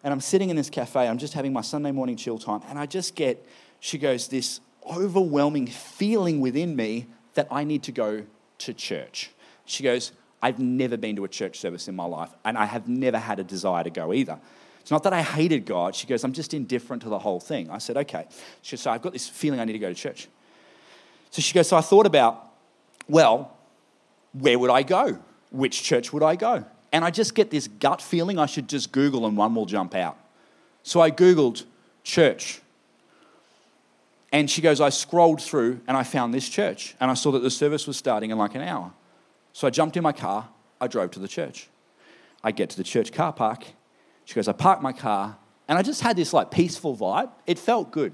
and 0.02 0.12
I'm 0.12 0.20
sitting 0.20 0.50
in 0.50 0.56
this 0.56 0.70
cafe. 0.70 1.06
I'm 1.06 1.18
just 1.18 1.34
having 1.34 1.52
my 1.52 1.60
Sunday 1.60 1.92
morning 1.92 2.16
chill 2.16 2.38
time. 2.38 2.60
And 2.68 2.78
I 2.78 2.86
just 2.86 3.14
get, 3.14 3.46
she 3.80 3.98
goes, 3.98 4.28
this 4.28 4.60
overwhelming 4.86 5.66
feeling 5.66 6.40
within 6.40 6.74
me 6.74 7.06
that 7.34 7.46
I 7.50 7.64
need 7.64 7.82
to 7.84 7.92
go 7.92 8.24
to 8.58 8.74
church. 8.74 9.30
She 9.64 9.82
goes, 9.82 10.12
I've 10.42 10.58
never 10.58 10.96
been 10.96 11.16
to 11.16 11.24
a 11.24 11.28
church 11.28 11.58
service 11.58 11.88
in 11.88 11.96
my 11.96 12.04
life 12.04 12.30
and 12.44 12.56
I 12.56 12.64
have 12.64 12.88
never 12.88 13.18
had 13.18 13.38
a 13.38 13.44
desire 13.44 13.84
to 13.84 13.90
go 13.90 14.12
either. 14.12 14.38
It's 14.80 14.90
not 14.90 15.02
that 15.02 15.12
I 15.12 15.22
hated 15.22 15.66
God. 15.66 15.94
She 15.94 16.06
goes, 16.06 16.24
I'm 16.24 16.32
just 16.32 16.54
indifferent 16.54 17.02
to 17.02 17.08
the 17.08 17.18
whole 17.18 17.40
thing. 17.40 17.70
I 17.70 17.78
said, 17.78 17.96
okay. 17.98 18.26
She 18.62 18.76
goes, 18.76 18.82
so 18.82 18.90
I've 18.90 19.02
got 19.02 19.12
this 19.12 19.28
feeling 19.28 19.60
I 19.60 19.64
need 19.64 19.74
to 19.74 19.78
go 19.78 19.88
to 19.88 19.94
church. 19.94 20.28
So 21.30 21.42
she 21.42 21.54
goes, 21.54 21.68
so 21.68 21.76
I 21.76 21.80
thought 21.80 22.06
about, 22.06 22.44
well, 23.08 23.56
where 24.32 24.58
would 24.58 24.70
I 24.70 24.82
go? 24.82 25.18
which 25.50 25.82
church 25.82 26.12
would 26.12 26.22
I 26.22 26.36
go? 26.36 26.64
And 26.92 27.04
I 27.04 27.10
just 27.10 27.34
get 27.34 27.50
this 27.50 27.68
gut 27.68 28.00
feeling 28.00 28.38
I 28.38 28.46
should 28.46 28.68
just 28.68 28.92
Google 28.92 29.26
and 29.26 29.36
one 29.36 29.54
will 29.54 29.66
jump 29.66 29.94
out. 29.94 30.18
So 30.82 31.00
I 31.00 31.10
Googled 31.10 31.64
church. 32.02 32.60
And 34.32 34.50
she 34.50 34.60
goes, 34.60 34.80
I 34.80 34.90
scrolled 34.90 35.42
through 35.42 35.80
and 35.86 35.96
I 35.96 36.02
found 36.02 36.32
this 36.32 36.48
church. 36.48 36.94
And 37.00 37.10
I 37.10 37.14
saw 37.14 37.30
that 37.32 37.40
the 37.40 37.50
service 37.50 37.86
was 37.86 37.96
starting 37.96 38.30
in 38.30 38.38
like 38.38 38.54
an 38.54 38.62
hour. 38.62 38.92
So 39.52 39.66
I 39.66 39.70
jumped 39.70 39.96
in 39.96 40.02
my 40.02 40.12
car, 40.12 40.48
I 40.80 40.86
drove 40.86 41.10
to 41.12 41.18
the 41.18 41.28
church. 41.28 41.68
I 42.44 42.52
get 42.52 42.70
to 42.70 42.76
the 42.76 42.84
church 42.84 43.12
car 43.12 43.32
park. 43.32 43.64
She 44.24 44.34
goes, 44.34 44.48
I 44.48 44.52
parked 44.52 44.82
my 44.82 44.92
car, 44.92 45.36
and 45.66 45.78
I 45.78 45.82
just 45.82 46.02
had 46.02 46.16
this 46.16 46.32
like 46.32 46.50
peaceful 46.50 46.96
vibe. 46.96 47.30
It 47.46 47.58
felt 47.58 47.90
good, 47.90 48.12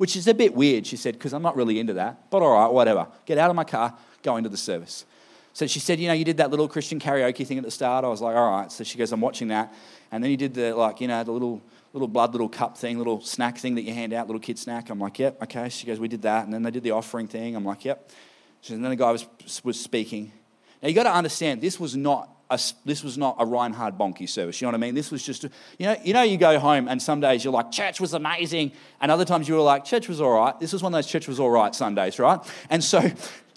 which 0.00 0.16
is 0.16 0.26
a 0.28 0.32
bit 0.32 0.54
weird, 0.54 0.86
she 0.86 0.96
said, 0.96 1.12
because 1.12 1.34
I'm 1.34 1.42
not 1.42 1.56
really 1.56 1.78
into 1.78 1.92
that. 1.92 2.30
But 2.30 2.40
all 2.40 2.54
right, 2.54 2.72
whatever. 2.72 3.06
Get 3.26 3.36
out 3.36 3.50
of 3.50 3.54
my 3.54 3.64
car, 3.64 3.94
go 4.22 4.38
into 4.38 4.48
the 4.48 4.56
service. 4.56 5.04
So 5.52 5.66
she 5.66 5.78
said, 5.78 6.00
you 6.00 6.08
know, 6.08 6.14
you 6.14 6.24
did 6.24 6.38
that 6.38 6.48
little 6.48 6.68
Christian 6.68 6.98
karaoke 6.98 7.46
thing 7.46 7.58
at 7.58 7.64
the 7.64 7.70
start. 7.70 8.02
I 8.02 8.08
was 8.08 8.22
like, 8.22 8.34
all 8.34 8.50
right. 8.50 8.72
So 8.72 8.82
she 8.82 8.96
goes, 8.96 9.12
I'm 9.12 9.20
watching 9.20 9.48
that. 9.48 9.74
And 10.10 10.24
then 10.24 10.30
you 10.30 10.38
did 10.38 10.54
the, 10.54 10.74
like, 10.74 11.02
you 11.02 11.08
know, 11.08 11.22
the 11.22 11.32
little, 11.32 11.60
little 11.92 12.08
blood, 12.08 12.32
little 12.32 12.48
cup 12.48 12.78
thing, 12.78 12.96
little 12.96 13.20
snack 13.20 13.58
thing 13.58 13.74
that 13.74 13.82
you 13.82 13.92
hand 13.92 14.14
out, 14.14 14.26
little 14.26 14.40
kid 14.40 14.58
snack. 14.58 14.88
I'm 14.88 14.98
like, 14.98 15.18
yep, 15.18 15.36
okay. 15.42 15.68
She 15.68 15.86
goes, 15.86 16.00
we 16.00 16.08
did 16.08 16.22
that. 16.22 16.44
And 16.46 16.54
then 16.54 16.62
they 16.62 16.70
did 16.70 16.82
the 16.82 16.92
offering 16.92 17.28
thing. 17.28 17.54
I'm 17.54 17.66
like, 17.66 17.84
yep. 17.84 18.10
and 18.70 18.82
then 18.82 18.88
the 18.88 18.96
guy 18.96 19.10
was, 19.10 19.26
was 19.62 19.78
speaking. 19.78 20.32
Now, 20.82 20.88
you 20.88 20.94
got 20.94 21.02
to 21.02 21.12
understand, 21.12 21.60
this 21.60 21.78
was 21.78 21.94
not 21.94 22.30
a, 22.50 22.58
this 22.84 23.02
was 23.04 23.16
not 23.16 23.36
a 23.38 23.46
Reinhard 23.46 23.96
Bonnke 23.96 24.28
service. 24.28 24.60
You 24.60 24.66
know 24.66 24.70
what 24.70 24.76
I 24.76 24.86
mean? 24.86 24.94
This 24.94 25.10
was 25.10 25.22
just, 25.22 25.44
a, 25.44 25.50
you 25.78 25.86
know, 25.86 25.96
you 26.04 26.12
know, 26.12 26.22
you 26.22 26.36
go 26.36 26.58
home 26.58 26.88
and 26.88 27.00
some 27.00 27.20
days 27.20 27.44
you're 27.44 27.52
like, 27.52 27.70
church 27.70 28.00
was 28.00 28.12
amazing. 28.12 28.72
And 29.00 29.10
other 29.10 29.24
times 29.24 29.48
you 29.48 29.54
were 29.54 29.60
like, 29.60 29.84
church 29.84 30.08
was 30.08 30.20
all 30.20 30.32
right. 30.32 30.58
This 30.58 30.72
was 30.72 30.82
one 30.82 30.92
of 30.92 30.98
those 30.98 31.06
church 31.06 31.28
was 31.28 31.38
all 31.40 31.50
right 31.50 31.74
Sundays, 31.74 32.18
right? 32.18 32.40
And 32.68 32.82
so, 32.82 33.10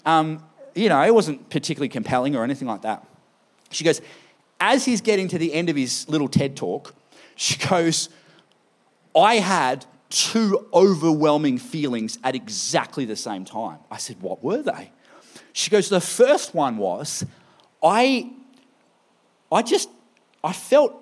um, 0.06 0.44
you 0.74 0.88
know, 0.88 1.02
it 1.02 1.14
wasn't 1.14 1.50
particularly 1.50 1.88
compelling 1.88 2.36
or 2.36 2.44
anything 2.44 2.68
like 2.68 2.82
that. 2.82 3.06
She 3.70 3.84
goes, 3.84 4.00
as 4.60 4.84
he's 4.84 5.00
getting 5.00 5.28
to 5.28 5.38
the 5.38 5.52
end 5.52 5.68
of 5.68 5.76
his 5.76 6.08
little 6.08 6.28
TED 6.28 6.56
talk, 6.56 6.94
she 7.36 7.58
goes, 7.68 8.08
I 9.14 9.36
had 9.36 9.84
two 10.10 10.66
overwhelming 10.72 11.58
feelings 11.58 12.18
at 12.22 12.34
exactly 12.34 13.04
the 13.04 13.16
same 13.16 13.44
time. 13.44 13.78
I 13.90 13.96
said, 13.96 14.20
What 14.20 14.42
were 14.44 14.62
they? 14.62 14.92
She 15.52 15.70
goes, 15.70 15.88
The 15.88 16.00
first 16.00 16.54
one 16.54 16.76
was, 16.76 17.24
I, 17.82 18.32
I 19.54 19.62
just, 19.62 19.88
I 20.42 20.52
felt, 20.52 20.94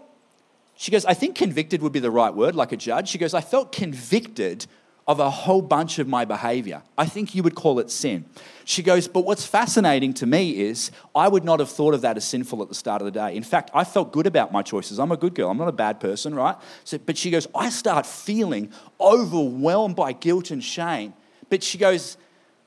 she 0.76 0.90
goes, 0.90 1.04
I 1.04 1.14
think 1.14 1.36
convicted 1.36 1.82
would 1.82 1.92
be 1.92 2.00
the 2.00 2.10
right 2.10 2.34
word, 2.34 2.54
like 2.54 2.72
a 2.72 2.76
judge. 2.76 3.08
She 3.08 3.18
goes, 3.18 3.34
I 3.34 3.40
felt 3.40 3.72
convicted 3.72 4.66
of 5.06 5.18
a 5.18 5.30
whole 5.30 5.62
bunch 5.62 5.98
of 5.98 6.06
my 6.06 6.24
behavior. 6.24 6.82
I 6.96 7.06
think 7.06 7.34
you 7.34 7.42
would 7.42 7.56
call 7.56 7.80
it 7.80 7.90
sin. 7.90 8.24
She 8.64 8.82
goes, 8.82 9.08
But 9.08 9.24
what's 9.24 9.44
fascinating 9.44 10.14
to 10.14 10.26
me 10.26 10.60
is 10.60 10.92
I 11.14 11.26
would 11.26 11.44
not 11.44 11.58
have 11.58 11.70
thought 11.70 11.92
of 11.92 12.02
that 12.02 12.16
as 12.16 12.24
sinful 12.24 12.62
at 12.62 12.68
the 12.68 12.74
start 12.74 13.02
of 13.02 13.06
the 13.06 13.10
day. 13.10 13.34
In 13.34 13.42
fact, 13.42 13.70
I 13.74 13.82
felt 13.82 14.12
good 14.12 14.28
about 14.28 14.52
my 14.52 14.62
choices. 14.62 15.00
I'm 15.00 15.10
a 15.10 15.16
good 15.16 15.34
girl, 15.34 15.50
I'm 15.50 15.58
not 15.58 15.68
a 15.68 15.72
bad 15.72 15.98
person, 15.98 16.34
right? 16.34 16.56
So, 16.84 16.98
but 16.98 17.16
she 17.18 17.30
goes, 17.30 17.48
I 17.54 17.70
start 17.70 18.06
feeling 18.06 18.70
overwhelmed 19.00 19.96
by 19.96 20.12
guilt 20.12 20.52
and 20.52 20.62
shame. 20.62 21.14
But 21.48 21.64
she 21.64 21.78
goes, 21.78 22.16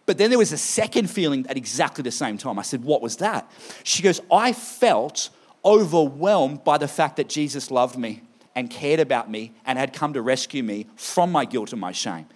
but 0.06 0.18
then 0.18 0.30
there 0.30 0.38
was 0.38 0.52
a 0.52 0.58
second 0.58 1.10
feeling 1.10 1.48
at 1.48 1.58
exactly 1.58 2.02
the 2.02 2.12
same 2.12 2.38
time. 2.38 2.60
I 2.60 2.64
said, 2.64 2.84
What 2.84 3.02
was 3.02 3.18
that? 3.18 3.50
She 3.84 4.04
goes, 4.04 4.20
I 4.30 4.52
felt 4.52 5.30
overwhelmed 5.66 6.64
by 6.64 6.78
the 6.78 6.88
fact 6.88 7.18
that 7.18 7.28
Jesus 7.28 7.72
loved 7.72 7.98
me 7.98 8.22
and 8.54 8.70
cared 8.70 9.00
about 9.00 9.30
me 9.30 9.54
and 9.66 9.78
had 9.78 9.92
come 9.92 10.14
to 10.14 10.22
rescue 10.22 10.64
me 10.64 10.88
from 10.96 11.32
my 11.32 11.44
guilt 11.44 11.72
and 11.72 11.82
my 11.82 11.92
shame. 11.92 12.28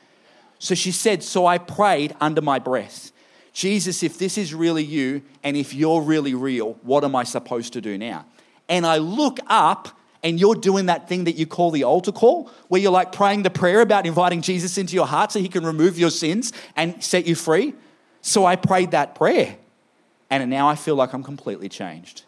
So 0.58 0.76
she 0.76 0.92
said, 0.92 1.24
So 1.24 1.46
I 1.46 1.58
prayed 1.58 2.16
under 2.20 2.42
my 2.42 2.60
breath, 2.60 3.12
Jesus, 3.54 4.04
if 4.04 4.18
this 4.18 4.38
is 4.38 4.54
really 4.54 4.84
you 4.84 5.22
and 5.44 5.56
if 5.56 5.74
you're 5.74 6.02
really 6.02 6.34
real, 6.34 6.74
what 6.82 7.04
am 7.04 7.16
I 7.16 7.24
supposed 7.24 7.74
to 7.74 7.82
do 7.82 7.98
now? 7.98 8.26
And 8.68 8.86
I 8.86 8.98
look 8.98 9.40
up 9.48 9.90
and 10.22 10.40
you're 10.40 10.56
doing 10.56 10.88
that 10.88 11.08
thing 11.08 11.24
that 11.24 11.36
you 11.36 11.46
call 11.46 11.72
the 11.72 11.84
altar 11.86 12.12
call, 12.12 12.52
where 12.68 12.82
you're 12.82 12.92
like 12.92 13.12
praying 13.12 13.44
the 13.44 13.50
prayer 13.50 13.82
about 13.82 14.06
inviting 14.06 14.42
Jesus 14.42 14.78
into 14.78 14.94
your 14.94 15.08
heart 15.08 15.32
so 15.32 15.40
he 15.40 15.48
can 15.48 15.66
remove 15.66 15.98
your 15.98 16.10
sins 16.10 16.52
and 16.76 17.02
set 17.02 17.26
you 17.26 17.36
free. 17.36 17.74
So 18.22 18.46
I 18.46 18.58
prayed 18.58 18.92
that 18.92 19.16
prayer. 19.16 19.58
And 20.30 20.50
now 20.50 20.68
I 20.68 20.76
feel 20.76 20.96
like 20.96 21.14
I'm 21.14 21.24
completely 21.24 21.70
changed. 21.70 22.24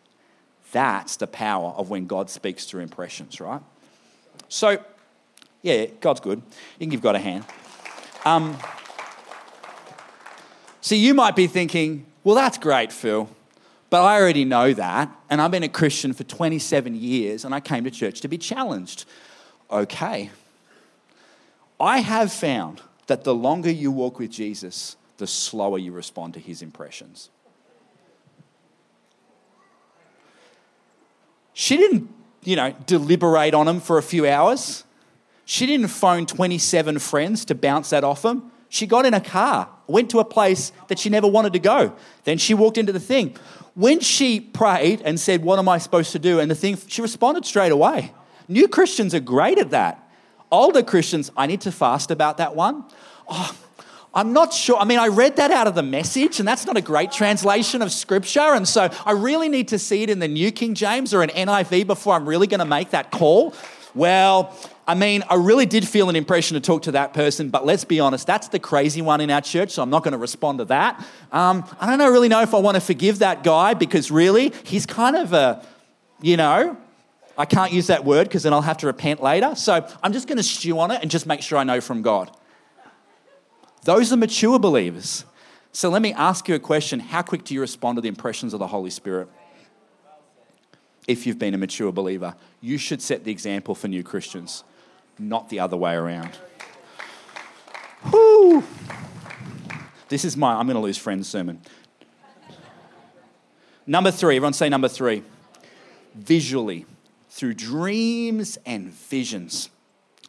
That's 0.71 1.17
the 1.17 1.27
power 1.27 1.71
of 1.71 1.89
when 1.89 2.07
God 2.07 2.29
speaks 2.29 2.65
through 2.65 2.81
impressions, 2.81 3.39
right? 3.41 3.61
So, 4.47 4.83
yeah, 5.61 5.85
God's 5.99 6.19
good. 6.19 6.41
You 6.79 6.79
can 6.79 6.89
give 6.89 7.01
God 7.01 7.15
a 7.15 7.19
hand. 7.19 7.45
Um, 8.25 8.57
you 10.95 11.13
might 11.13 11.35
be 11.35 11.47
thinking, 11.47 12.05
well, 12.23 12.35
that's 12.35 12.57
great, 12.57 12.91
Phil, 12.91 13.29
but 13.89 14.03
I 14.03 14.19
already 14.19 14.45
know 14.45 14.73
that, 14.73 15.09
and 15.29 15.41
I've 15.41 15.51
been 15.51 15.63
a 15.63 15.69
Christian 15.69 16.13
for 16.13 16.23
27 16.23 16.95
years, 16.95 17.45
and 17.45 17.53
I 17.53 17.59
came 17.59 17.83
to 17.83 17.91
church 17.91 18.21
to 18.21 18.27
be 18.27 18.37
challenged. 18.37 19.05
Okay. 19.69 20.29
I 21.79 21.99
have 21.99 22.31
found 22.31 22.81
that 23.07 23.23
the 23.23 23.33
longer 23.33 23.71
you 23.71 23.91
walk 23.91 24.19
with 24.19 24.31
Jesus, 24.31 24.95
the 25.17 25.27
slower 25.27 25.77
you 25.77 25.91
respond 25.91 26.33
to 26.35 26.39
his 26.39 26.61
impressions. 26.61 27.29
She 31.61 31.77
didn't 31.77 32.09
you 32.41 32.55
know, 32.55 32.73
deliberate 32.87 33.53
on 33.53 33.67
them 33.67 33.81
for 33.81 33.99
a 33.99 34.01
few 34.01 34.27
hours. 34.27 34.83
She 35.45 35.67
didn't 35.67 35.89
phone 35.89 36.25
27 36.25 36.97
friends 36.97 37.45
to 37.45 37.53
bounce 37.53 37.91
that 37.91 38.03
off 38.03 38.23
them. 38.23 38.51
She 38.67 38.87
got 38.87 39.05
in 39.05 39.13
a 39.13 39.21
car, 39.21 39.69
went 39.85 40.09
to 40.09 40.17
a 40.17 40.25
place 40.25 40.71
that 40.87 40.97
she 40.97 41.11
never 41.11 41.27
wanted 41.27 41.53
to 41.53 41.59
go. 41.59 41.95
Then 42.23 42.39
she 42.39 42.55
walked 42.55 42.79
into 42.79 42.91
the 42.91 42.99
thing. 42.99 43.37
When 43.75 43.99
she 43.99 44.39
prayed 44.39 45.03
and 45.05 45.19
said, 45.19 45.43
What 45.43 45.59
am 45.59 45.69
I 45.69 45.77
supposed 45.77 46.13
to 46.13 46.19
do? 46.19 46.39
And 46.39 46.49
the 46.49 46.55
thing, 46.55 46.79
she 46.87 46.99
responded 46.99 47.45
straight 47.45 47.71
away. 47.71 48.11
New 48.47 48.67
Christians 48.67 49.13
are 49.13 49.19
great 49.19 49.59
at 49.59 49.69
that. 49.69 50.09
Older 50.51 50.81
Christians, 50.81 51.29
I 51.37 51.45
need 51.45 51.61
to 51.61 51.71
fast 51.71 52.09
about 52.09 52.37
that 52.37 52.55
one. 52.55 52.85
Oh, 53.29 53.55
I'm 54.13 54.33
not 54.33 54.53
sure. 54.53 54.77
I 54.77 54.83
mean, 54.83 54.99
I 54.99 55.07
read 55.07 55.37
that 55.37 55.51
out 55.51 55.67
of 55.67 55.75
the 55.75 55.83
message, 55.83 56.39
and 56.39 56.47
that's 56.47 56.65
not 56.65 56.75
a 56.75 56.81
great 56.81 57.13
translation 57.13 57.81
of 57.81 57.93
scripture. 57.93 58.41
And 58.41 58.67
so 58.67 58.89
I 59.05 59.13
really 59.13 59.47
need 59.47 59.69
to 59.69 59.79
see 59.79 60.03
it 60.03 60.09
in 60.09 60.19
the 60.19 60.27
New 60.27 60.51
King 60.51 60.73
James 60.73 61.13
or 61.13 61.23
an 61.23 61.29
NIV 61.29 61.87
before 61.87 62.15
I'm 62.15 62.27
really 62.27 62.47
going 62.47 62.59
to 62.59 62.65
make 62.65 62.89
that 62.89 63.11
call. 63.11 63.53
Well, 63.95 64.53
I 64.85 64.95
mean, 64.95 65.23
I 65.29 65.35
really 65.35 65.65
did 65.65 65.87
feel 65.87 66.09
an 66.09 66.17
impression 66.17 66.55
to 66.55 66.61
talk 66.61 66.81
to 66.83 66.91
that 66.91 67.13
person, 67.13 67.49
but 67.49 67.65
let's 67.65 67.85
be 67.85 68.01
honest, 68.01 68.27
that's 68.27 68.49
the 68.49 68.59
crazy 68.59 69.01
one 69.01 69.21
in 69.21 69.31
our 69.31 69.39
church, 69.39 69.71
so 69.71 69.81
I'm 69.81 69.89
not 69.89 70.03
going 70.03 70.11
to 70.11 70.17
respond 70.17 70.59
to 70.59 70.65
that. 70.65 70.99
Um, 71.31 71.63
I 71.79 71.85
don't 71.85 71.97
know, 71.97 72.09
really 72.09 72.27
know 72.27 72.41
if 72.41 72.53
I 72.53 72.59
want 72.59 72.75
to 72.75 72.81
forgive 72.81 73.19
that 73.19 73.43
guy 73.43 73.73
because 73.73 74.11
really, 74.11 74.51
he's 74.65 74.85
kind 74.85 75.15
of 75.15 75.31
a, 75.31 75.65
you 76.21 76.35
know, 76.35 76.75
I 77.37 77.45
can't 77.45 77.71
use 77.71 77.87
that 77.87 78.03
word 78.03 78.27
because 78.27 78.43
then 78.43 78.51
I'll 78.51 78.61
have 78.61 78.77
to 78.79 78.87
repent 78.87 79.23
later. 79.23 79.55
So 79.55 79.87
I'm 80.03 80.11
just 80.11 80.27
going 80.27 80.37
to 80.37 80.43
stew 80.43 80.77
on 80.79 80.91
it 80.91 81.01
and 81.01 81.09
just 81.09 81.25
make 81.25 81.41
sure 81.41 81.57
I 81.57 81.63
know 81.63 81.79
from 81.79 82.01
God. 82.01 82.35
Those 83.83 84.13
are 84.13 84.17
mature 84.17 84.59
believers. 84.59 85.25
So 85.71 85.89
let 85.89 86.01
me 86.01 86.13
ask 86.13 86.47
you 86.47 86.55
a 86.55 86.59
question 86.59 86.99
How 86.99 87.21
quick 87.21 87.43
do 87.43 87.53
you 87.53 87.61
respond 87.61 87.97
to 87.97 88.01
the 88.01 88.07
impressions 88.07 88.53
of 88.53 88.59
the 88.59 88.67
Holy 88.67 88.89
Spirit? 88.89 89.27
If 91.07 91.25
you've 91.25 91.39
been 91.39 91.53
a 91.53 91.57
mature 91.57 91.91
believer, 91.91 92.35
you 92.61 92.77
should 92.77 93.01
set 93.01 93.23
the 93.23 93.31
example 93.31 93.73
for 93.73 93.87
new 93.87 94.03
Christians, 94.03 94.63
not 95.17 95.49
the 95.49 95.59
other 95.59 95.75
way 95.75 95.95
around. 95.95 96.37
Whew. 98.09 98.63
This 100.09 100.25
is 100.25 100.37
my 100.37 100.53
I'm 100.53 100.67
going 100.67 100.75
to 100.75 100.81
lose 100.81 100.97
friends 100.97 101.27
sermon. 101.27 101.61
Number 103.87 104.11
three, 104.11 104.35
everyone 104.35 104.53
say 104.53 104.69
number 104.69 104.87
three. 104.87 105.23
Visually, 106.13 106.85
through 107.29 107.55
dreams 107.55 108.57
and 108.65 108.89
visions. 108.89 109.69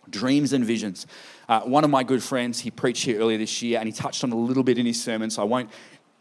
Dreams 0.09 0.53
and 0.53 0.65
visions. 0.65 1.07
Uh, 1.53 1.61
one 1.65 1.85
of 1.85 1.91
my 1.91 2.03
good 2.03 2.23
friends, 2.23 2.61
he 2.61 2.71
preached 2.71 3.05
here 3.05 3.21
earlier 3.21 3.37
this 3.37 3.61
year 3.61 3.79
and 3.79 3.87
he 3.87 3.93
touched 3.93 4.25
on 4.25 4.33
a 4.33 4.35
little 4.35 4.63
bit 4.63 4.79
in 4.79 4.87
his 4.87 5.03
sermon, 5.03 5.29
so 5.29 5.43
I 5.43 5.45
won't 5.45 5.69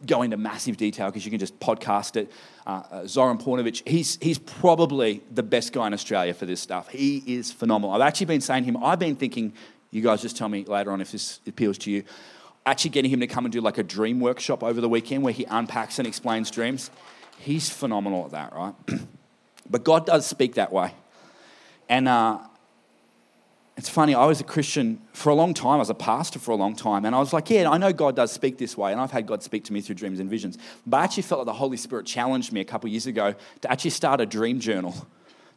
go 0.05 0.23
into 0.23 0.35
massive 0.35 0.75
detail 0.75 1.05
because 1.05 1.23
you 1.23 1.31
can 1.31 1.39
just 1.39 1.57
podcast 1.57 2.17
it. 2.17 2.29
Uh, 2.67 2.83
uh, 2.91 3.07
Zoran 3.07 3.37
Paunovic, 3.37 3.87
he's, 3.87 4.17
he's 4.21 4.37
probably 4.37 5.23
the 5.33 5.41
best 5.41 5.71
guy 5.71 5.87
in 5.87 5.93
Australia 5.93 6.33
for 6.33 6.45
this 6.45 6.59
stuff. 6.59 6.89
He 6.89 7.23
is 7.25 7.49
phenomenal. 7.49 7.95
I've 7.95 8.01
actually 8.01 8.25
been 8.25 8.41
saying 8.41 8.65
to 8.65 8.71
him, 8.71 8.83
I've 8.83 8.99
been 8.99 9.15
thinking, 9.15 9.53
you 9.89 10.01
guys 10.01 10.21
just 10.21 10.35
tell 10.35 10.49
me 10.49 10.65
later 10.65 10.91
on 10.91 10.99
if 10.99 11.13
this 11.13 11.39
appeals 11.47 11.77
to 11.77 11.91
you, 11.91 12.03
actually 12.65 12.91
getting 12.91 13.09
him 13.09 13.21
to 13.21 13.27
come 13.27 13.45
and 13.45 13.53
do 13.53 13.61
like 13.61 13.77
a 13.77 13.83
dream 13.83 14.19
workshop 14.19 14.63
over 14.63 14.81
the 14.81 14.89
weekend 14.89 15.23
where 15.23 15.31
he 15.31 15.45
unpacks 15.45 15.97
and 15.97 16.09
explains 16.09 16.51
dreams. 16.51 16.91
He's 17.39 17.69
phenomenal 17.69 18.25
at 18.25 18.31
that, 18.31 18.53
right? 18.53 18.73
but 19.69 19.85
God 19.85 20.05
does 20.05 20.25
speak 20.25 20.55
that 20.55 20.73
way. 20.73 20.93
And 21.87 22.09
uh, 22.09 22.39
it's 23.81 23.89
funny, 23.89 24.13
I 24.13 24.25
was 24.27 24.39
a 24.39 24.43
Christian 24.43 25.01
for 25.11 25.31
a 25.31 25.33
long 25.33 25.55
time. 25.55 25.73
I 25.73 25.77
was 25.77 25.89
a 25.89 25.95
pastor 25.95 26.37
for 26.37 26.51
a 26.51 26.55
long 26.55 26.75
time. 26.75 27.03
And 27.03 27.15
I 27.15 27.19
was 27.19 27.33
like, 27.33 27.49
yeah, 27.49 27.67
I 27.67 27.79
know 27.79 27.91
God 27.91 28.15
does 28.15 28.31
speak 28.31 28.59
this 28.59 28.77
way. 28.77 28.91
And 28.91 29.01
I've 29.01 29.09
had 29.09 29.25
God 29.25 29.41
speak 29.41 29.63
to 29.65 29.73
me 29.73 29.81
through 29.81 29.95
dreams 29.95 30.19
and 30.19 30.29
visions. 30.29 30.59
But 30.85 30.97
I 30.97 31.03
actually 31.05 31.23
felt 31.23 31.39
like 31.39 31.47
the 31.47 31.53
Holy 31.53 31.77
Spirit 31.77 32.05
challenged 32.05 32.53
me 32.53 32.61
a 32.61 32.63
couple 32.63 32.91
years 32.91 33.07
ago 33.07 33.33
to 33.61 33.71
actually 33.71 33.89
start 33.89 34.21
a 34.21 34.27
dream 34.27 34.59
journal, 34.59 34.93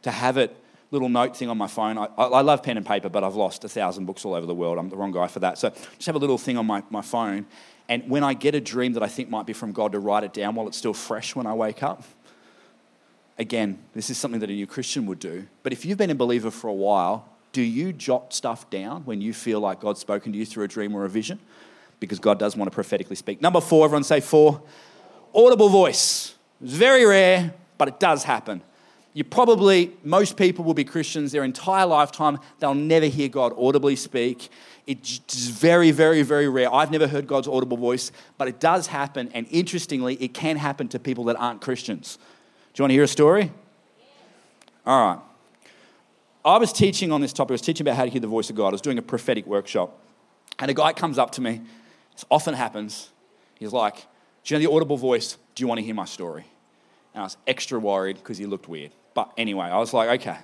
to 0.01 0.09
have 0.09 0.37
it 0.37 0.57
little 0.89 1.07
note 1.07 1.37
thing 1.37 1.49
on 1.49 1.57
my 1.59 1.67
phone. 1.67 1.99
I, 1.99 2.05
I, 2.17 2.41
love 2.41 2.63
pen 2.63 2.77
and 2.77 2.85
paper, 2.85 3.09
but 3.09 3.23
I've 3.23 3.35
lost 3.35 3.63
a 3.63 3.69
thousand 3.69 4.05
books 4.05 4.25
all 4.25 4.33
over 4.33 4.47
the 4.47 4.55
world. 4.55 4.79
I'm 4.79 4.89
the 4.89 4.97
wrong 4.97 5.11
guy 5.11 5.27
for 5.27 5.41
that. 5.41 5.59
So 5.59 5.69
just 5.69 6.07
have 6.07 6.15
a 6.15 6.19
little 6.19 6.39
thing 6.39 6.57
on 6.57 6.65
my, 6.65 6.81
my 6.89 7.03
phone. 7.03 7.45
And 7.87 8.09
when 8.09 8.23
I 8.23 8.33
get 8.33 8.55
a 8.55 8.61
dream 8.61 8.93
that 8.93 9.03
I 9.03 9.07
think 9.07 9.29
might 9.29 9.45
be 9.45 9.53
from 9.53 9.71
God, 9.71 9.91
to 9.91 9.99
write 9.99 10.23
it 10.23 10.33
down 10.33 10.55
while 10.55 10.67
it's 10.67 10.79
still 10.79 10.95
fresh 10.95 11.35
when 11.35 11.45
I 11.45 11.53
wake 11.53 11.83
up. 11.83 12.03
Again, 13.37 13.83
this 13.93 14.09
is 14.09 14.17
something 14.17 14.39
that 14.39 14.49
a 14.49 14.53
new 14.53 14.65
Christian 14.65 15.05
would 15.05 15.19
do. 15.19 15.45
But 15.61 15.73
if 15.73 15.85
you've 15.85 15.99
been 15.99 16.09
a 16.09 16.15
believer 16.15 16.49
for 16.49 16.69
a 16.69 16.73
while, 16.73 17.34
do 17.55 17.61
you 17.61 17.93
jot 17.93 18.33
stuff 18.33 18.69
down 18.69 19.03
when 19.05 19.21
you 19.21 19.31
feel 19.31 19.61
like 19.61 19.79
God's 19.79 20.01
spoken 20.01 20.33
to 20.33 20.37
you 20.37 20.45
through 20.45 20.65
a 20.65 20.67
dream 20.67 20.93
or 20.93 21.05
a 21.05 21.09
vision? 21.09 21.39
Because 22.01 22.19
God 22.19 22.37
does 22.37 22.57
want 22.57 22.69
to 22.69 22.75
prophetically 22.75 23.15
speak. 23.15 23.41
Number 23.41 23.61
four, 23.61 23.85
everyone 23.85 24.03
say 24.03 24.19
four. 24.19 24.61
Audible 25.33 25.69
voice. 25.69 26.35
It's 26.61 26.73
very 26.73 27.05
rare, 27.05 27.53
but 27.77 27.87
it 27.87 27.97
does 27.97 28.25
happen. 28.25 28.61
You 29.13 29.23
probably, 29.23 29.93
most 30.03 30.35
people 30.35 30.65
will 30.65 30.73
be 30.73 30.83
Christians 30.83 31.31
their 31.31 31.45
entire 31.45 31.85
lifetime. 31.85 32.39
They'll 32.59 32.73
never 32.73 33.05
hear 33.05 33.29
God 33.29 33.53
audibly 33.57 33.95
speak. 33.95 34.49
It's 34.85 35.47
very, 35.47 35.91
very, 35.91 36.23
very 36.23 36.49
rare. 36.49 36.73
I've 36.73 36.91
never 36.91 37.07
heard 37.07 37.25
God's 37.25 37.47
audible 37.47 37.77
voice, 37.77 38.11
but 38.37 38.49
it 38.49 38.59
does 38.59 38.87
happen. 38.87 39.31
And 39.33 39.47
interestingly, 39.49 40.15
it 40.15 40.33
can 40.33 40.57
happen 40.57 40.89
to 40.89 40.99
people 40.99 41.23
that 41.25 41.37
aren't 41.37 41.61
Christians. 41.61 42.17
Do 42.73 42.81
you 42.81 42.83
want 42.83 42.89
to 42.89 42.95
hear 42.95 43.03
a 43.03 43.07
story? 43.07 43.53
All 44.85 45.07
right. 45.07 45.19
I 46.45 46.59
was 46.59 46.71
teaching 46.71 47.11
on 47.11 47.21
this 47.21 47.33
topic. 47.33 47.51
I 47.51 47.55
was 47.55 47.61
teaching 47.61 47.85
about 47.85 47.97
how 47.97 48.05
to 48.05 48.11
hear 48.11 48.21
the 48.21 48.27
voice 48.27 48.51
of 48.51 48.55
God. 48.55 48.67
I 48.67 48.71
was 48.71 48.81
doing 48.81 48.99
a 48.99 49.01
prophetic 49.01 49.47
workshop. 49.47 49.99
And 50.59 50.69
a 50.69 50.75
guy 50.75 50.93
comes 50.93 51.17
up 51.17 51.31
to 51.31 51.41
me. 51.41 51.61
This 52.13 52.23
often 52.29 52.53
happens. 52.53 53.09
He's 53.55 53.73
like, 53.73 53.95
Do 54.43 54.53
you 54.53 54.59
know 54.59 54.67
the 54.67 54.73
audible 54.73 54.95
voice? 54.95 55.37
Do 55.55 55.63
you 55.63 55.67
want 55.67 55.79
to 55.79 55.83
hear 55.83 55.95
my 55.95 56.05
story? 56.05 56.45
And 57.13 57.21
I 57.21 57.23
was 57.25 57.37
extra 57.47 57.79
worried 57.79 58.17
because 58.17 58.37
he 58.37 58.45
looked 58.45 58.69
weird. 58.69 58.91
But 59.15 59.31
anyway, 59.37 59.65
I 59.65 59.79
was 59.79 59.91
like, 59.91 60.21
Okay, 60.21 60.37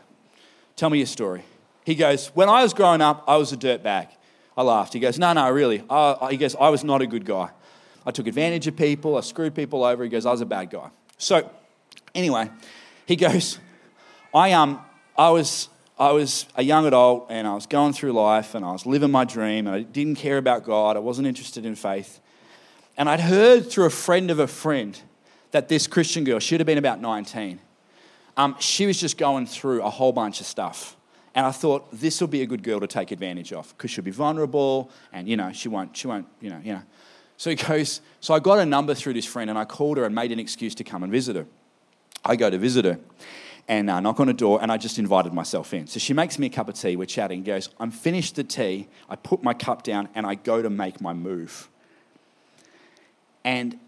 tell 0.76 0.90
me 0.90 0.98
your 0.98 1.08
story. 1.08 1.44
He 1.86 1.94
goes, 1.94 2.30
When 2.30 2.50
I 2.50 2.64
was 2.64 2.74
growing 2.74 3.02
up, 3.02 3.24
I 3.28 3.38
was 3.38 3.54
a 3.54 3.58
dirtbag. 3.58 4.08
I 4.58 4.64
laughed. 4.64 4.94
He 4.94 5.00
goes, 5.00 5.20
No, 5.20 5.32
no, 5.34 5.50
really. 5.52 5.84
he 6.32 6.38
goes, 6.38 6.56
I 6.56 6.70
was 6.70 6.84
not 6.84 7.02
a 7.04 7.08
good 7.08 7.26
guy. 7.26 7.52
I 8.06 8.12
took 8.12 8.26
advantage 8.26 8.66
of 8.66 8.76
people. 8.76 9.18
I 9.18 9.22
screwed 9.22 9.54
people 9.54 9.84
over. 9.84 10.04
He 10.04 10.10
goes, 10.10 10.26
I 10.26 10.32
was 10.32 10.42
a 10.42 10.46
bad 10.48 10.72
guy. 10.72 10.90
So, 11.20 11.48
anyway, 12.16 12.50
he 13.06 13.16
goes, 13.16 13.60
I, 14.34 14.54
um, 14.54 14.84
I 15.16 15.30
was 15.30 15.70
I 16.02 16.14
was 16.14 16.48
a 16.56 16.64
young 16.64 16.88
adult 16.88 17.28
and 17.30 17.48
I 17.48 17.54
was 17.54 17.68
going 17.68 17.94
through 17.94 18.14
life 18.14 18.56
and 18.56 18.66
I 18.66 18.72
was 18.72 18.88
living 18.88 19.12
my 19.12 19.24
dream 19.24 19.68
and 19.68 19.76
I 19.76 19.82
didn't 19.84 20.16
care 20.16 20.40
about 20.40 20.64
God. 20.64 20.98
I 20.98 21.00
wasn't 21.00 21.28
interested 21.28 21.64
in 21.64 21.76
faith. 21.76 22.20
And 22.98 23.08
I'd 23.08 23.20
heard 23.20 23.70
through 23.70 23.86
a 23.86 23.92
friend 23.92 24.32
of 24.32 24.40
a 24.40 24.48
friend 24.48 25.00
that 25.52 25.70
this 25.70 25.86
Christian 25.86 26.24
girl, 26.24 26.40
she'd 26.40 26.60
have 26.60 26.66
been 26.66 26.80
about 26.80 27.02
19, 27.02 27.60
um, 28.36 28.56
she 28.60 28.88
was 28.88 29.00
just 29.00 29.20
going 29.20 29.46
through 29.46 29.84
a 29.84 29.92
whole 29.92 30.12
bunch 30.12 30.42
of 30.42 30.48
stuff. 30.48 30.98
And 31.36 31.46
I 31.46 31.52
thought 31.52 31.92
this 31.92 32.20
will 32.20 32.28
be 32.28 32.42
a 32.42 32.48
good 32.48 32.64
girl 32.64 32.80
to 32.80 32.88
take 32.88 33.12
advantage 33.12 33.54
of 33.54 33.72
because 33.78 33.92
she'll 33.92 34.04
be 34.04 34.10
vulnerable 34.10 34.90
and 35.14 35.30
you 35.30 35.38
know 35.38 35.52
she 35.52 35.70
won't 35.70 35.96
she 35.96 36.08
won't 36.08 36.26
you 36.42 36.50
know 36.50 36.62
you 36.64 36.74
know. 36.74 36.82
So 37.38 37.52
he 37.52 37.56
goes. 37.56 38.02
So 38.22 38.34
I 38.34 38.40
got 38.40 38.58
a 38.58 38.66
number 38.66 38.96
through 38.96 39.14
this 39.14 39.28
friend 39.28 39.52
and 39.52 39.60
I 39.60 39.66
called 39.66 39.98
her 39.98 40.06
and 40.06 40.16
made 40.16 40.32
an 40.32 40.40
excuse 40.40 40.74
to 40.76 40.84
come 40.84 41.04
and 41.04 41.12
visit 41.12 41.36
her. 41.36 41.46
I 42.26 42.38
go 42.38 42.50
to 42.50 42.58
visit 42.58 42.86
her, 42.86 43.00
and 43.68 43.90
uh, 43.90 44.00
knock 44.00 44.20
on 44.20 44.30
a 44.30 44.34
door, 44.34 44.62
and 44.62 44.72
I 44.72 44.78
just 44.78 45.00
invited 45.00 45.34
myself 45.34 45.74
in. 45.74 45.88
So 45.88 46.00
she 46.00 46.14
makes 46.14 46.38
me 46.38 46.48
a 46.48 46.50
cup 46.50 46.70
of 46.70 46.76
tea, 46.76 46.96
we're 46.96 47.06
chatting, 47.06 47.44
goes, 47.44 47.70
I'm 47.80 47.92
finished 47.92 48.36
the 48.36 48.44
tea, 48.44 48.88
I 49.10 49.16
put 49.16 49.44
my 49.44 49.54
cup 49.54 49.84
down, 49.84 50.10
and 50.16 50.26
I 50.26 50.36
go 50.36 50.62
to 50.62 50.70
make 50.70 51.02
my 51.02 51.14
move. 51.14 51.70
And 53.44 53.80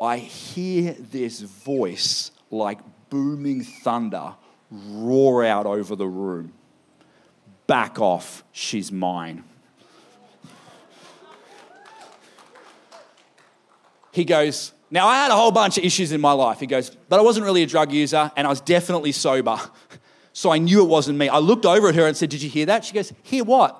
I 0.00 0.18
hear 0.18 0.92
this 0.98 1.40
voice 1.40 2.30
like 2.50 2.78
booming 3.08 3.62
thunder 3.62 4.34
roar 4.70 5.44
out 5.44 5.66
over 5.66 5.94
the 5.94 6.06
room. 6.06 6.52
Back 7.66 8.00
off, 8.00 8.42
she's 8.52 8.90
mine. 8.90 9.44
He 14.12 14.24
goes, 14.24 14.72
now, 14.92 15.08
I 15.08 15.16
had 15.16 15.30
a 15.30 15.34
whole 15.34 15.50
bunch 15.50 15.78
of 15.78 15.84
issues 15.84 16.12
in 16.12 16.20
my 16.20 16.32
life. 16.32 16.60
He 16.60 16.66
goes, 16.66 16.90
but 17.08 17.18
I 17.18 17.22
wasn't 17.22 17.46
really 17.46 17.62
a 17.62 17.66
drug 17.66 17.90
user 17.90 18.30
and 18.36 18.46
I 18.46 18.50
was 18.50 18.60
definitely 18.60 19.12
sober. 19.12 19.58
So 20.34 20.50
I 20.50 20.56
knew 20.56 20.82
it 20.82 20.88
wasn't 20.88 21.18
me. 21.18 21.28
I 21.28 21.40
looked 21.40 21.66
over 21.66 21.90
at 21.90 21.94
her 21.94 22.06
and 22.06 22.16
said, 22.16 22.30
Did 22.30 22.40
you 22.40 22.48
hear 22.48 22.64
that? 22.64 22.86
She 22.86 22.94
goes, 22.94 23.12
Hear 23.22 23.44
what? 23.44 23.78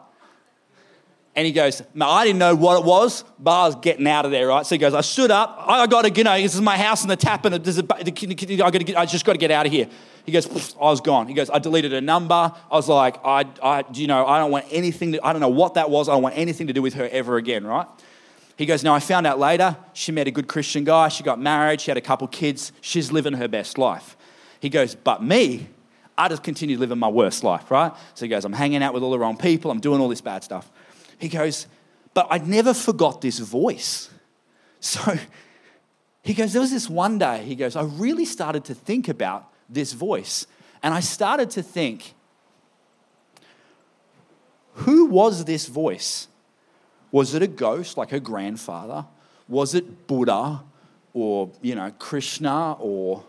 And 1.35 1.47
he 1.47 1.53
goes, 1.53 1.81
I 1.99 2.27
didn't 2.27 2.39
know 2.39 2.55
what 2.55 2.81
it 2.81 2.85
was, 2.85 3.25
but 3.39 3.51
I 3.53 3.67
was 3.67 3.77
getting 3.77 4.07
out 4.07 4.27
of 4.27 4.33
there, 4.33 4.49
right? 4.49 4.67
So 4.67 4.75
he 4.75 4.79
goes, 4.79 4.93
I 4.93 5.01
stood 5.01 5.31
up. 5.31 5.65
I 5.67 5.87
got 5.87 6.03
to, 6.03 6.11
you 6.11 6.25
know, 6.25 6.37
this 6.37 6.55
is 6.55 6.61
my 6.61 6.77
house 6.77 7.01
and 7.01 7.11
the 7.11 7.17
tap, 7.17 7.47
and 7.47 7.55
there's 7.55 7.79
a, 7.79 7.87
I, 7.91 8.03
got 8.03 8.73
to 8.73 8.85
get, 8.85 8.99
I 8.99 9.07
just 9.07 9.25
got 9.25 9.33
to 9.33 9.39
get 9.39 9.51
out 9.51 9.65
of 9.65 9.73
here. 9.73 9.89
He 10.27 10.33
goes, 10.33 10.77
I 10.77 10.91
was 10.91 11.01
gone. 11.01 11.29
He 11.29 11.33
goes, 11.33 11.49
I 11.49 11.59
deleted 11.59 11.95
a 11.95 12.03
number. 12.03 12.35
I 12.35 12.53
was 12.71 12.87
like, 12.87 13.17
I, 13.25 13.47
I, 13.63 13.85
you 13.95 14.09
know, 14.09 14.27
I 14.27 14.41
don't 14.41 14.51
want 14.51 14.67
anything. 14.71 15.13
To, 15.13 15.27
I 15.27 15.33
don't 15.33 15.41
know 15.41 15.49
what 15.49 15.73
that 15.75 15.89
was. 15.89 16.11
I 16.11 16.13
don't 16.13 16.23
want 16.23 16.37
anything 16.37 16.67
to 16.67 16.75
do 16.75 16.83
with 16.83 16.93
her 16.95 17.09
ever 17.11 17.39
again, 17.39 17.67
right? 17.67 17.87
He 18.63 18.67
goes, 18.67 18.85
Now 18.85 18.95
I 18.95 19.01
found 19.01 19.27
out 19.27 19.41
later 19.41 19.77
she 19.93 20.13
met 20.13 20.29
a 20.29 20.31
good 20.31 20.47
Christian 20.47 20.85
guy. 20.85 21.09
She 21.09 21.25
got 21.25 21.41
married. 21.41 21.81
She 21.81 21.91
had 21.91 21.99
a 21.99 22.01
couple 22.01 22.29
kids. 22.29 22.71
She's 22.81 23.11
living 23.11 23.33
her 23.33 23.49
best 23.49 23.77
life. 23.77 24.17
He 24.61 24.69
goes, 24.69 24.95
But 24.95 25.21
me, 25.21 25.67
I 26.17 26.29
just 26.29 26.45
continue 26.45 26.79
living 26.79 27.01
my 27.01 27.09
worst 27.09 27.43
life, 27.43 27.73
right? 27.73 27.93
So 28.15 28.25
he 28.25 28.29
goes, 28.29 28.45
I'm 28.45 28.53
hanging 28.53 28.81
out 28.81 28.95
with 28.95 29.03
all 29.03 29.11
the 29.11 29.19
wrong 29.19 29.37
people. 29.37 29.73
I'm 29.73 29.81
doing 29.81 30.01
all 30.01 30.07
this 30.07 30.21
bad 30.21 30.45
stuff. 30.45 30.71
He 31.19 31.29
goes, 31.29 31.67
But 32.15 32.29
I 32.31 32.39
never 32.39 32.73
forgot 32.73 33.21
this 33.21 33.41
voice. 33.41 34.09
So 34.85 35.17
he 36.23 36.35
goes, 36.35 36.53
There 36.53 36.63
was 36.63 36.71
this 36.71 36.89
one 36.89 37.19
day, 37.19 37.43
he 37.43 37.57
goes, 37.57 37.75
I 37.75 37.83
really 37.83 38.25
started 38.25 38.65
to 38.67 38.75
think 38.75 39.09
about 39.09 39.53
this 39.69 39.93
voice. 39.93 40.47
And 40.85 40.95
I 40.95 41.01
started 41.01 41.51
to 41.51 41.63
think, 41.65 42.15
who 44.75 45.07
was 45.07 45.45
this 45.45 45.67
voice? 45.67 46.29
Was 47.13 47.35
it 47.35 47.43
a 47.43 47.47
ghost 47.47 47.97
like 47.97 48.11
her 48.11 48.19
grandfather? 48.19 49.07
Was 49.49 49.75
it 49.75 50.07
Buddha 50.07 50.63
or, 51.13 51.51
you 51.61 51.75
know, 51.75 51.93
Krishna 51.99 52.73
or 52.81 53.25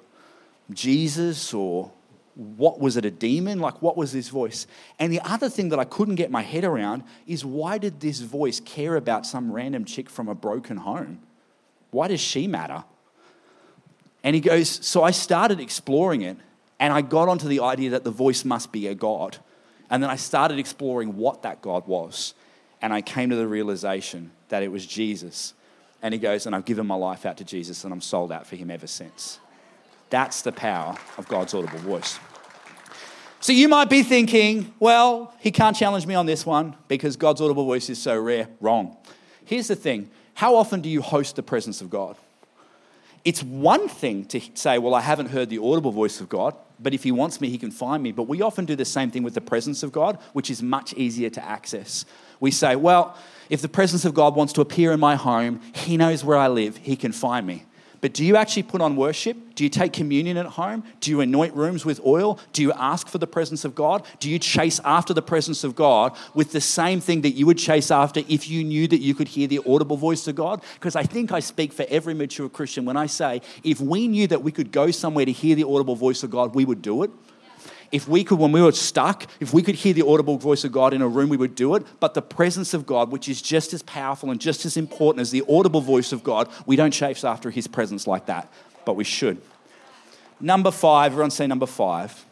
Jesus 0.71 1.53
or 1.53 1.91
what 2.35 2.79
was 2.79 2.97
it 2.97 3.05
a 3.05 3.11
demon? 3.11 3.59
Like, 3.59 3.81
what 3.81 3.95
was 3.95 4.11
this 4.11 4.29
voice? 4.29 4.65
And 4.97 5.13
the 5.13 5.19
other 5.21 5.49
thing 5.49 5.69
that 5.69 5.79
I 5.79 5.83
couldn't 5.83 6.15
get 6.15 6.31
my 6.31 6.41
head 6.41 6.63
around 6.63 7.03
is 7.27 7.45
why 7.45 7.77
did 7.77 7.99
this 7.99 8.21
voice 8.21 8.59
care 8.59 8.95
about 8.95 9.25
some 9.25 9.51
random 9.51 9.85
chick 9.85 10.09
from 10.09 10.27
a 10.27 10.33
broken 10.33 10.77
home? 10.77 11.19
Why 11.91 12.07
does 12.07 12.21
she 12.21 12.47
matter? 12.47 12.85
And 14.23 14.33
he 14.33 14.41
goes, 14.41 14.69
So 14.69 15.03
I 15.03 15.11
started 15.11 15.59
exploring 15.59 16.21
it 16.21 16.37
and 16.79 16.93
I 16.93 17.01
got 17.01 17.27
onto 17.27 17.47
the 17.47 17.59
idea 17.59 17.91
that 17.91 18.03
the 18.03 18.11
voice 18.11 18.43
must 18.43 18.71
be 18.71 18.87
a 18.87 18.95
God. 18.95 19.37
And 19.89 20.01
then 20.01 20.09
I 20.09 20.15
started 20.15 20.57
exploring 20.57 21.17
what 21.17 21.43
that 21.43 21.61
God 21.61 21.85
was. 21.87 22.33
And 22.83 22.93
I 22.93 23.01
came 23.01 23.29
to 23.29 23.35
the 23.37 23.47
realization 23.47 24.29
that 24.49 24.61
it 24.61 24.67
was 24.67 24.85
Jesus. 24.85 25.53
And 26.01 26.13
he 26.13 26.19
goes, 26.19 26.45
and 26.45 26.53
I've 26.53 26.65
given 26.65 26.85
my 26.85 26.95
life 26.95 27.25
out 27.25 27.37
to 27.37 27.45
Jesus 27.45 27.85
and 27.85 27.93
I'm 27.93 28.01
sold 28.01 28.29
out 28.29 28.45
for 28.45 28.57
him 28.57 28.69
ever 28.69 28.87
since. 28.87 29.39
That's 30.09 30.41
the 30.41 30.51
power 30.51 30.95
of 31.17 31.27
God's 31.29 31.53
audible 31.53 31.79
voice. 31.79 32.19
So 33.39 33.53
you 33.53 33.69
might 33.69 33.89
be 33.89 34.03
thinking, 34.03 34.73
well, 34.79 35.33
he 35.39 35.49
can't 35.49 35.75
challenge 35.75 36.05
me 36.05 36.13
on 36.13 36.25
this 36.25 36.45
one 36.45 36.75
because 36.89 37.15
God's 37.15 37.39
audible 37.39 37.65
voice 37.65 37.89
is 37.89 37.99
so 37.99 38.19
rare. 38.19 38.49
Wrong. 38.59 38.97
Here's 39.45 39.69
the 39.69 39.75
thing 39.75 40.11
how 40.33 40.55
often 40.55 40.81
do 40.81 40.89
you 40.89 41.01
host 41.01 41.37
the 41.37 41.43
presence 41.43 41.79
of 41.79 41.89
God? 41.89 42.17
It's 43.23 43.41
one 43.41 43.87
thing 43.87 44.25
to 44.25 44.41
say, 44.55 44.77
well, 44.77 44.93
I 44.93 44.99
haven't 44.99 45.27
heard 45.27 45.49
the 45.49 45.59
audible 45.59 45.91
voice 45.91 46.19
of 46.19 46.27
God, 46.27 46.53
but 46.79 46.93
if 46.93 47.03
he 47.03 47.11
wants 47.11 47.39
me, 47.39 47.49
he 47.49 47.57
can 47.57 47.71
find 47.71 48.03
me. 48.03 48.11
But 48.11 48.23
we 48.23 48.41
often 48.41 48.65
do 48.65 48.75
the 48.75 48.83
same 48.83 49.11
thing 49.11 49.23
with 49.23 49.33
the 49.33 49.41
presence 49.41 49.83
of 49.83 49.93
God, 49.93 50.19
which 50.33 50.49
is 50.49 50.61
much 50.61 50.93
easier 50.95 51.29
to 51.29 51.45
access. 51.45 52.05
We 52.43 52.51
say, 52.51 52.75
well, 52.75 53.15
if 53.49 53.61
the 53.61 53.69
presence 53.69 54.03
of 54.03 54.13
God 54.13 54.35
wants 54.35 54.51
to 54.53 54.61
appear 54.61 54.91
in 54.91 54.99
my 54.99 55.15
home, 55.15 55.61
he 55.73 55.95
knows 55.95 56.25
where 56.25 56.37
I 56.37 56.49
live, 56.49 56.75
he 56.75 56.97
can 56.97 57.13
find 57.13 57.47
me. 57.47 57.63
But 58.01 58.13
do 58.13 58.25
you 58.25 58.35
actually 58.35 58.63
put 58.63 58.81
on 58.81 58.97
worship? 58.97 59.37
Do 59.55 59.63
you 59.63 59.69
take 59.69 59.93
communion 59.93 60.35
at 60.35 60.47
home? 60.47 60.83
Do 60.99 61.09
you 61.09 61.21
anoint 61.21 61.55
rooms 61.55 61.85
with 61.85 62.01
oil? 62.05 62.37
Do 62.51 62.61
you 62.61 62.73
ask 62.73 63.07
for 63.07 63.17
the 63.17 63.27
presence 63.27 63.63
of 63.63 63.75
God? 63.75 64.05
Do 64.19 64.29
you 64.29 64.39
chase 64.39 64.81
after 64.83 65.13
the 65.13 65.21
presence 65.21 65.63
of 65.63 65.73
God 65.73 66.17
with 66.33 66.51
the 66.51 66.59
same 66.59 66.99
thing 66.99 67.21
that 67.21 67.31
you 67.31 67.45
would 67.45 67.57
chase 67.57 67.91
after 67.91 68.23
if 68.27 68.49
you 68.49 68.65
knew 68.65 68.89
that 68.89 68.99
you 68.99 69.15
could 69.15 69.29
hear 69.29 69.47
the 69.47 69.61
audible 69.65 69.95
voice 69.95 70.27
of 70.27 70.35
God? 70.35 70.61
Because 70.73 70.97
I 70.97 71.03
think 71.03 71.31
I 71.31 71.39
speak 71.39 71.71
for 71.71 71.85
every 71.87 72.13
mature 72.13 72.49
Christian 72.49 72.83
when 72.83 72.97
I 72.97 73.05
say, 73.05 73.41
if 73.63 73.79
we 73.79 74.09
knew 74.09 74.27
that 74.27 74.43
we 74.43 74.51
could 74.51 74.73
go 74.73 74.91
somewhere 74.91 75.23
to 75.23 75.31
hear 75.31 75.55
the 75.55 75.63
audible 75.63 75.95
voice 75.95 76.23
of 76.23 76.29
God, 76.29 76.55
we 76.55 76.65
would 76.65 76.81
do 76.81 77.03
it 77.03 77.11
if 77.93 78.07
we 78.07 78.23
could, 78.23 78.39
when 78.39 78.51
we 78.51 78.59
were 78.59 78.71
stuck, 78.71 79.27
if 79.39 79.53
we 79.53 79.61
could 79.61 79.75
hear 79.75 79.93
the 79.93 80.05
audible 80.05 80.37
voice 80.37 80.63
of 80.63 80.71
God 80.71 80.95
in 80.95 81.03
a 81.03 81.07
room, 81.07 81.29
we 81.29 81.37
would 81.37 81.53
do 81.53 81.75
it. 81.75 81.85
But 81.99 82.15
the 82.15 82.23
presence 82.23 82.73
of 82.73 82.87
God, 82.87 83.11
which 83.11 83.29
is 83.29 83.39
just 83.39 83.71
as 83.71 83.83
powerful 83.83 84.31
and 84.31 84.41
just 84.41 84.65
as 84.65 84.75
important 84.75 85.21
as 85.21 85.29
the 85.29 85.43
audible 85.47 85.79
voice 85.79 86.11
of 86.11 86.23
God, 86.23 86.49
we 86.65 86.75
don't 86.75 86.89
chase 86.89 87.23
after 87.23 87.51
his 87.51 87.67
presence 87.67 88.07
like 88.07 88.25
that, 88.25 88.51
but 88.83 88.95
we 88.95 89.03
should. 89.03 89.39
Number 90.39 90.71
five, 90.71 91.11
everyone 91.11 91.29
say 91.29 91.45
number 91.45 91.67
five. 91.67 92.25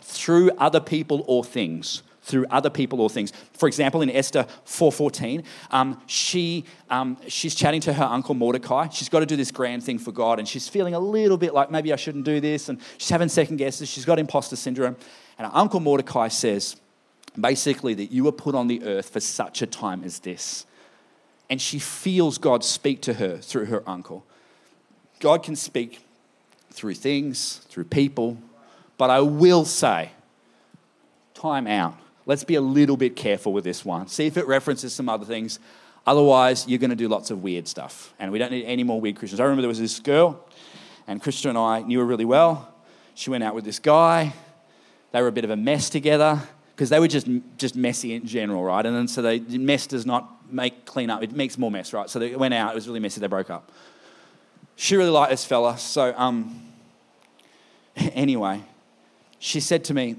Through 0.00 0.52
other 0.52 0.80
people 0.80 1.22
or 1.26 1.44
things 1.44 2.02
through 2.24 2.46
other 2.50 2.70
people 2.70 3.00
or 3.02 3.10
things. 3.10 3.32
For 3.52 3.66
example, 3.66 4.00
in 4.00 4.10
Esther 4.10 4.46
4.14, 4.66 5.44
um, 5.70 6.00
she, 6.06 6.64
um, 6.88 7.18
she's 7.28 7.54
chatting 7.54 7.82
to 7.82 7.92
her 7.92 8.04
uncle 8.04 8.34
Mordecai. 8.34 8.88
She's 8.88 9.10
got 9.10 9.20
to 9.20 9.26
do 9.26 9.36
this 9.36 9.50
grand 9.50 9.84
thing 9.84 9.98
for 9.98 10.10
God, 10.10 10.38
and 10.38 10.48
she's 10.48 10.66
feeling 10.66 10.94
a 10.94 10.98
little 10.98 11.36
bit 11.36 11.52
like 11.52 11.70
maybe 11.70 11.92
I 11.92 11.96
shouldn't 11.96 12.24
do 12.24 12.40
this, 12.40 12.70
and 12.70 12.80
she's 12.96 13.10
having 13.10 13.28
second 13.28 13.58
guesses. 13.58 13.90
She's 13.90 14.06
got 14.06 14.18
imposter 14.18 14.56
syndrome. 14.56 14.96
And 15.36 15.46
her 15.46 15.54
uncle 15.54 15.80
Mordecai 15.80 16.28
says, 16.28 16.76
basically, 17.38 17.92
that 17.94 18.10
you 18.10 18.24
were 18.24 18.32
put 18.32 18.54
on 18.54 18.68
the 18.68 18.82
earth 18.84 19.10
for 19.10 19.20
such 19.20 19.60
a 19.60 19.66
time 19.66 20.02
as 20.02 20.20
this. 20.20 20.64
And 21.50 21.60
she 21.60 21.78
feels 21.78 22.38
God 22.38 22.64
speak 22.64 23.02
to 23.02 23.14
her 23.14 23.36
through 23.36 23.66
her 23.66 23.82
uncle. 23.86 24.24
God 25.20 25.42
can 25.42 25.56
speak 25.56 26.00
through 26.70 26.94
things, 26.94 27.58
through 27.68 27.84
people, 27.84 28.38
but 28.96 29.10
I 29.10 29.20
will 29.20 29.66
say, 29.66 30.12
time 31.34 31.66
out 31.66 31.98
let's 32.26 32.44
be 32.44 32.54
a 32.54 32.60
little 32.60 32.96
bit 32.96 33.16
careful 33.16 33.52
with 33.52 33.64
this 33.64 33.84
one. 33.84 34.08
See 34.08 34.26
if 34.26 34.36
it 34.36 34.46
references 34.46 34.94
some 34.94 35.08
other 35.08 35.24
things. 35.24 35.58
Otherwise, 36.06 36.66
you're 36.68 36.78
going 36.78 36.90
to 36.90 36.96
do 36.96 37.08
lots 37.08 37.30
of 37.30 37.42
weird 37.42 37.66
stuff. 37.66 38.12
And 38.18 38.30
we 38.30 38.38
don't 38.38 38.50
need 38.50 38.64
any 38.64 38.82
more 38.82 39.00
weird 39.00 39.16
Christians. 39.16 39.40
I 39.40 39.44
remember 39.44 39.62
there 39.62 39.68
was 39.68 39.80
this 39.80 40.00
girl, 40.00 40.44
and 41.06 41.22
Krista 41.22 41.48
and 41.48 41.58
I 41.58 41.80
knew 41.80 41.98
her 41.98 42.04
really 42.04 42.24
well. 42.24 42.74
She 43.14 43.30
went 43.30 43.44
out 43.44 43.54
with 43.54 43.64
this 43.64 43.78
guy. 43.78 44.34
They 45.12 45.22
were 45.22 45.28
a 45.28 45.32
bit 45.32 45.44
of 45.44 45.50
a 45.50 45.56
mess 45.56 45.88
together 45.88 46.42
because 46.74 46.90
they 46.90 46.98
were 46.98 47.08
just, 47.08 47.28
just 47.56 47.76
messy 47.76 48.14
in 48.14 48.26
general, 48.26 48.64
right? 48.64 48.84
And 48.84 48.94
then 48.94 49.08
so 49.08 49.22
they, 49.22 49.38
mess 49.38 49.86
does 49.86 50.04
not 50.04 50.52
make 50.52 50.84
clean 50.84 51.08
up, 51.08 51.22
it 51.22 51.32
makes 51.32 51.56
more 51.56 51.70
mess, 51.70 51.92
right? 51.92 52.10
So 52.10 52.18
they 52.18 52.34
went 52.36 52.52
out, 52.52 52.72
it 52.72 52.74
was 52.74 52.86
really 52.86 53.00
messy, 53.00 53.20
they 53.20 53.28
broke 53.28 53.48
up. 53.48 53.70
She 54.76 54.96
really 54.96 55.10
liked 55.10 55.30
this 55.30 55.44
fella. 55.44 55.78
So, 55.78 56.12
um, 56.16 56.60
anyway, 57.96 58.62
she 59.38 59.60
said 59.60 59.84
to 59.84 59.94
me, 59.94 60.16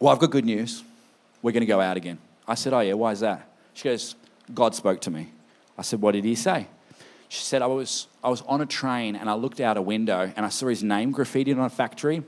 Well, 0.00 0.12
I've 0.12 0.18
got 0.18 0.30
good 0.30 0.46
news 0.46 0.82
we're 1.42 1.52
going 1.52 1.62
to 1.62 1.66
go 1.66 1.80
out 1.80 1.96
again. 1.96 2.18
I 2.46 2.54
said, 2.54 2.72
Oh, 2.72 2.80
yeah, 2.80 2.94
why 2.94 3.12
is 3.12 3.20
that? 3.20 3.48
She 3.74 3.84
goes, 3.84 4.14
God 4.52 4.74
spoke 4.74 5.00
to 5.02 5.10
me. 5.10 5.30
I 5.78 5.82
said, 5.82 6.00
What 6.00 6.12
did 6.12 6.24
he 6.24 6.34
say? 6.34 6.66
She 7.28 7.44
said, 7.44 7.62
I 7.62 7.66
was, 7.66 8.08
I 8.24 8.28
was 8.28 8.42
on 8.42 8.60
a 8.60 8.66
train 8.66 9.14
and 9.14 9.30
I 9.30 9.34
looked 9.34 9.60
out 9.60 9.76
a 9.76 9.82
window 9.82 10.32
and 10.36 10.44
I 10.44 10.48
saw 10.48 10.66
his 10.66 10.82
name 10.82 11.14
graffitied 11.14 11.56
on 11.56 11.64
a 11.64 11.70
factory. 11.70 12.24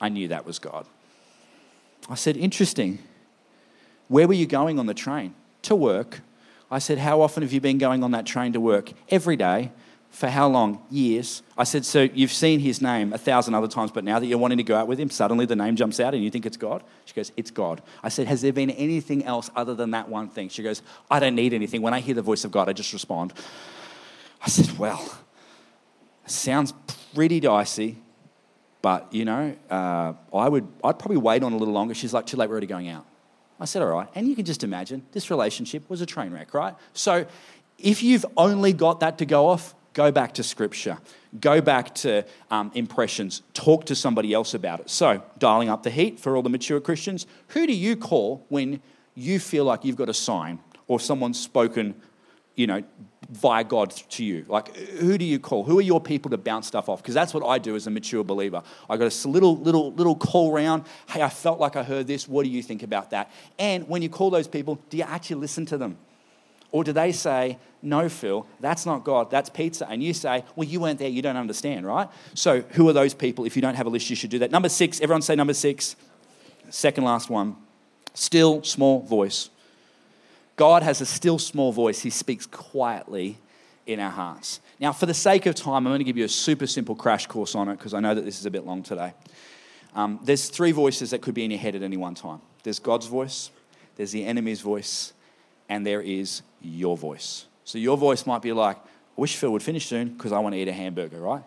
I 0.00 0.08
knew 0.08 0.28
that 0.28 0.46
was 0.46 0.58
God. 0.58 0.86
I 2.08 2.14
said, 2.14 2.36
Interesting. 2.36 2.98
Where 4.08 4.28
were 4.28 4.34
you 4.34 4.46
going 4.46 4.78
on 4.78 4.86
the 4.86 4.94
train? 4.94 5.34
To 5.62 5.74
work. 5.74 6.20
I 6.70 6.78
said, 6.78 6.98
How 6.98 7.20
often 7.20 7.42
have 7.42 7.52
you 7.52 7.60
been 7.60 7.78
going 7.78 8.02
on 8.02 8.12
that 8.12 8.26
train 8.26 8.52
to 8.52 8.60
work? 8.60 8.92
Every 9.08 9.36
day. 9.36 9.72
For 10.16 10.30
how 10.30 10.48
long? 10.48 10.82
Years. 10.88 11.42
I 11.58 11.64
said, 11.64 11.84
So 11.84 12.08
you've 12.14 12.32
seen 12.32 12.58
his 12.58 12.80
name 12.80 13.12
a 13.12 13.18
thousand 13.18 13.52
other 13.52 13.68
times, 13.68 13.90
but 13.90 14.02
now 14.02 14.18
that 14.18 14.24
you're 14.24 14.38
wanting 14.38 14.56
to 14.56 14.64
go 14.64 14.74
out 14.74 14.88
with 14.88 14.98
him, 14.98 15.10
suddenly 15.10 15.44
the 15.44 15.54
name 15.54 15.76
jumps 15.76 16.00
out 16.00 16.14
and 16.14 16.24
you 16.24 16.30
think 16.30 16.46
it's 16.46 16.56
God? 16.56 16.82
She 17.04 17.12
goes, 17.12 17.32
It's 17.36 17.50
God. 17.50 17.82
I 18.02 18.08
said, 18.08 18.26
Has 18.26 18.40
there 18.40 18.54
been 18.54 18.70
anything 18.70 19.26
else 19.26 19.50
other 19.54 19.74
than 19.74 19.90
that 19.90 20.08
one 20.08 20.30
thing? 20.30 20.48
She 20.48 20.62
goes, 20.62 20.80
I 21.10 21.20
don't 21.20 21.34
need 21.34 21.52
anything. 21.52 21.82
When 21.82 21.92
I 21.92 22.00
hear 22.00 22.14
the 22.14 22.22
voice 22.22 22.46
of 22.46 22.50
God, 22.50 22.66
I 22.66 22.72
just 22.72 22.94
respond. 22.94 23.34
I 24.40 24.48
said, 24.48 24.78
Well, 24.78 25.18
sounds 26.24 26.72
pretty 27.14 27.38
dicey, 27.38 27.98
but 28.80 29.12
you 29.12 29.26
know, 29.26 29.54
uh, 29.68 30.14
I 30.34 30.48
would, 30.48 30.66
I'd 30.82 30.98
probably 30.98 31.18
wait 31.18 31.42
on 31.42 31.52
a 31.52 31.58
little 31.58 31.74
longer. 31.74 31.92
She's 31.92 32.14
like, 32.14 32.24
Too 32.24 32.38
late, 32.38 32.48
we're 32.48 32.54
already 32.54 32.68
going 32.68 32.88
out. 32.88 33.04
I 33.60 33.66
said, 33.66 33.82
All 33.82 33.88
right. 33.88 34.08
And 34.14 34.26
you 34.26 34.34
can 34.34 34.46
just 34.46 34.64
imagine 34.64 35.04
this 35.12 35.28
relationship 35.30 35.90
was 35.90 36.00
a 36.00 36.06
train 36.06 36.32
wreck, 36.32 36.54
right? 36.54 36.74
So 36.94 37.26
if 37.78 38.02
you've 38.02 38.24
only 38.38 38.72
got 38.72 39.00
that 39.00 39.18
to 39.18 39.26
go 39.26 39.48
off, 39.48 39.74
Go 39.96 40.12
back 40.12 40.34
to 40.34 40.42
scripture. 40.42 40.98
Go 41.40 41.62
back 41.62 41.94
to 41.94 42.22
um, 42.50 42.70
impressions. 42.74 43.40
Talk 43.54 43.86
to 43.86 43.94
somebody 43.94 44.34
else 44.34 44.52
about 44.52 44.80
it. 44.80 44.90
So, 44.90 45.22
dialing 45.38 45.70
up 45.70 45.84
the 45.84 45.90
heat 45.90 46.20
for 46.20 46.36
all 46.36 46.42
the 46.42 46.50
mature 46.50 46.80
Christians, 46.82 47.26
who 47.48 47.66
do 47.66 47.72
you 47.72 47.96
call 47.96 48.44
when 48.50 48.82
you 49.14 49.40
feel 49.40 49.64
like 49.64 49.86
you've 49.86 49.96
got 49.96 50.10
a 50.10 50.14
sign 50.14 50.58
or 50.86 51.00
someone's 51.00 51.40
spoken, 51.40 51.94
you 52.56 52.66
know, 52.66 52.84
via 53.30 53.64
God 53.64 53.88
to 53.90 54.22
you? 54.22 54.44
Like, 54.48 54.76
who 54.76 55.16
do 55.16 55.24
you 55.24 55.38
call? 55.38 55.64
Who 55.64 55.78
are 55.78 55.82
your 55.82 56.02
people 56.02 56.30
to 56.30 56.36
bounce 56.36 56.66
stuff 56.66 56.90
off? 56.90 57.00
Because 57.00 57.14
that's 57.14 57.32
what 57.32 57.46
I 57.46 57.56
do 57.56 57.74
as 57.74 57.86
a 57.86 57.90
mature 57.90 58.22
believer. 58.22 58.62
I 58.90 58.98
got 58.98 59.24
a 59.24 59.28
little, 59.28 59.56
little, 59.56 59.94
little 59.94 60.14
call 60.14 60.52
round. 60.52 60.84
Hey, 61.08 61.22
I 61.22 61.30
felt 61.30 61.58
like 61.58 61.74
I 61.74 61.82
heard 61.82 62.06
this. 62.06 62.28
What 62.28 62.44
do 62.44 62.50
you 62.50 62.62
think 62.62 62.82
about 62.82 63.12
that? 63.12 63.32
And 63.58 63.88
when 63.88 64.02
you 64.02 64.10
call 64.10 64.28
those 64.28 64.46
people, 64.46 64.78
do 64.90 64.98
you 64.98 65.04
actually 65.04 65.36
listen 65.36 65.64
to 65.64 65.78
them? 65.78 65.96
Or 66.76 66.84
do 66.84 66.92
they 66.92 67.10
say, 67.10 67.56
no, 67.80 68.06
Phil, 68.10 68.46
that's 68.60 68.84
not 68.84 69.02
God, 69.02 69.30
that's 69.30 69.48
pizza? 69.48 69.88
And 69.88 70.02
you 70.02 70.12
say, 70.12 70.44
well, 70.56 70.68
you 70.68 70.78
weren't 70.78 70.98
there, 70.98 71.08
you 71.08 71.22
don't 71.22 71.38
understand, 71.38 71.86
right? 71.86 72.06
So, 72.34 72.60
who 72.72 72.86
are 72.90 72.92
those 72.92 73.14
people? 73.14 73.46
If 73.46 73.56
you 73.56 73.62
don't 73.62 73.76
have 73.76 73.86
a 73.86 73.88
list, 73.88 74.10
you 74.10 74.14
should 74.14 74.28
do 74.28 74.40
that. 74.40 74.50
Number 74.50 74.68
six, 74.68 75.00
everyone 75.00 75.22
say 75.22 75.34
number 75.36 75.54
six. 75.54 75.96
Second 76.68 77.04
last 77.04 77.30
one. 77.30 77.56
Still 78.12 78.62
small 78.62 79.00
voice. 79.00 79.48
God 80.56 80.82
has 80.82 81.00
a 81.00 81.06
still 81.06 81.38
small 81.38 81.72
voice. 81.72 82.02
He 82.02 82.10
speaks 82.10 82.44
quietly 82.44 83.38
in 83.86 83.98
our 83.98 84.10
hearts. 84.10 84.60
Now, 84.78 84.92
for 84.92 85.06
the 85.06 85.14
sake 85.14 85.46
of 85.46 85.54
time, 85.54 85.76
I'm 85.76 85.84
going 85.84 86.00
to 86.00 86.04
give 86.04 86.18
you 86.18 86.26
a 86.26 86.28
super 86.28 86.66
simple 86.66 86.94
crash 86.94 87.26
course 87.26 87.54
on 87.54 87.70
it 87.70 87.76
because 87.78 87.94
I 87.94 88.00
know 88.00 88.14
that 88.14 88.26
this 88.26 88.38
is 88.38 88.44
a 88.44 88.50
bit 88.50 88.66
long 88.66 88.82
today. 88.82 89.14
Um, 89.94 90.20
there's 90.22 90.50
three 90.50 90.72
voices 90.72 91.08
that 91.12 91.22
could 91.22 91.32
be 91.32 91.42
in 91.42 91.50
your 91.50 91.60
head 91.60 91.74
at 91.74 91.80
any 91.80 91.96
one 91.96 92.14
time 92.14 92.42
there's 92.64 92.78
God's 92.80 93.06
voice, 93.06 93.50
there's 93.96 94.12
the 94.12 94.26
enemy's 94.26 94.60
voice, 94.60 95.14
and 95.68 95.86
there 95.86 96.00
is 96.00 96.42
your 96.60 96.96
voice. 96.96 97.46
So 97.64 97.78
your 97.78 97.96
voice 97.96 98.26
might 98.26 98.42
be 98.42 98.52
like, 98.52 98.76
I 98.76 98.80
wish 99.20 99.36
Phil 99.36 99.50
would 99.52 99.62
finish 99.62 99.86
soon 99.86 100.10
because 100.10 100.32
I 100.32 100.38
want 100.38 100.54
to 100.54 100.60
eat 100.60 100.68
a 100.68 100.72
hamburger, 100.72 101.18
right? 101.18 101.42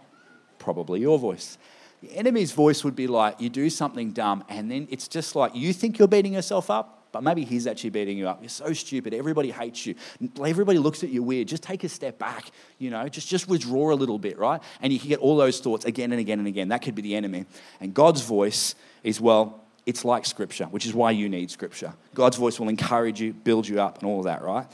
Probably 0.58 1.00
your 1.00 1.18
voice. 1.20 1.58
The 2.02 2.16
enemy's 2.16 2.52
voice 2.52 2.84
would 2.84 2.96
be 2.96 3.08
like, 3.08 3.40
you 3.40 3.50
do 3.50 3.70
something 3.70 4.12
dumb, 4.12 4.44
and 4.50 4.72
then 4.72 4.88
it's 4.90 5.08
just 5.08 5.36
like 5.36 5.56
you 5.56 5.74
think 5.74 6.00
you're 6.00 6.08
beating 6.08 6.34
yourself 6.34 6.70
up, 6.70 7.08
but 7.12 7.24
maybe 7.24 7.44
he's 7.44 7.68
actually 7.68 7.90
beating 7.90 8.18
you 8.18 8.28
up. 8.28 8.42
You're 8.42 8.50
so 8.50 8.72
stupid. 8.74 9.14
Everybody 9.14 9.52
hates 9.52 9.86
you. 9.86 9.96
Everybody 10.44 10.78
looks 10.78 11.04
at 11.04 11.10
you 11.10 11.24
weird. 11.24 11.48
Just 11.48 11.64
take 11.64 11.84
a 11.84 11.90
step 11.90 12.20
back, 12.20 12.52
you 12.78 12.90
know, 12.90 13.08
just, 13.10 13.28
just 13.28 13.48
withdraw 13.48 13.92
a 13.92 13.96
little 13.96 14.20
bit, 14.20 14.38
right? 14.38 14.62
And 14.82 14.94
you 14.94 15.00
can 15.00 15.10
get 15.10 15.20
all 15.20 15.36
those 15.36 15.60
thoughts 15.60 15.86
again 15.86 16.12
and 16.12 16.22
again 16.22 16.40
and 16.40 16.48
again. 16.48 16.70
That 16.70 16.82
could 16.82 16.96
be 16.96 17.02
the 17.02 17.16
enemy. 17.16 17.46
And 17.82 17.94
God's 17.94 18.22
voice 18.22 18.76
is, 19.04 19.20
well, 19.20 19.64
it's 19.86 20.06
like 20.06 20.26
scripture, 20.26 20.66
which 20.66 20.86
is 20.86 20.94
why 20.94 21.12
you 21.12 21.30
need 21.30 21.52
scripture. 21.52 21.94
God's 22.14 22.38
voice 22.38 22.60
will 22.60 22.70
encourage 22.70 23.20
you, 23.22 23.34
build 23.34 23.68
you 23.68 23.82
up, 23.82 24.00
and 24.00 24.08
all 24.08 24.20
of 24.20 24.26
that, 24.26 24.42
right? 24.42 24.68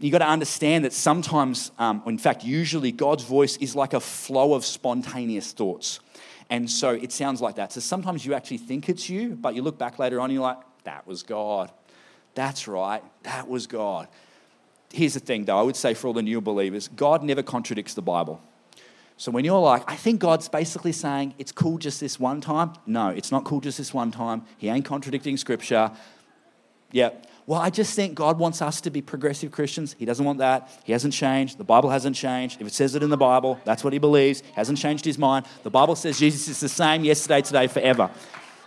You've 0.00 0.12
got 0.12 0.18
to 0.18 0.28
understand 0.28 0.84
that 0.84 0.92
sometimes, 0.92 1.72
um, 1.78 2.02
in 2.06 2.18
fact, 2.18 2.44
usually 2.44 2.92
God's 2.92 3.24
voice 3.24 3.56
is 3.56 3.74
like 3.74 3.94
a 3.94 4.00
flow 4.00 4.54
of 4.54 4.64
spontaneous 4.64 5.52
thoughts. 5.52 6.00
And 6.50 6.70
so 6.70 6.90
it 6.90 7.12
sounds 7.12 7.40
like 7.40 7.56
that. 7.56 7.72
So 7.72 7.80
sometimes 7.80 8.24
you 8.24 8.32
actually 8.34 8.58
think 8.58 8.88
it's 8.88 9.10
you, 9.10 9.30
but 9.30 9.54
you 9.54 9.62
look 9.62 9.76
back 9.76 9.98
later 9.98 10.20
on 10.20 10.26
and 10.26 10.34
you're 10.34 10.42
like, 10.42 10.58
that 10.84 11.06
was 11.06 11.22
God. 11.22 11.70
That's 12.34 12.68
right, 12.68 13.02
that 13.24 13.48
was 13.48 13.66
God. 13.66 14.08
Here's 14.92 15.14
the 15.14 15.20
thing, 15.20 15.44
though, 15.44 15.58
I 15.58 15.62
would 15.62 15.76
say 15.76 15.92
for 15.92 16.06
all 16.06 16.12
the 16.14 16.22
new 16.22 16.40
believers, 16.40 16.88
God 16.88 17.22
never 17.22 17.42
contradicts 17.42 17.94
the 17.94 18.02
Bible. 18.02 18.40
So 19.18 19.32
when 19.32 19.44
you're 19.44 19.58
like, 19.58 19.82
I 19.90 19.96
think 19.96 20.20
God's 20.20 20.48
basically 20.48 20.92
saying 20.92 21.34
it's 21.38 21.50
cool 21.50 21.76
just 21.76 21.98
this 21.98 22.20
one 22.20 22.40
time, 22.40 22.74
no, 22.86 23.08
it's 23.08 23.32
not 23.32 23.42
cool 23.42 23.60
just 23.60 23.76
this 23.76 23.92
one 23.92 24.12
time. 24.12 24.44
He 24.58 24.68
ain't 24.68 24.84
contradicting 24.84 25.36
scripture. 25.36 25.90
Yeah. 26.92 27.10
Well, 27.44 27.60
I 27.60 27.70
just 27.70 27.96
think 27.96 28.14
God 28.14 28.38
wants 28.38 28.62
us 28.62 28.80
to 28.82 28.90
be 28.90 29.02
progressive 29.02 29.50
Christians. 29.50 29.96
He 29.98 30.04
doesn't 30.04 30.24
want 30.24 30.38
that. 30.38 30.70
He 30.84 30.92
hasn't 30.92 31.14
changed. 31.14 31.58
The 31.58 31.64
Bible 31.64 31.90
hasn't 31.90 32.14
changed. 32.14 32.60
If 32.60 32.68
it 32.68 32.72
says 32.72 32.94
it 32.94 33.02
in 33.02 33.10
the 33.10 33.16
Bible, 33.16 33.58
that's 33.64 33.82
what 33.82 33.92
he 33.92 33.98
believes. 33.98 34.40
He 34.40 34.52
hasn't 34.52 34.78
changed 34.78 35.04
his 35.04 35.18
mind. 35.18 35.46
The 35.64 35.70
Bible 35.70 35.96
says 35.96 36.20
Jesus 36.20 36.46
is 36.46 36.60
the 36.60 36.68
same 36.68 37.02
yesterday, 37.04 37.42
today, 37.42 37.66
forever. 37.66 38.10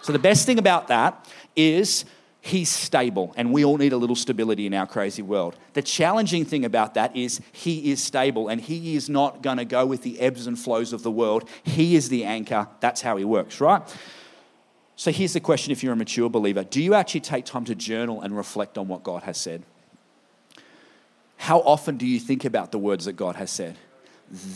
So 0.02 0.12
the 0.12 0.20
best 0.20 0.46
thing 0.46 0.60
about 0.60 0.90
that 0.90 1.30
is 1.56 2.04
he's 2.42 2.70
stable, 2.70 3.34
and 3.38 3.54
we 3.54 3.64
all 3.64 3.78
need 3.78 3.94
a 3.94 3.98
little 3.98 4.16
stability 4.16 4.66
in 4.66 4.74
our 4.74 4.88
crazy 4.88 5.22
world. 5.22 5.56
The 5.74 5.82
challenging 5.82 6.44
thing 6.44 6.66
about 6.66 6.96
that 6.96 7.16
is 7.16 7.40
he 7.52 7.92
is 7.92 8.04
stable, 8.04 8.50
and 8.50 8.60
he 8.60 8.96
is 8.96 9.08
not 9.10 9.42
going 9.42 9.58
to 9.58 9.66
go 9.66 9.86
with 9.86 10.02
the 10.02 10.20
ebbs 10.20 10.48
and 10.48 10.60
flows 10.60 10.92
of 10.92 11.04
the 11.04 11.12
world. 11.12 11.48
He 11.64 11.96
is 11.96 12.10
the 12.10 12.26
anchor. 12.26 12.68
That's 12.80 13.02
how 13.02 13.16
he 13.16 13.24
works, 13.24 13.62
right? 13.62 13.82
So 14.96 15.12
here's 15.12 15.34
the 15.34 15.40
question 15.40 15.72
if 15.72 15.84
you're 15.84 15.94
a 15.94 15.96
mature 15.96 16.30
believer 16.30 16.64
do 16.64 16.82
you 16.82 16.94
actually 16.94 17.22
take 17.22 17.46
time 17.46 17.66
to 17.66 17.74
journal 17.74 18.22
and 18.22 18.36
reflect 18.36 18.78
on 18.78 18.88
what 18.88 19.04
God 19.04 19.24
has 19.24 19.38
said? 19.38 19.64
How 21.38 21.60
often 21.62 21.98
do 21.98 22.06
you 22.06 22.20
think 22.20 22.46
about 22.46 22.72
the 22.72 22.78
words 22.78 23.06
that 23.06 23.14
God 23.14 23.36
has 23.36 23.50
said? 23.50 23.78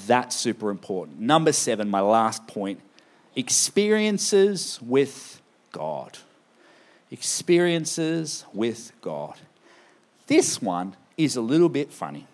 That's 0.06 0.36
super 0.36 0.70
important. 0.70 1.20
Number 1.20 1.52
seven, 1.52 1.90
my 1.90 2.02
last 2.02 2.48
point 2.48 2.80
experiences 3.36 4.80
with 4.82 5.42
God. 5.72 6.20
Experiences 7.12 8.46
with 8.54 8.92
God. 9.02 9.36
This 10.28 10.62
one 10.62 10.96
is 11.18 11.36
a 11.36 11.42
little 11.42 11.70
bit 11.70 11.92
funny 11.92 12.28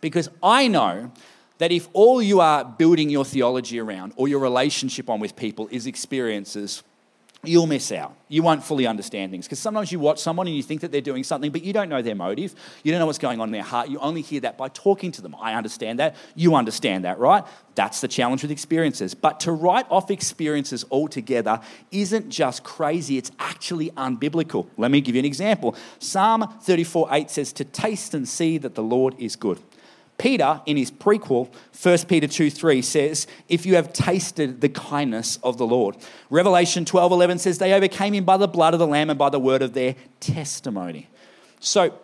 because 0.00 0.28
I 0.42 0.68
know 0.68 1.12
that 1.58 1.72
if 1.72 1.88
all 1.92 2.20
you 2.20 2.40
are 2.40 2.64
building 2.64 3.08
your 3.08 3.24
theology 3.24 3.78
around 3.78 4.12
or 4.16 4.28
your 4.28 4.40
relationship 4.40 5.08
on 5.08 5.20
with 5.20 5.36
people 5.36 5.68
is 5.70 5.86
experiences, 5.86 6.82
you'll 7.46 7.66
miss 7.66 7.92
out. 7.92 8.16
You 8.28 8.42
won't 8.42 8.64
fully 8.64 8.86
understand 8.86 9.30
things. 9.30 9.46
Because 9.46 9.58
sometimes 9.58 9.92
you 9.92 9.98
watch 9.98 10.18
someone 10.18 10.46
and 10.46 10.56
you 10.56 10.62
think 10.62 10.80
that 10.80 10.90
they're 10.90 11.00
doing 11.00 11.24
something, 11.24 11.50
but 11.50 11.62
you 11.62 11.72
don't 11.72 11.88
know 11.88 12.02
their 12.02 12.14
motive. 12.14 12.54
You 12.82 12.92
don't 12.92 12.98
know 12.98 13.06
what's 13.06 13.18
going 13.18 13.40
on 13.40 13.48
in 13.48 13.52
their 13.52 13.62
heart. 13.62 13.88
You 13.88 13.98
only 13.98 14.22
hear 14.22 14.40
that 14.40 14.58
by 14.58 14.68
talking 14.68 15.12
to 15.12 15.22
them. 15.22 15.36
I 15.40 15.54
understand 15.54 15.98
that. 15.98 16.16
You 16.34 16.54
understand 16.54 17.04
that, 17.04 17.18
right? 17.18 17.44
That's 17.74 18.00
the 18.00 18.08
challenge 18.08 18.42
with 18.42 18.50
experiences. 18.50 19.14
But 19.14 19.40
to 19.40 19.52
write 19.52 19.86
off 19.90 20.10
experiences 20.10 20.84
altogether 20.90 21.60
isn't 21.90 22.30
just 22.30 22.64
crazy, 22.64 23.18
it's 23.18 23.30
actually 23.38 23.90
unbiblical. 23.90 24.66
Let 24.76 24.90
me 24.90 25.00
give 25.00 25.14
you 25.14 25.20
an 25.20 25.26
example. 25.26 25.76
Psalm 25.98 26.52
34 26.62 27.08
8 27.10 27.30
says, 27.30 27.52
To 27.54 27.64
taste 27.64 28.14
and 28.14 28.28
see 28.28 28.58
that 28.58 28.74
the 28.74 28.82
Lord 28.82 29.14
is 29.18 29.36
good. 29.36 29.60
Peter, 30.16 30.60
in 30.66 30.76
his 30.76 30.90
prequel, 30.90 31.48
1 31.82 31.98
Peter 32.06 32.26
2 32.28 32.50
3, 32.50 32.82
says, 32.82 33.26
If 33.48 33.66
you 33.66 33.74
have 33.74 33.92
tasted 33.92 34.60
the 34.60 34.68
kindness 34.68 35.38
of 35.42 35.58
the 35.58 35.66
Lord. 35.66 35.96
Revelation 36.30 36.84
12 36.84 37.12
11 37.12 37.38
says, 37.38 37.58
They 37.58 37.72
overcame 37.72 38.14
him 38.14 38.24
by 38.24 38.36
the 38.36 38.48
blood 38.48 38.74
of 38.74 38.80
the 38.80 38.86
Lamb 38.86 39.10
and 39.10 39.18
by 39.18 39.30
the 39.30 39.40
word 39.40 39.62
of 39.62 39.74
their 39.74 39.96
testimony. 40.20 41.08
So, 41.60 41.98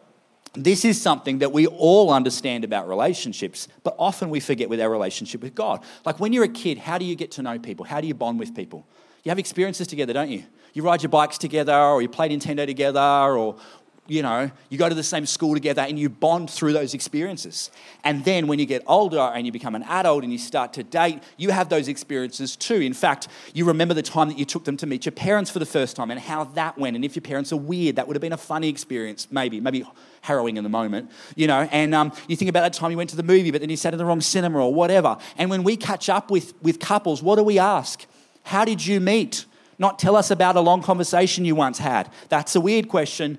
this 0.54 0.84
is 0.84 1.00
something 1.00 1.38
that 1.38 1.52
we 1.52 1.68
all 1.68 2.12
understand 2.12 2.64
about 2.64 2.88
relationships, 2.88 3.68
but 3.84 3.94
often 3.98 4.30
we 4.30 4.40
forget 4.40 4.68
with 4.68 4.80
our 4.80 4.90
relationship 4.90 5.42
with 5.42 5.54
God. 5.54 5.80
Like 6.04 6.18
when 6.18 6.32
you're 6.32 6.44
a 6.44 6.48
kid, 6.48 6.78
how 6.78 6.98
do 6.98 7.04
you 7.04 7.14
get 7.14 7.30
to 7.32 7.42
know 7.42 7.58
people? 7.58 7.84
How 7.84 8.00
do 8.00 8.08
you 8.08 8.14
bond 8.14 8.40
with 8.40 8.54
people? 8.54 8.84
You 9.22 9.28
have 9.28 9.38
experiences 9.38 9.86
together, 9.86 10.12
don't 10.12 10.30
you? 10.30 10.44
You 10.72 10.82
ride 10.82 11.02
your 11.02 11.10
bikes 11.10 11.36
together, 11.36 11.74
or 11.74 12.00
you 12.00 12.08
play 12.08 12.28
Nintendo 12.28 12.64
together, 12.64 13.00
or 13.00 13.56
you 14.10 14.22
know, 14.22 14.50
you 14.70 14.76
go 14.76 14.88
to 14.88 14.94
the 14.94 15.04
same 15.04 15.24
school 15.24 15.54
together 15.54 15.82
and 15.82 15.96
you 15.96 16.08
bond 16.08 16.50
through 16.50 16.72
those 16.72 16.94
experiences. 16.94 17.70
And 18.02 18.24
then 18.24 18.48
when 18.48 18.58
you 18.58 18.66
get 18.66 18.82
older 18.88 19.20
and 19.20 19.46
you 19.46 19.52
become 19.52 19.76
an 19.76 19.84
adult 19.84 20.24
and 20.24 20.32
you 20.32 20.38
start 20.38 20.72
to 20.72 20.82
date, 20.82 21.22
you 21.36 21.50
have 21.50 21.68
those 21.68 21.86
experiences 21.86 22.56
too. 22.56 22.74
In 22.74 22.92
fact, 22.92 23.28
you 23.54 23.64
remember 23.64 23.94
the 23.94 24.02
time 24.02 24.26
that 24.26 24.36
you 24.36 24.44
took 24.44 24.64
them 24.64 24.76
to 24.78 24.86
meet 24.86 25.06
your 25.06 25.12
parents 25.12 25.48
for 25.48 25.60
the 25.60 25.66
first 25.66 25.94
time 25.94 26.10
and 26.10 26.18
how 26.18 26.42
that 26.42 26.76
went. 26.76 26.96
And 26.96 27.04
if 27.04 27.14
your 27.14 27.22
parents 27.22 27.52
are 27.52 27.56
weird, 27.56 27.96
that 27.96 28.08
would 28.08 28.16
have 28.16 28.20
been 28.20 28.32
a 28.32 28.36
funny 28.36 28.68
experience, 28.68 29.28
maybe, 29.30 29.60
maybe 29.60 29.88
harrowing 30.22 30.56
in 30.56 30.64
the 30.64 30.70
moment, 30.70 31.08
you 31.36 31.46
know. 31.46 31.68
And 31.70 31.94
um, 31.94 32.12
you 32.26 32.34
think 32.34 32.48
about 32.48 32.62
that 32.62 32.72
time 32.72 32.90
you 32.90 32.96
went 32.96 33.10
to 33.10 33.16
the 33.16 33.22
movie, 33.22 33.52
but 33.52 33.60
then 33.60 33.70
you 33.70 33.76
sat 33.76 33.94
in 33.94 33.98
the 33.98 34.04
wrong 34.04 34.20
cinema 34.20 34.58
or 34.58 34.74
whatever. 34.74 35.18
And 35.38 35.50
when 35.50 35.62
we 35.62 35.76
catch 35.76 36.08
up 36.08 36.32
with, 36.32 36.60
with 36.62 36.80
couples, 36.80 37.22
what 37.22 37.36
do 37.36 37.44
we 37.44 37.60
ask? 37.60 38.06
How 38.42 38.64
did 38.64 38.84
you 38.84 38.98
meet? 38.98 39.46
Not 39.78 40.00
tell 40.00 40.16
us 40.16 40.32
about 40.32 40.56
a 40.56 40.60
long 40.60 40.82
conversation 40.82 41.44
you 41.44 41.54
once 41.54 41.78
had. 41.78 42.10
That's 42.28 42.56
a 42.56 42.60
weird 42.60 42.88
question 42.88 43.38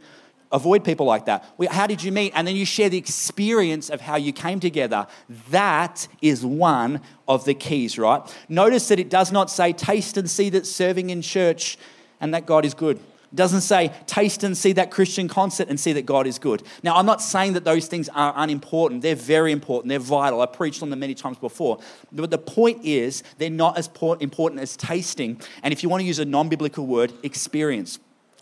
avoid 0.52 0.84
people 0.84 1.06
like 1.06 1.26
that. 1.26 1.46
How 1.70 1.88
did 1.88 2.04
you 2.04 2.12
meet? 2.12 2.34
And 2.36 2.48
then 2.48 2.56
you 2.56 2.66
share 2.66 2.90
the 2.90 2.98
experience 2.98 3.90
of 3.90 4.02
how 4.02 4.16
you 4.16 4.34
came 4.34 4.60
together. 4.60 5.08
That 5.50 6.08
is 6.22 6.46
one 6.46 7.02
of 7.28 7.46
the 7.46 7.54
keys, 7.54 7.98
right? 7.98 8.22
Notice 8.50 8.88
that 8.90 9.00
it 9.00 9.10
does 9.10 9.32
not 9.32 9.50
say, 9.50 9.74
taste 9.74 10.18
and 10.18 10.30
see 10.30 10.50
that 10.50 10.66
serving 10.66 11.10
in 11.10 11.22
church 11.22 11.78
and 12.20 12.34
that 12.34 12.46
God 12.46 12.66
is 12.66 12.74
good. 12.74 12.98
It 12.98 13.36
doesn't 13.36 13.62
say, 13.62 13.94
taste 14.08 14.44
and 14.44 14.58
see 14.58 14.74
that 14.74 14.92
Christian 14.92 15.30
concert 15.30 15.70
and 15.70 15.80
see 15.80 15.94
that 15.94 16.06
God 16.06 16.28
is 16.28 16.38
good. 16.38 16.64
Now, 16.84 16.98
I'm 16.98 17.06
not 17.06 17.22
saying 17.22 17.54
that 17.54 17.64
those 17.64 17.88
things 17.88 18.10
are 18.10 18.34
unimportant. 18.36 19.02
They're 19.02 19.16
very 19.16 19.54
important. 19.54 19.88
They're 19.88 20.00
vital. 20.00 20.42
I 20.42 20.48
preached 20.48 20.84
on 20.84 20.90
them 20.90 21.00
many 21.00 21.16
times 21.16 21.38
before. 21.38 21.80
But 22.12 22.30
the 22.30 22.38
point 22.38 22.84
is, 22.84 23.24
they're 23.38 23.50
not 23.50 23.78
as 23.78 23.90
important 24.20 24.60
as 24.60 24.76
tasting. 24.76 25.40
And 25.64 25.72
if 25.72 25.82
you 25.82 25.88
want 25.88 26.02
to 26.02 26.06
use 26.06 26.20
a 26.20 26.26
non 26.26 26.50
biblical 26.50 26.86
word, 26.86 27.14
experience 27.24 28.00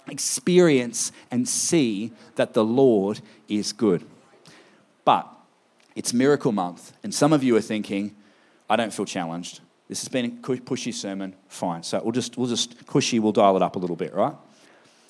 experience 0.10 1.12
and 1.32 1.48
see 1.48 2.12
that 2.36 2.54
the 2.54 2.64
Lord 2.64 3.22
is 3.48 3.74
good. 3.74 4.06
But 5.06 5.28
it's 5.96 6.14
miracle 6.14 6.52
month, 6.52 6.94
and 7.04 7.14
some 7.14 7.34
of 7.34 7.44
you 7.44 7.56
are 7.56 7.62
thinking, 7.62 8.16
I 8.70 8.76
don't 8.76 8.94
feel 8.94 9.06
challenged. 9.06 9.62
This 9.88 10.02
has 10.02 10.10
been 10.10 10.26
a 10.26 10.30
pushy 10.30 10.94
sermon. 10.94 11.36
Fine. 11.48 11.84
So 11.84 12.00
we'll 12.04 12.12
just, 12.12 12.38
we'll 12.38 12.48
just 12.48 12.86
cushy, 12.86 13.20
we'll 13.20 13.32
dial 13.32 13.56
it 13.56 13.64
up 13.64 13.76
a 13.76 13.80
little 13.80 13.96
bit, 13.96 14.14
right? 14.14 14.36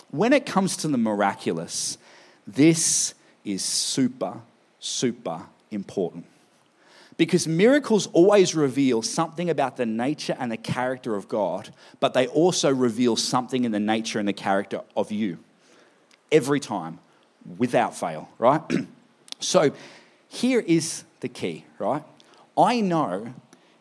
When 0.10 0.32
it 0.32 0.46
comes 0.46 0.78
to 0.78 0.88
the 0.88 0.98
miraculous, 0.98 1.98
this 2.48 3.14
is 3.44 3.64
super, 3.64 4.40
super 4.80 5.42
important. 5.70 6.26
Because 7.20 7.50
miracles 7.50 8.08
always 8.14 8.56
reveal 8.56 9.02
something 9.02 9.50
about 9.50 9.76
the 9.76 9.86
nature 9.86 10.38
and 10.40 10.50
the 10.50 10.56
character 10.56 11.16
of 11.16 11.28
God, 11.28 11.74
but 12.00 12.14
they 12.14 12.28
also 12.28 12.74
reveal 12.74 13.18
something 13.18 13.66
in 13.66 13.74
the 13.74 13.80
nature 13.80 14.20
and 14.20 14.28
the 14.28 14.32
character 14.32 14.84
of 14.96 15.12
you. 15.12 15.38
Every 16.32 16.62
time, 16.62 17.00
without 17.58 17.94
fail, 17.94 18.30
right? 18.38 18.62
so 19.42 19.74
here 20.30 20.62
is 20.62 21.04
the 21.20 21.28
key, 21.28 21.66
right? 21.78 22.04
I 22.58 22.80
know 22.80 23.34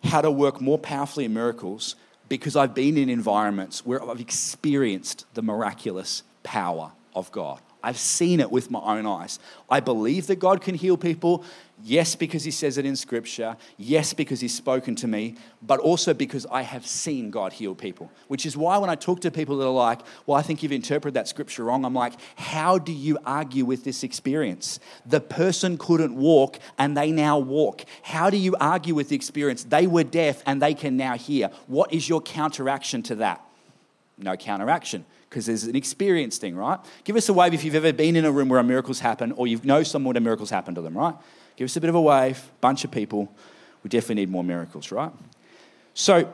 how 0.03 0.20
to 0.20 0.32
work 0.32 0.61
more 0.61 0.78
powerfully 0.78 1.26
in 1.26 1.32
miracles 1.32 1.95
because 2.28 2.57
I've 2.57 2.74
been 2.74 2.97
in 2.97 3.09
environments 3.09 3.86
where 3.86 4.03
I've 4.03 4.18
experienced 4.18 5.26
the 5.34 5.43
miraculous 5.43 6.24
power 6.43 6.91
of 7.14 7.30
God. 7.30 7.61
I've 7.84 7.99
seen 7.99 8.41
it 8.41 8.51
with 8.51 8.70
my 8.70 8.80
own 8.80 9.07
eyes. 9.07 9.39
I 9.70 9.78
believe 9.78 10.26
that 10.26 10.36
God 10.36 10.61
can 10.61 10.74
heal 10.74 10.97
people. 10.97 11.45
Yes, 11.82 12.16
because 12.16 12.44
He 12.44 12.50
says 12.50 12.78
it 12.78 12.84
in 12.84 12.96
Scripture. 12.96 13.56
Yes, 13.76 14.12
because 14.12 14.40
He's 14.40 14.54
spoken 14.54 14.94
to 14.96 15.06
me. 15.06 15.36
But 15.62 15.80
also 15.80 16.12
because 16.12 16.46
I 16.50 16.62
have 16.62 16.86
seen 16.86 17.30
God 17.30 17.52
heal 17.52 17.74
people. 17.74 18.10
Which 18.26 18.46
is 18.46 18.56
why 18.56 18.78
when 18.78 18.90
I 18.90 18.94
talk 18.94 19.20
to 19.20 19.30
people 19.30 19.58
that 19.58 19.66
are 19.66 19.70
like, 19.70 20.00
well, 20.26 20.36
I 20.38 20.42
think 20.42 20.62
you've 20.62 20.72
interpreted 20.72 21.14
that 21.14 21.28
Scripture 21.28 21.64
wrong, 21.64 21.84
I'm 21.84 21.94
like, 21.94 22.14
how 22.36 22.78
do 22.78 22.92
you 22.92 23.18
argue 23.24 23.64
with 23.64 23.84
this 23.84 24.02
experience? 24.02 24.80
The 25.06 25.20
person 25.20 25.78
couldn't 25.78 26.14
walk 26.14 26.58
and 26.78 26.96
they 26.96 27.12
now 27.12 27.38
walk. 27.38 27.84
How 28.02 28.30
do 28.30 28.36
you 28.36 28.56
argue 28.60 28.94
with 28.94 29.10
the 29.10 29.16
experience? 29.16 29.64
They 29.64 29.86
were 29.86 30.04
deaf 30.04 30.42
and 30.46 30.60
they 30.60 30.74
can 30.74 30.96
now 30.96 31.16
hear. 31.16 31.50
What 31.66 31.92
is 31.92 32.08
your 32.08 32.20
counteraction 32.20 33.02
to 33.04 33.14
that? 33.16 33.44
No 34.16 34.36
counteraction 34.36 35.04
because 35.28 35.46
there's 35.46 35.64
an 35.64 35.76
experience 35.76 36.38
thing, 36.38 36.56
right? 36.56 36.78
Give 37.04 37.14
us 37.16 37.28
a 37.28 37.32
wave 37.32 37.54
if 37.54 37.62
you've 37.62 37.74
ever 37.74 37.92
been 37.92 38.16
in 38.16 38.24
a 38.24 38.32
room 38.32 38.48
where 38.48 38.62
miracles 38.62 38.98
happen 39.00 39.32
or 39.32 39.46
you 39.46 39.60
know 39.62 39.82
someone 39.82 40.14
where 40.14 40.20
miracles 40.20 40.50
happen 40.50 40.74
to 40.74 40.80
them, 40.80 40.96
right? 40.96 41.14
Give 41.59 41.64
us 41.64 41.76
a 41.76 41.80
bit 41.80 41.90
of 41.90 41.96
a 41.96 42.00
wave, 42.00 42.40
bunch 42.61 42.84
of 42.84 42.92
people. 42.92 43.28
We 43.82 43.90
definitely 43.90 44.14
need 44.14 44.30
more 44.30 44.44
miracles, 44.44 44.92
right? 44.92 45.11
So, 45.92 46.32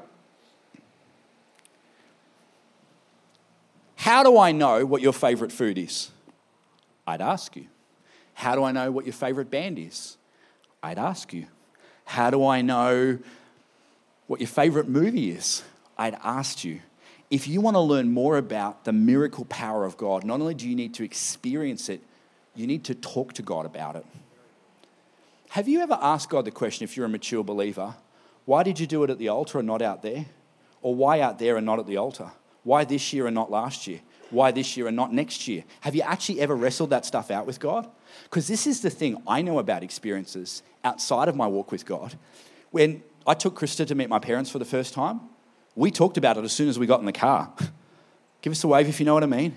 how 3.96 4.22
do 4.22 4.36
I 4.36 4.52
know 4.52 4.84
what 4.84 5.00
your 5.00 5.14
favorite 5.14 5.50
food 5.50 5.78
is? 5.78 6.10
I'd 7.06 7.22
ask 7.22 7.56
you. 7.56 7.68
How 8.34 8.54
do 8.54 8.64
I 8.64 8.72
know 8.72 8.90
what 8.90 9.06
your 9.06 9.14
favorite 9.14 9.50
band 9.50 9.78
is? 9.78 10.18
I'd 10.82 10.98
ask 10.98 11.32
you. 11.32 11.46
How 12.04 12.28
do 12.28 12.44
I 12.44 12.60
know 12.60 13.18
what 14.26 14.40
your 14.40 14.48
favorite 14.48 14.90
movie 14.90 15.30
is? 15.30 15.62
I'd 15.96 16.18
ask 16.22 16.66
you 16.66 16.80
if 17.30 17.48
you 17.48 17.62
want 17.62 17.76
to 17.76 17.80
learn 17.80 18.12
more 18.12 18.36
about 18.36 18.84
the 18.84 18.92
miracle 18.92 19.46
power 19.46 19.86
of 19.86 19.96
God, 19.96 20.22
not 20.22 20.42
only 20.42 20.52
do 20.52 20.68
you 20.68 20.76
need 20.76 20.92
to 20.94 21.02
experience 21.02 21.88
it, 21.88 22.02
you 22.54 22.66
need 22.66 22.84
to 22.84 22.94
talk 22.94 23.32
to 23.32 23.42
God 23.42 23.64
about 23.64 23.96
it. 23.96 24.04
Have 25.54 25.68
you 25.68 25.82
ever 25.82 25.96
asked 26.02 26.30
God 26.30 26.46
the 26.46 26.50
question, 26.50 26.82
if 26.82 26.96
you're 26.96 27.06
a 27.06 27.08
mature 27.08 27.44
believer, 27.44 27.94
why 28.44 28.64
did 28.64 28.80
you 28.80 28.88
do 28.88 29.04
it 29.04 29.10
at 29.10 29.18
the 29.18 29.28
altar 29.28 29.60
and 29.60 29.68
not 29.68 29.82
out 29.82 30.02
there? 30.02 30.26
Or 30.82 30.96
why 30.96 31.20
out 31.20 31.38
there 31.38 31.56
and 31.56 31.64
not 31.64 31.78
at 31.78 31.86
the 31.86 31.96
altar? 31.96 32.32
Why 32.64 32.82
this 32.82 33.12
year 33.12 33.28
and 33.28 33.36
not 33.36 33.52
last 33.52 33.86
year? 33.86 34.00
Why 34.30 34.50
this 34.50 34.76
year 34.76 34.88
and 34.88 34.96
not 34.96 35.12
next 35.12 35.46
year? 35.46 35.62
Have 35.82 35.94
you 35.94 36.02
actually 36.02 36.40
ever 36.40 36.56
wrestled 36.56 36.90
that 36.90 37.06
stuff 37.06 37.30
out 37.30 37.46
with 37.46 37.60
God? 37.60 37.88
Because 38.24 38.48
this 38.48 38.66
is 38.66 38.80
the 38.80 38.90
thing 38.90 39.22
I 39.28 39.42
know 39.42 39.60
about 39.60 39.84
experiences 39.84 40.64
outside 40.82 41.28
of 41.28 41.36
my 41.36 41.46
walk 41.46 41.70
with 41.70 41.86
God. 41.86 42.18
When 42.72 43.04
I 43.24 43.34
took 43.34 43.56
Krista 43.56 43.86
to 43.86 43.94
meet 43.94 44.08
my 44.08 44.18
parents 44.18 44.50
for 44.50 44.58
the 44.58 44.64
first 44.64 44.92
time, 44.92 45.20
we 45.76 45.92
talked 45.92 46.16
about 46.16 46.36
it 46.36 46.42
as 46.42 46.52
soon 46.52 46.68
as 46.68 46.80
we 46.80 46.86
got 46.86 46.98
in 46.98 47.06
the 47.06 47.12
car. 47.12 47.52
Give 48.42 48.50
us 48.50 48.64
a 48.64 48.66
wave 48.66 48.88
if 48.88 48.98
you 48.98 49.06
know 49.06 49.14
what 49.14 49.22
I 49.22 49.26
mean. 49.26 49.54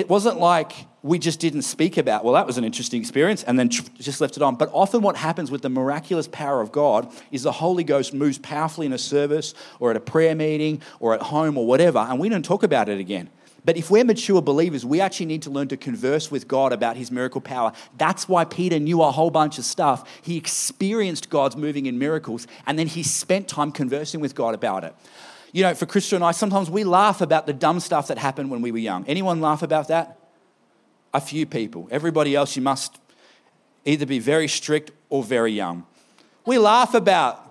It 0.00 0.08
wasn't 0.08 0.40
like 0.40 0.72
we 1.02 1.18
just 1.18 1.40
didn't 1.40 1.62
speak 1.62 1.98
about, 1.98 2.24
well, 2.24 2.32
that 2.32 2.46
was 2.46 2.56
an 2.56 2.64
interesting 2.64 3.00
experience, 3.00 3.42
and 3.42 3.58
then 3.58 3.68
just 3.68 4.20
left 4.22 4.38
it 4.38 4.42
on. 4.42 4.56
But 4.56 4.70
often, 4.72 5.02
what 5.02 5.14
happens 5.14 5.50
with 5.50 5.60
the 5.60 5.68
miraculous 5.68 6.26
power 6.26 6.62
of 6.62 6.72
God 6.72 7.12
is 7.30 7.42
the 7.42 7.52
Holy 7.52 7.84
Ghost 7.84 8.14
moves 8.14 8.38
powerfully 8.38 8.86
in 8.86 8.94
a 8.94 8.98
service 8.98 9.52
or 9.78 9.90
at 9.90 9.98
a 9.98 10.00
prayer 10.00 10.34
meeting 10.34 10.80
or 11.00 11.12
at 11.12 11.20
home 11.20 11.58
or 11.58 11.66
whatever, 11.66 11.98
and 11.98 12.18
we 12.18 12.30
don't 12.30 12.44
talk 12.44 12.62
about 12.62 12.88
it 12.88 12.98
again. 12.98 13.28
But 13.62 13.76
if 13.76 13.90
we're 13.90 14.04
mature 14.04 14.40
believers, 14.40 14.86
we 14.86 15.02
actually 15.02 15.26
need 15.26 15.42
to 15.42 15.50
learn 15.50 15.68
to 15.68 15.76
converse 15.76 16.30
with 16.30 16.48
God 16.48 16.72
about 16.72 16.96
his 16.96 17.10
miracle 17.10 17.42
power. 17.42 17.72
That's 17.98 18.26
why 18.26 18.46
Peter 18.46 18.78
knew 18.78 19.02
a 19.02 19.10
whole 19.10 19.30
bunch 19.30 19.58
of 19.58 19.66
stuff. 19.66 20.08
He 20.22 20.38
experienced 20.38 21.28
God's 21.28 21.56
moving 21.56 21.84
in 21.84 21.98
miracles, 21.98 22.46
and 22.66 22.78
then 22.78 22.86
he 22.86 23.02
spent 23.02 23.48
time 23.48 23.70
conversing 23.70 24.20
with 24.20 24.34
God 24.34 24.54
about 24.54 24.84
it. 24.84 24.94
You 25.52 25.62
know, 25.62 25.74
for 25.74 25.86
Krista 25.86 26.14
and 26.14 26.24
I, 26.24 26.32
sometimes 26.32 26.70
we 26.70 26.84
laugh 26.84 27.20
about 27.20 27.46
the 27.46 27.52
dumb 27.52 27.80
stuff 27.80 28.08
that 28.08 28.18
happened 28.18 28.50
when 28.50 28.62
we 28.62 28.70
were 28.70 28.78
young. 28.78 29.04
Anyone 29.06 29.40
laugh 29.40 29.62
about 29.62 29.88
that? 29.88 30.18
A 31.12 31.20
few 31.20 31.44
people. 31.44 31.88
Everybody 31.90 32.36
else, 32.36 32.54
you 32.54 32.62
must 32.62 33.00
either 33.84 34.06
be 34.06 34.18
very 34.18 34.46
strict 34.46 34.92
or 35.08 35.24
very 35.24 35.52
young. 35.52 35.86
We 36.46 36.58
laugh 36.58 36.94
about 36.94 37.50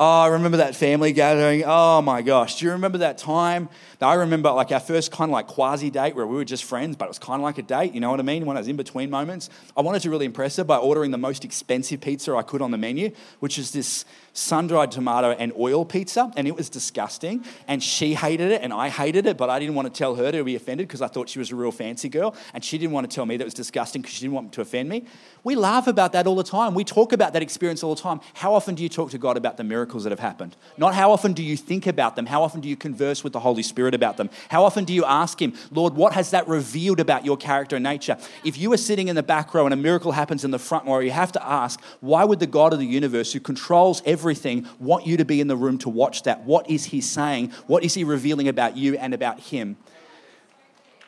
Oh, 0.00 0.20
I 0.20 0.28
remember 0.28 0.58
that 0.58 0.76
family 0.76 1.10
gathering. 1.10 1.64
Oh 1.66 2.00
my 2.02 2.22
gosh. 2.22 2.60
Do 2.60 2.66
you 2.66 2.70
remember 2.70 2.98
that 2.98 3.18
time? 3.18 3.68
I 4.00 4.14
remember 4.14 4.52
like 4.52 4.70
our 4.70 4.78
first 4.78 5.10
kind 5.10 5.28
of 5.28 5.32
like 5.32 5.48
quasi 5.48 5.90
date 5.90 6.14
where 6.14 6.24
we 6.24 6.36
were 6.36 6.44
just 6.44 6.62
friends, 6.62 6.94
but 6.94 7.06
it 7.06 7.08
was 7.08 7.18
kind 7.18 7.40
of 7.40 7.42
like 7.42 7.58
a 7.58 7.62
date. 7.62 7.94
You 7.94 7.98
know 7.98 8.08
what 8.08 8.20
I 8.20 8.22
mean? 8.22 8.46
One 8.46 8.56
of 8.56 8.62
those 8.62 8.68
in 8.68 8.76
between 8.76 9.10
moments. 9.10 9.50
I 9.76 9.80
wanted 9.80 10.02
to 10.02 10.10
really 10.10 10.24
impress 10.24 10.54
her 10.54 10.62
by 10.62 10.76
ordering 10.76 11.10
the 11.10 11.18
most 11.18 11.44
expensive 11.44 12.00
pizza 12.00 12.32
I 12.36 12.42
could 12.42 12.62
on 12.62 12.70
the 12.70 12.78
menu, 12.78 13.10
which 13.40 13.58
is 13.58 13.72
this 13.72 14.04
sun 14.38 14.66
dried 14.66 14.90
tomato 14.90 15.32
and 15.32 15.52
oil 15.58 15.84
pizza. 15.84 16.32
And 16.36 16.46
it 16.46 16.56
was 16.56 16.70
disgusting. 16.70 17.44
And 17.66 17.82
she 17.82 18.14
hated 18.14 18.50
it 18.50 18.62
and 18.62 18.72
I 18.72 18.88
hated 18.88 19.26
it, 19.26 19.36
but 19.36 19.50
I 19.50 19.58
didn't 19.58 19.74
want 19.74 19.92
to 19.92 19.96
tell 19.96 20.14
her 20.14 20.32
to 20.32 20.44
be 20.44 20.56
offended 20.56 20.88
because 20.88 21.02
I 21.02 21.08
thought 21.08 21.28
she 21.28 21.38
was 21.38 21.50
a 21.50 21.56
real 21.56 21.72
fancy 21.72 22.08
girl. 22.08 22.34
And 22.54 22.64
she 22.64 22.78
didn't 22.78 22.92
want 22.92 23.10
to 23.10 23.14
tell 23.14 23.26
me 23.26 23.36
that 23.36 23.44
it 23.44 23.46
was 23.46 23.54
disgusting 23.54 24.02
because 24.02 24.14
she 24.14 24.20
didn't 24.22 24.34
want 24.34 24.52
to 24.52 24.60
offend 24.60 24.88
me. 24.88 25.04
We 25.44 25.54
laugh 25.54 25.86
about 25.86 26.12
that 26.12 26.26
all 26.26 26.36
the 26.36 26.42
time. 26.42 26.74
We 26.74 26.84
talk 26.84 27.12
about 27.12 27.32
that 27.32 27.42
experience 27.42 27.82
all 27.82 27.94
the 27.94 28.00
time. 28.00 28.20
How 28.34 28.54
often 28.54 28.74
do 28.74 28.82
you 28.82 28.88
talk 28.88 29.10
to 29.10 29.18
God 29.18 29.36
about 29.36 29.56
the 29.56 29.64
miracles 29.64 30.04
that 30.04 30.10
have 30.10 30.18
happened? 30.20 30.56
Not 30.76 30.94
how 30.94 31.10
often 31.10 31.32
do 31.32 31.42
you 31.42 31.56
think 31.56 31.86
about 31.86 32.16
them, 32.16 32.26
how 32.26 32.42
often 32.42 32.60
do 32.60 32.68
you 32.68 32.76
converse 32.76 33.24
with 33.24 33.32
the 33.32 33.40
Holy 33.40 33.62
Spirit 33.62 33.94
about 33.94 34.16
them? 34.16 34.30
How 34.48 34.64
often 34.64 34.84
do 34.84 34.92
you 34.92 35.04
ask 35.04 35.40
Him, 35.40 35.54
Lord, 35.70 35.94
what 35.94 36.12
has 36.12 36.30
that 36.30 36.46
revealed 36.48 37.00
about 37.00 37.24
your 37.24 37.36
character 37.36 37.76
and 37.76 37.82
nature? 37.82 38.16
If 38.44 38.58
you 38.58 38.72
are 38.72 38.76
sitting 38.76 39.08
in 39.08 39.16
the 39.16 39.22
back 39.22 39.54
row 39.54 39.64
and 39.64 39.74
a 39.74 39.76
miracle 39.76 40.12
happens 40.12 40.44
in 40.44 40.50
the 40.50 40.58
front 40.58 40.86
row, 40.86 40.98
you 40.98 41.10
have 41.10 41.32
to 41.32 41.46
ask, 41.46 41.80
why 42.00 42.24
would 42.24 42.40
the 42.40 42.46
God 42.46 42.72
of 42.72 42.78
the 42.78 42.86
universe, 42.86 43.32
who 43.32 43.40
controls 43.40 44.02
everything, 44.28 44.68
want 44.78 45.06
you 45.06 45.16
to 45.16 45.24
be 45.24 45.40
in 45.40 45.48
the 45.48 45.56
room 45.56 45.78
to 45.78 45.88
watch 45.88 46.24
that? 46.24 46.42
What 46.44 46.68
is 46.68 46.84
He 46.84 47.00
saying? 47.00 47.50
What 47.66 47.82
is 47.82 47.94
He 47.94 48.04
revealing 48.04 48.46
about 48.46 48.76
you 48.76 48.98
and 48.98 49.14
about 49.14 49.40
Him? 49.40 49.78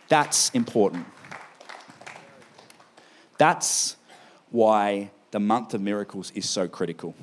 That's 0.09 0.49
important. 0.51 1.07
That's 3.37 3.97
why 4.51 5.11
the 5.33 5.39
month 5.39 5.75
of 5.75 5.83
miracles 5.83 6.33
is 6.35 6.49
so 6.49 6.67
critical. 6.67 7.15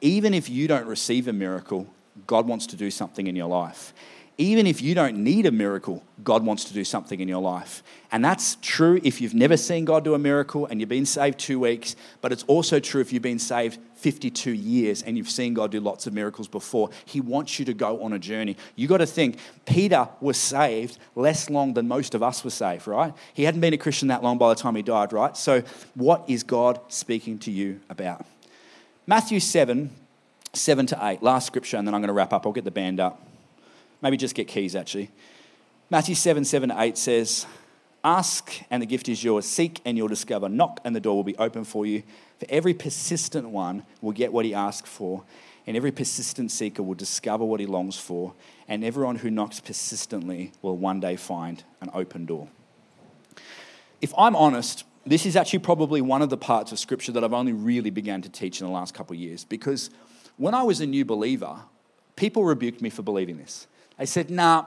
Even 0.00 0.32
if 0.32 0.48
you 0.48 0.66
don't 0.66 0.86
receive 0.86 1.28
a 1.28 1.34
miracle, 1.34 1.86
God 2.26 2.48
wants 2.48 2.66
to 2.68 2.76
do 2.76 2.90
something 2.90 3.26
in 3.26 3.36
your 3.36 3.48
life. 3.48 3.92
Even 4.40 4.66
if 4.66 4.80
you 4.80 4.94
don't 4.94 5.18
need 5.18 5.44
a 5.44 5.50
miracle, 5.50 6.02
God 6.24 6.46
wants 6.46 6.64
to 6.64 6.72
do 6.72 6.82
something 6.82 7.20
in 7.20 7.28
your 7.28 7.42
life. 7.42 7.82
And 8.10 8.24
that's 8.24 8.56
true 8.62 8.98
if 9.04 9.20
you've 9.20 9.34
never 9.34 9.58
seen 9.58 9.84
God 9.84 10.02
do 10.02 10.14
a 10.14 10.18
miracle 10.18 10.64
and 10.64 10.80
you've 10.80 10.88
been 10.88 11.04
saved 11.04 11.38
two 11.38 11.60
weeks, 11.60 11.94
but 12.22 12.32
it's 12.32 12.42
also 12.44 12.80
true 12.80 13.02
if 13.02 13.12
you've 13.12 13.22
been 13.22 13.38
saved 13.38 13.78
52 13.96 14.50
years 14.50 15.02
and 15.02 15.18
you've 15.18 15.28
seen 15.28 15.52
God 15.52 15.72
do 15.72 15.78
lots 15.78 16.06
of 16.06 16.14
miracles 16.14 16.48
before. 16.48 16.88
He 17.04 17.20
wants 17.20 17.58
you 17.58 17.66
to 17.66 17.74
go 17.74 18.02
on 18.02 18.14
a 18.14 18.18
journey. 18.18 18.56
You 18.76 18.88
got 18.88 18.98
to 18.98 19.06
think, 19.06 19.36
Peter 19.66 20.08
was 20.22 20.38
saved 20.38 20.96
less 21.14 21.50
long 21.50 21.74
than 21.74 21.86
most 21.86 22.14
of 22.14 22.22
us 22.22 22.42
were 22.42 22.48
saved, 22.48 22.86
right? 22.86 23.12
He 23.34 23.42
hadn't 23.42 23.60
been 23.60 23.74
a 23.74 23.78
Christian 23.78 24.08
that 24.08 24.22
long 24.22 24.38
by 24.38 24.48
the 24.48 24.58
time 24.58 24.74
he 24.74 24.80
died, 24.80 25.12
right? 25.12 25.36
So, 25.36 25.62
what 25.94 26.24
is 26.28 26.44
God 26.44 26.80
speaking 26.88 27.38
to 27.40 27.50
you 27.50 27.80
about? 27.90 28.24
Matthew 29.06 29.38
7, 29.38 29.90
7 30.54 30.86
to 30.86 30.98
8, 30.98 31.22
last 31.22 31.46
scripture, 31.46 31.76
and 31.76 31.86
then 31.86 31.94
I'm 31.94 32.00
going 32.00 32.08
to 32.08 32.14
wrap 32.14 32.32
up. 32.32 32.46
I'll 32.46 32.52
get 32.52 32.64
the 32.64 32.70
band 32.70 33.00
up. 33.00 33.26
Maybe 34.02 34.16
just 34.16 34.34
get 34.34 34.48
keys, 34.48 34.74
actually. 34.74 35.10
Matthew 35.90 36.14
7 36.14 36.44
7 36.44 36.70
8 36.70 36.96
says, 36.96 37.46
Ask 38.02 38.62
and 38.70 38.80
the 38.80 38.86
gift 38.86 39.08
is 39.08 39.22
yours. 39.22 39.44
Seek 39.44 39.80
and 39.84 39.96
you'll 39.96 40.08
discover. 40.08 40.48
Knock 40.48 40.80
and 40.84 40.96
the 40.96 41.00
door 41.00 41.16
will 41.16 41.24
be 41.24 41.36
open 41.36 41.64
for 41.64 41.84
you. 41.84 42.02
For 42.38 42.46
every 42.48 42.72
persistent 42.72 43.50
one 43.50 43.84
will 44.00 44.12
get 44.12 44.32
what 44.32 44.46
he 44.46 44.54
asks 44.54 44.88
for, 44.88 45.24
and 45.66 45.76
every 45.76 45.92
persistent 45.92 46.50
seeker 46.50 46.82
will 46.82 46.94
discover 46.94 47.44
what 47.44 47.60
he 47.60 47.66
longs 47.66 47.98
for, 47.98 48.32
and 48.66 48.82
everyone 48.82 49.16
who 49.16 49.30
knocks 49.30 49.60
persistently 49.60 50.52
will 50.62 50.76
one 50.76 51.00
day 51.00 51.16
find 51.16 51.62
an 51.82 51.90
open 51.92 52.24
door. 52.24 52.48
If 54.00 54.14
I'm 54.16 54.34
honest, 54.34 54.84
this 55.04 55.26
is 55.26 55.36
actually 55.36 55.58
probably 55.58 56.00
one 56.00 56.22
of 56.22 56.30
the 56.30 56.38
parts 56.38 56.72
of 56.72 56.78
Scripture 56.78 57.12
that 57.12 57.22
I've 57.22 57.34
only 57.34 57.52
really 57.52 57.90
began 57.90 58.22
to 58.22 58.30
teach 58.30 58.60
in 58.60 58.66
the 58.66 58.72
last 58.72 58.94
couple 58.94 59.14
of 59.14 59.20
years 59.20 59.44
because 59.44 59.90
when 60.38 60.54
I 60.54 60.62
was 60.62 60.80
a 60.80 60.86
new 60.86 61.04
believer, 61.04 61.60
people 62.16 62.44
rebuked 62.44 62.80
me 62.80 62.88
for 62.88 63.02
believing 63.02 63.36
this. 63.36 63.66
They 64.00 64.06
said, 64.06 64.30
nah, 64.30 64.64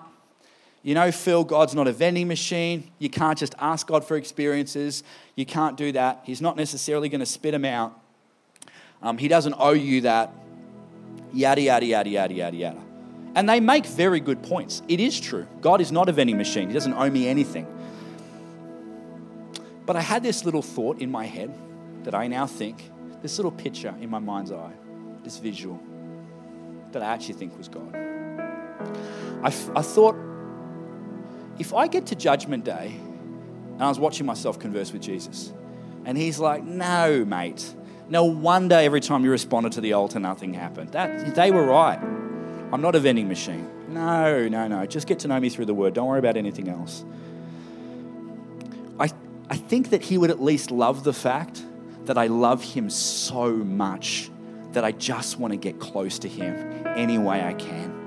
you 0.83 0.93
know, 0.93 1.11
Phil, 1.11 1.43
God's 1.43 1.73
not 1.73 1.87
a 1.87 1.91
vending 1.91 2.27
machine. 2.27 2.91
You 2.99 3.09
can't 3.09 3.35
just 3.35 3.55
ask 3.57 3.87
God 3.87 4.05
for 4.05 4.15
experiences. 4.15 5.03
You 5.35 5.43
can't 5.43 5.75
do 5.75 5.91
that. 5.93 6.21
He's 6.23 6.39
not 6.39 6.55
necessarily 6.55 7.09
going 7.09 7.19
to 7.19 7.25
spit 7.25 7.51
them 7.51 7.65
out. 7.65 7.99
Um, 9.01 9.17
he 9.17 9.27
doesn't 9.27 9.55
owe 9.57 9.71
you 9.71 10.01
that. 10.01 10.31
Yada, 11.33 11.61
yada, 11.61 11.83
yada, 11.83 12.09
yada, 12.11 12.33
yada, 12.33 12.55
yada. 12.55 12.81
And 13.33 13.49
they 13.49 13.59
make 13.59 13.87
very 13.87 14.19
good 14.19 14.43
points. 14.43 14.83
It 14.87 14.99
is 14.99 15.19
true. 15.19 15.47
God 15.61 15.81
is 15.81 15.91
not 15.91 16.09
a 16.09 16.11
vending 16.11 16.37
machine, 16.37 16.67
He 16.67 16.73
doesn't 16.75 16.93
owe 16.93 17.09
me 17.09 17.27
anything. 17.27 17.65
But 19.87 19.95
I 19.95 20.01
had 20.01 20.21
this 20.21 20.45
little 20.45 20.61
thought 20.61 20.99
in 20.99 21.09
my 21.09 21.25
head 21.25 21.51
that 22.03 22.13
I 22.13 22.27
now 22.27 22.45
think, 22.45 22.91
this 23.23 23.39
little 23.39 23.51
picture 23.51 23.95
in 23.99 24.11
my 24.11 24.19
mind's 24.19 24.51
eye, 24.51 24.73
this 25.23 25.39
visual, 25.39 25.81
that 26.91 27.01
I 27.01 27.07
actually 27.07 27.33
think 27.33 27.57
was 27.57 27.67
God. 27.67 28.12
I, 29.43 29.47
I 29.47 29.81
thought, 29.81 30.15
if 31.59 31.73
I 31.73 31.87
get 31.87 32.07
to 32.07 32.15
Judgment 32.15 32.63
Day, 32.65 32.95
and 33.73 33.81
I 33.81 33.89
was 33.89 33.99
watching 33.99 34.25
myself 34.25 34.59
converse 34.59 34.91
with 34.93 35.01
Jesus, 35.01 35.51
and 36.05 36.17
he's 36.17 36.39
like, 36.39 36.63
no, 36.63 37.25
mate. 37.25 37.73
No 38.09 38.25
wonder 38.25 38.75
every 38.75 38.99
time 38.99 39.23
you 39.23 39.31
responded 39.31 39.71
to 39.73 39.81
the 39.81 39.93
altar, 39.93 40.19
nothing 40.19 40.53
happened. 40.53 40.91
That, 40.91 41.35
they 41.35 41.51
were 41.51 41.65
right. 41.65 41.97
I'm 42.71 42.81
not 42.81 42.95
a 42.95 42.99
vending 42.99 43.27
machine. 43.27 43.67
No, 43.87 44.47
no, 44.47 44.67
no. 44.67 44.85
Just 44.85 45.07
get 45.07 45.19
to 45.19 45.27
know 45.27 45.39
me 45.39 45.49
through 45.49 45.65
the 45.65 45.73
word. 45.73 45.93
Don't 45.93 46.07
worry 46.07 46.19
about 46.19 46.35
anything 46.37 46.67
else. 46.67 47.05
I, 48.99 49.09
I 49.49 49.57
think 49.57 49.91
that 49.91 50.01
he 50.03 50.17
would 50.17 50.31
at 50.31 50.41
least 50.41 50.71
love 50.71 51.03
the 51.03 51.13
fact 51.13 51.63
that 52.05 52.17
I 52.17 52.27
love 52.27 52.63
him 52.63 52.89
so 52.89 53.51
much 53.51 54.29
that 54.73 54.83
I 54.83 54.91
just 54.91 55.39
want 55.39 55.53
to 55.53 55.57
get 55.57 55.79
close 55.79 56.19
to 56.19 56.27
him 56.27 56.85
any 56.87 57.17
way 57.17 57.41
I 57.41 57.53
can. 57.53 58.02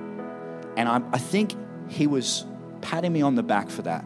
And 0.77 0.89
I, 0.89 1.03
I 1.13 1.19
think 1.19 1.55
he 1.89 2.07
was 2.07 2.45
patting 2.81 3.13
me 3.13 3.23
on 3.23 3.35
the 3.35 3.43
back 3.43 3.71
for 3.71 3.83
that. 3.83 4.05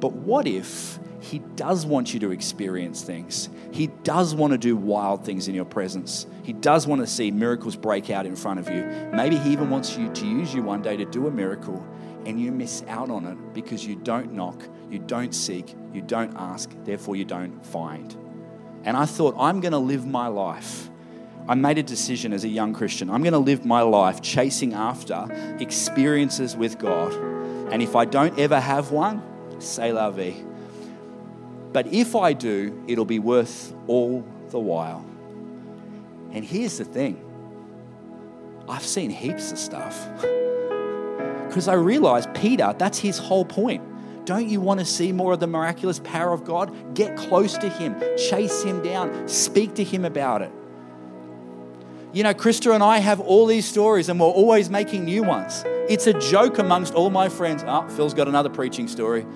But 0.00 0.12
what 0.12 0.46
if 0.46 0.98
he 1.20 1.38
does 1.56 1.86
want 1.86 2.12
you 2.12 2.20
to 2.20 2.30
experience 2.30 3.02
things? 3.02 3.48
He 3.72 3.86
does 4.02 4.34
want 4.34 4.52
to 4.52 4.58
do 4.58 4.76
wild 4.76 5.24
things 5.24 5.48
in 5.48 5.54
your 5.54 5.64
presence. 5.64 6.26
He 6.42 6.52
does 6.52 6.86
want 6.86 7.00
to 7.00 7.06
see 7.06 7.30
miracles 7.30 7.76
break 7.76 8.10
out 8.10 8.26
in 8.26 8.36
front 8.36 8.60
of 8.60 8.68
you. 8.68 8.84
Maybe 9.12 9.36
he 9.36 9.52
even 9.52 9.70
wants 9.70 9.96
you 9.96 10.12
to 10.12 10.26
use 10.26 10.52
you 10.52 10.62
one 10.62 10.82
day 10.82 10.96
to 10.96 11.04
do 11.06 11.26
a 11.26 11.30
miracle 11.30 11.84
and 12.26 12.40
you 12.40 12.52
miss 12.52 12.82
out 12.88 13.10
on 13.10 13.26
it 13.26 13.54
because 13.54 13.86
you 13.86 13.96
don't 13.96 14.32
knock, 14.32 14.62
you 14.90 14.98
don't 14.98 15.34
seek, 15.34 15.74
you 15.92 16.02
don't 16.02 16.34
ask, 16.36 16.70
therefore 16.84 17.16
you 17.16 17.24
don't 17.24 17.64
find. 17.64 18.16
And 18.84 18.96
I 18.96 19.06
thought, 19.06 19.34
I'm 19.38 19.60
going 19.60 19.72
to 19.72 19.78
live 19.78 20.06
my 20.06 20.26
life 20.26 20.90
I 21.46 21.54
made 21.54 21.76
a 21.76 21.82
decision 21.82 22.32
as 22.32 22.44
a 22.44 22.48
young 22.48 22.72
Christian. 22.72 23.10
I'm 23.10 23.22
going 23.22 23.34
to 23.34 23.38
live 23.38 23.66
my 23.66 23.82
life 23.82 24.22
chasing 24.22 24.72
after 24.72 25.26
experiences 25.60 26.56
with 26.56 26.78
God. 26.78 27.12
And 27.70 27.82
if 27.82 27.94
I 27.94 28.06
don't 28.06 28.38
ever 28.38 28.58
have 28.58 28.90
one, 28.90 29.22
say 29.60 29.92
la 29.92 30.10
vie. 30.10 30.42
But 31.72 31.88
if 31.88 32.16
I 32.16 32.32
do, 32.32 32.82
it'll 32.86 33.04
be 33.04 33.18
worth 33.18 33.74
all 33.88 34.24
the 34.48 34.58
while. 34.58 35.04
And 36.32 36.44
here's 36.44 36.78
the 36.78 36.84
thing 36.84 37.20
I've 38.68 38.86
seen 38.86 39.10
heaps 39.10 39.52
of 39.52 39.58
stuff. 39.58 40.08
Because 41.46 41.68
I 41.68 41.74
realized 41.74 42.34
Peter, 42.34 42.74
that's 42.76 42.98
his 42.98 43.16
whole 43.16 43.44
point. 43.44 43.80
Don't 44.24 44.48
you 44.48 44.60
want 44.60 44.80
to 44.80 44.86
see 44.86 45.12
more 45.12 45.34
of 45.34 45.38
the 45.38 45.46
miraculous 45.46 46.00
power 46.00 46.32
of 46.32 46.42
God? 46.42 46.94
Get 46.96 47.16
close 47.16 47.56
to 47.58 47.68
him, 47.68 47.94
chase 48.18 48.64
him 48.64 48.82
down, 48.82 49.28
speak 49.28 49.74
to 49.74 49.84
him 49.84 50.04
about 50.04 50.42
it. 50.42 50.50
You 52.14 52.22
know, 52.22 52.32
Krista 52.32 52.72
and 52.72 52.80
I 52.80 52.98
have 52.98 53.18
all 53.18 53.44
these 53.44 53.66
stories 53.66 54.08
and 54.08 54.20
we're 54.20 54.28
always 54.28 54.70
making 54.70 55.04
new 55.04 55.24
ones. 55.24 55.64
It's 55.88 56.06
a 56.06 56.12
joke 56.12 56.58
amongst 56.58 56.94
all 56.94 57.10
my 57.10 57.28
friends. 57.28 57.64
Oh, 57.66 57.88
Phil's 57.88 58.14
got 58.14 58.28
another 58.28 58.48
preaching 58.48 58.86
story. 58.86 59.26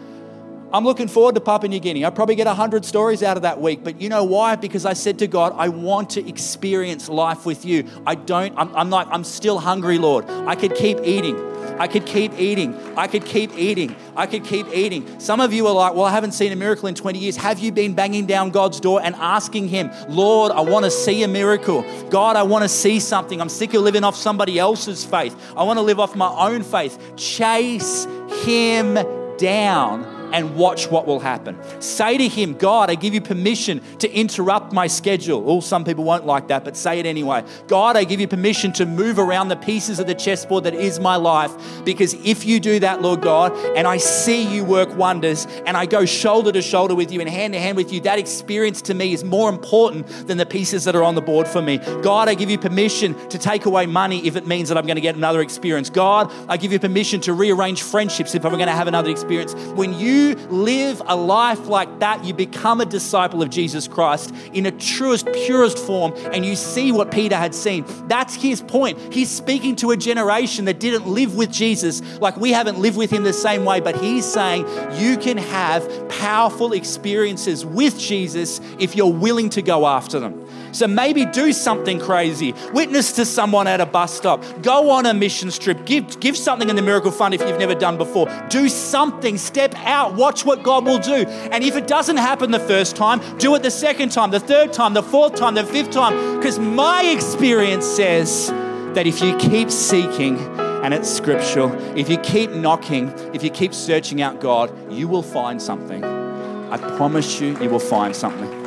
I'm 0.72 0.84
looking 0.84 1.08
forward 1.08 1.34
to 1.34 1.40
Papua 1.40 1.70
New 1.70 1.80
Guinea. 1.80 2.04
I 2.04 2.10
probably 2.10 2.36
get 2.36 2.46
100 2.46 2.84
stories 2.84 3.24
out 3.24 3.36
of 3.36 3.42
that 3.42 3.60
week. 3.60 3.82
But 3.82 4.00
you 4.00 4.08
know 4.08 4.22
why? 4.22 4.54
Because 4.54 4.86
I 4.86 4.92
said 4.92 5.18
to 5.18 5.26
God, 5.26 5.54
I 5.56 5.70
want 5.70 6.10
to 6.10 6.28
experience 6.28 7.08
life 7.08 7.44
with 7.44 7.64
you. 7.64 7.84
I 8.06 8.14
don't, 8.14 8.56
I'm, 8.56 8.72
I'm 8.76 8.90
like, 8.90 9.08
I'm 9.10 9.24
still 9.24 9.58
hungry, 9.58 9.98
Lord. 9.98 10.26
I 10.30 10.54
could 10.54 10.76
keep 10.76 11.00
eating. 11.02 11.36
I 11.78 11.88
could 11.88 12.06
keep 12.06 12.32
eating. 12.38 12.74
I 12.96 13.06
could 13.06 13.24
keep 13.24 13.56
eating. 13.56 13.94
I 14.16 14.26
could 14.26 14.44
keep 14.44 14.66
eating. 14.68 15.20
Some 15.20 15.40
of 15.40 15.52
you 15.52 15.66
are 15.66 15.74
like, 15.74 15.94
well, 15.94 16.04
I 16.04 16.10
haven't 16.10 16.32
seen 16.32 16.52
a 16.52 16.56
miracle 16.56 16.88
in 16.88 16.94
20 16.94 17.18
years. 17.18 17.36
Have 17.36 17.58
you 17.58 17.72
been 17.72 17.94
banging 17.94 18.26
down 18.26 18.50
God's 18.50 18.80
door 18.80 19.00
and 19.02 19.14
asking 19.16 19.68
Him, 19.68 19.90
Lord, 20.08 20.52
I 20.52 20.60
want 20.60 20.84
to 20.84 20.90
see 20.90 21.22
a 21.22 21.28
miracle? 21.28 21.84
God, 22.10 22.36
I 22.36 22.42
want 22.42 22.64
to 22.64 22.68
see 22.68 23.00
something. 23.00 23.40
I'm 23.40 23.48
sick 23.48 23.74
of 23.74 23.82
living 23.82 24.04
off 24.04 24.16
somebody 24.16 24.58
else's 24.58 25.04
faith. 25.04 25.36
I 25.56 25.62
want 25.62 25.78
to 25.78 25.82
live 25.82 26.00
off 26.00 26.16
my 26.16 26.28
own 26.28 26.62
faith. 26.62 27.16
Chase 27.16 28.06
Him 28.44 28.98
down 29.38 30.17
and 30.32 30.56
watch 30.56 30.90
what 30.90 31.06
will 31.06 31.20
happen. 31.20 31.58
Say 31.80 32.18
to 32.18 32.28
him, 32.28 32.54
God, 32.54 32.90
I 32.90 32.94
give 32.94 33.14
you 33.14 33.20
permission 33.20 33.80
to 33.98 34.10
interrupt 34.12 34.72
my 34.72 34.86
schedule. 34.86 35.44
Oh, 35.46 35.60
some 35.60 35.84
people 35.84 36.04
won't 36.04 36.26
like 36.26 36.48
that, 36.48 36.64
but 36.64 36.76
say 36.76 36.98
it 36.98 37.06
anyway. 37.06 37.44
God, 37.66 37.96
I 37.96 38.04
give 38.04 38.20
you 38.20 38.28
permission 38.28 38.72
to 38.74 38.86
move 38.86 39.18
around 39.18 39.48
the 39.48 39.56
pieces 39.56 39.98
of 39.98 40.06
the 40.06 40.14
chessboard 40.14 40.64
that 40.64 40.74
is 40.74 41.00
my 41.00 41.16
life. 41.16 41.52
Because 41.84 42.14
if 42.24 42.44
you 42.44 42.60
do 42.60 42.80
that, 42.80 43.02
Lord 43.02 43.22
God, 43.22 43.52
and 43.76 43.86
I 43.86 43.96
see 43.96 44.42
you 44.42 44.64
work 44.64 44.94
wonders, 44.96 45.46
and 45.66 45.76
I 45.76 45.86
go 45.86 46.04
shoulder 46.04 46.52
to 46.52 46.62
shoulder 46.62 46.94
with 46.94 47.12
you 47.12 47.20
and 47.20 47.28
hand 47.28 47.54
to 47.54 47.60
hand 47.60 47.76
with 47.76 47.92
you, 47.92 48.00
that 48.00 48.18
experience 48.18 48.82
to 48.82 48.94
me 48.94 49.12
is 49.12 49.24
more 49.24 49.48
important 49.48 50.06
than 50.26 50.38
the 50.38 50.46
pieces 50.46 50.84
that 50.84 50.94
are 50.96 51.04
on 51.04 51.14
the 51.14 51.22
board 51.22 51.46
for 51.46 51.62
me. 51.62 51.78
God, 52.02 52.28
I 52.28 52.34
give 52.34 52.50
you 52.50 52.58
permission 52.58 53.14
to 53.28 53.38
take 53.38 53.66
away 53.66 53.86
money 53.86 54.26
if 54.26 54.36
it 54.36 54.46
means 54.46 54.68
that 54.68 54.78
I'm 54.78 54.86
going 54.86 54.96
to 54.96 55.02
get 55.02 55.14
another 55.14 55.40
experience. 55.40 55.90
God, 55.90 56.32
I 56.48 56.56
give 56.56 56.72
you 56.72 56.78
permission 56.78 57.20
to 57.22 57.32
rearrange 57.32 57.82
friendships 57.82 58.34
if 58.34 58.44
I'm 58.44 58.52
going 58.52 58.66
to 58.66 58.72
have 58.72 58.88
another 58.88 59.10
experience. 59.10 59.54
When 59.54 59.94
you 59.98 60.17
you 60.18 60.34
live 60.48 61.02
a 61.06 61.16
life 61.16 61.66
like 61.66 62.00
that, 62.00 62.24
you 62.24 62.34
become 62.34 62.80
a 62.80 62.84
disciple 62.84 63.42
of 63.42 63.50
Jesus 63.50 63.88
Christ 63.88 64.34
in 64.52 64.66
a 64.66 64.70
truest, 64.70 65.26
purest 65.32 65.78
form, 65.78 66.12
and 66.32 66.44
you 66.44 66.56
see 66.56 66.92
what 66.92 67.10
Peter 67.10 67.36
had 67.36 67.54
seen. 67.54 67.84
That's 68.08 68.34
his 68.34 68.60
point. 68.60 69.12
He's 69.12 69.30
speaking 69.30 69.76
to 69.76 69.90
a 69.90 69.96
generation 69.96 70.64
that 70.66 70.80
didn't 70.80 71.06
live 71.06 71.34
with 71.34 71.50
Jesus 71.50 72.02
like 72.20 72.36
we 72.36 72.52
haven't 72.52 72.78
lived 72.78 72.96
with 72.96 73.10
him 73.10 73.22
the 73.22 73.32
same 73.32 73.64
way, 73.64 73.80
but 73.80 73.96
he's 73.96 74.24
saying 74.24 74.66
you 74.98 75.16
can 75.16 75.38
have 75.38 76.08
powerful 76.08 76.72
experiences 76.72 77.64
with 77.64 77.98
Jesus 77.98 78.60
if 78.78 78.96
you're 78.96 79.12
willing 79.12 79.50
to 79.50 79.62
go 79.62 79.86
after 79.86 80.20
them. 80.20 80.44
So 80.72 80.86
maybe 80.86 81.24
do 81.24 81.52
something 81.52 81.98
crazy. 81.98 82.54
Witness 82.72 83.12
to 83.12 83.24
someone 83.24 83.66
at 83.66 83.80
a 83.80 83.86
bus 83.86 84.14
stop. 84.14 84.44
Go 84.62 84.90
on 84.90 85.06
a 85.06 85.14
mission 85.14 85.50
trip. 85.50 85.86
Give, 85.86 86.20
give 86.20 86.36
something 86.36 86.68
in 86.68 86.76
the 86.76 86.82
Miracle 86.82 87.10
Fund 87.10 87.34
if 87.34 87.40
you've 87.40 87.58
never 87.58 87.74
done 87.74 87.96
before. 87.96 88.26
Do 88.48 88.68
something. 88.68 89.38
Step 89.38 89.74
out. 89.84 90.14
Watch 90.14 90.44
what 90.44 90.62
God 90.62 90.84
will 90.84 90.98
do. 90.98 91.26
And 91.52 91.64
if 91.64 91.76
it 91.76 91.86
doesn't 91.86 92.16
happen 92.18 92.50
the 92.50 92.60
first 92.60 92.96
time, 92.96 93.20
do 93.38 93.54
it 93.54 93.62
the 93.62 93.70
second 93.70 94.12
time, 94.12 94.30
the 94.30 94.40
third 94.40 94.72
time, 94.72 94.94
the 94.94 95.02
fourth 95.02 95.34
time, 95.34 95.54
the 95.54 95.64
fifth 95.64 95.90
time. 95.90 96.36
Because 96.36 96.58
my 96.58 97.02
experience 97.04 97.86
says 97.86 98.48
that 98.94 99.06
if 99.06 99.20
you 99.22 99.36
keep 99.38 99.70
seeking, 99.70 100.38
and 100.82 100.94
it's 100.94 101.10
scriptural, 101.10 101.72
if 101.96 102.08
you 102.08 102.16
keep 102.18 102.50
knocking, 102.50 103.08
if 103.34 103.42
you 103.42 103.50
keep 103.50 103.74
searching 103.74 104.22
out 104.22 104.40
God, 104.40 104.72
you 104.92 105.08
will 105.08 105.24
find 105.24 105.60
something. 105.60 106.04
I 106.04 106.76
promise 106.96 107.40
you, 107.40 107.58
you 107.60 107.68
will 107.68 107.78
find 107.80 108.14
something. 108.14 108.57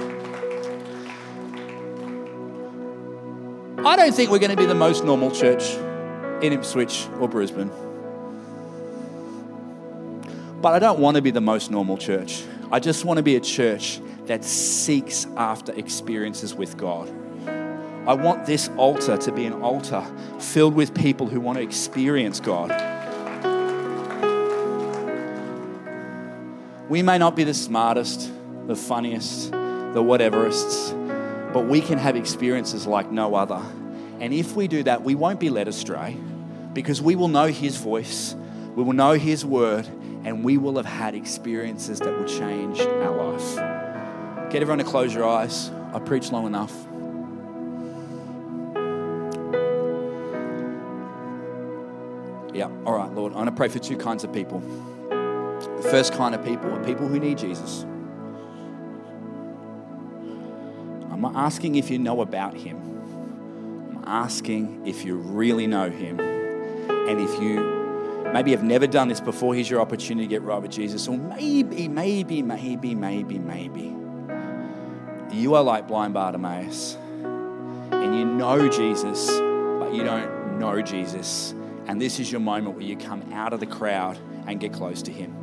I 3.84 3.96
don't 3.96 4.14
think 4.14 4.30
we're 4.30 4.38
going 4.38 4.52
to 4.52 4.58
be 4.58 4.68
the 4.68 4.76
most 4.76 5.04
normal 5.04 5.32
church 5.32 5.74
in 6.44 6.54
Ipswich 6.54 7.08
or 7.20 7.28
Brisbane. 7.28 7.72
But 10.62 10.74
I 10.74 10.80
don't 10.80 11.00
want 11.00 11.16
to 11.16 11.22
be 11.24 11.32
the 11.32 11.42
most 11.42 11.72
normal 11.72 11.98
church. 11.98 12.44
I 12.72 12.80
just 12.80 13.06
want 13.06 13.18
to 13.18 13.24
be 13.24 13.38
a 13.38 13.40
church 13.40 14.00
that 14.28 14.44
seeks 14.44 15.26
after 15.36 15.74
experiences 15.74 16.54
with 16.54 16.78
God. 16.78 17.10
I 18.08 18.14
want 18.14 18.46
this 18.46 18.70
altar 18.78 19.18
to 19.18 19.32
be 19.32 19.46
an 19.46 19.54
altar 19.64 20.06
filled 20.38 20.76
with 20.76 20.94
people 20.94 21.26
who 21.26 21.40
want 21.40 21.58
to 21.58 21.64
experience 21.64 22.40
God. 22.40 22.70
We 26.88 27.02
may 27.02 27.18
not 27.18 27.36
be 27.36 27.44
the 27.46 27.56
smartest, 27.56 28.32
the 28.68 28.76
funniest, 28.76 29.50
the 29.50 30.04
whateverists 30.04 31.01
but 31.54 31.68
we 31.68 31.82
can 31.82 31.98
have 31.98 32.16
experiences 32.16 32.88
like 32.88 33.12
no 33.12 33.36
other. 33.36 33.62
And 34.20 34.34
if 34.34 34.56
we 34.56 34.68
do 34.68 34.84
that, 34.84 35.04
we 35.04 35.16
won't 35.16 35.40
be 35.40 35.50
led 35.50 35.68
astray 35.68 36.18
because 36.74 37.02
we 37.02 37.16
will 37.16 37.28
know 37.28 37.48
His 37.48 37.78
voice, 37.78 38.36
we 38.76 38.84
will 38.84 38.94
know 38.94 39.14
His 39.14 39.44
word, 39.44 39.88
and 40.24 40.44
we 40.44 40.58
will 40.58 40.78
have 40.78 40.86
had 40.86 41.16
experiences 41.16 42.00
that 42.00 42.18
will 42.18 42.26
change 42.26 42.80
our 42.80 43.34
life. 43.34 43.56
Get 44.52 44.62
everyone 44.62 44.80
to 44.80 44.84
close 44.84 45.14
your 45.14 45.28
eyes. 45.28 45.72
I 45.94 46.00
preached 46.00 46.32
long 46.32 46.46
enough. 46.46 46.72
Yeah, 52.54 52.70
all 52.86 52.98
right, 52.98 53.12
Lord. 53.12 53.32
I'm 53.32 53.38
going 53.38 53.46
to 53.48 53.52
pray 53.54 53.70
for 53.70 53.80
two 53.80 53.98
kinds 53.98 54.24
of 54.24 54.32
people. 54.34 54.60
The 55.10 55.88
first 55.90 56.14
kind 56.14 56.36
of 56.36 56.44
people 56.44 56.72
are 56.72 56.84
people 56.84 57.08
who 57.08 57.20
need 57.20 57.38
Jesus. 57.38 57.86
I'm 61.24 61.34
not 61.34 61.46
asking 61.46 61.76
if 61.76 61.92
you 61.92 62.00
know 62.00 62.22
about 62.22 62.56
him. 62.56 62.78
I'm 63.96 64.04
asking 64.08 64.88
if 64.88 65.06
you 65.06 65.18
really 65.18 65.68
know 65.68 65.88
him. 65.88 66.20
And 66.20 67.22
if 67.22 67.40
you 67.40 68.32
maybe 68.34 68.50
have 68.50 68.64
never 68.64 68.88
done 68.88 69.08
this 69.08 69.22
before, 69.22 69.54
here's 69.54 69.70
your 69.70 69.82
opportunity 69.82 70.26
to 70.26 70.30
get 70.30 70.42
right 70.42 70.60
with 70.60 70.72
Jesus. 70.72 71.08
Or 71.08 71.20
maybe, 71.20 71.88
maybe, 71.88 72.42
maybe, 72.42 72.96
maybe, 72.96 73.38
maybe. 73.38 73.96
You 75.32 75.54
are 75.54 75.62
like 75.62 75.88
blind 75.88 76.16
Bartimaeus. 76.16 76.96
And 77.92 78.18
you 78.18 78.26
know 78.26 78.68
Jesus, 78.68 79.30
but 79.30 79.94
you 79.94 80.04
don't 80.04 80.58
know 80.58 80.82
Jesus. 80.82 81.54
And 81.86 82.02
this 82.02 82.20
is 82.20 82.32
your 82.32 82.42
moment 82.42 82.78
where 82.78 82.86
you 82.86 82.98
come 82.98 83.32
out 83.32 83.54
of 83.54 83.60
the 83.60 83.68
crowd 83.68 84.18
and 84.48 84.60
get 84.60 84.74
close 84.74 85.04
to 85.04 85.12
him. 85.12 85.38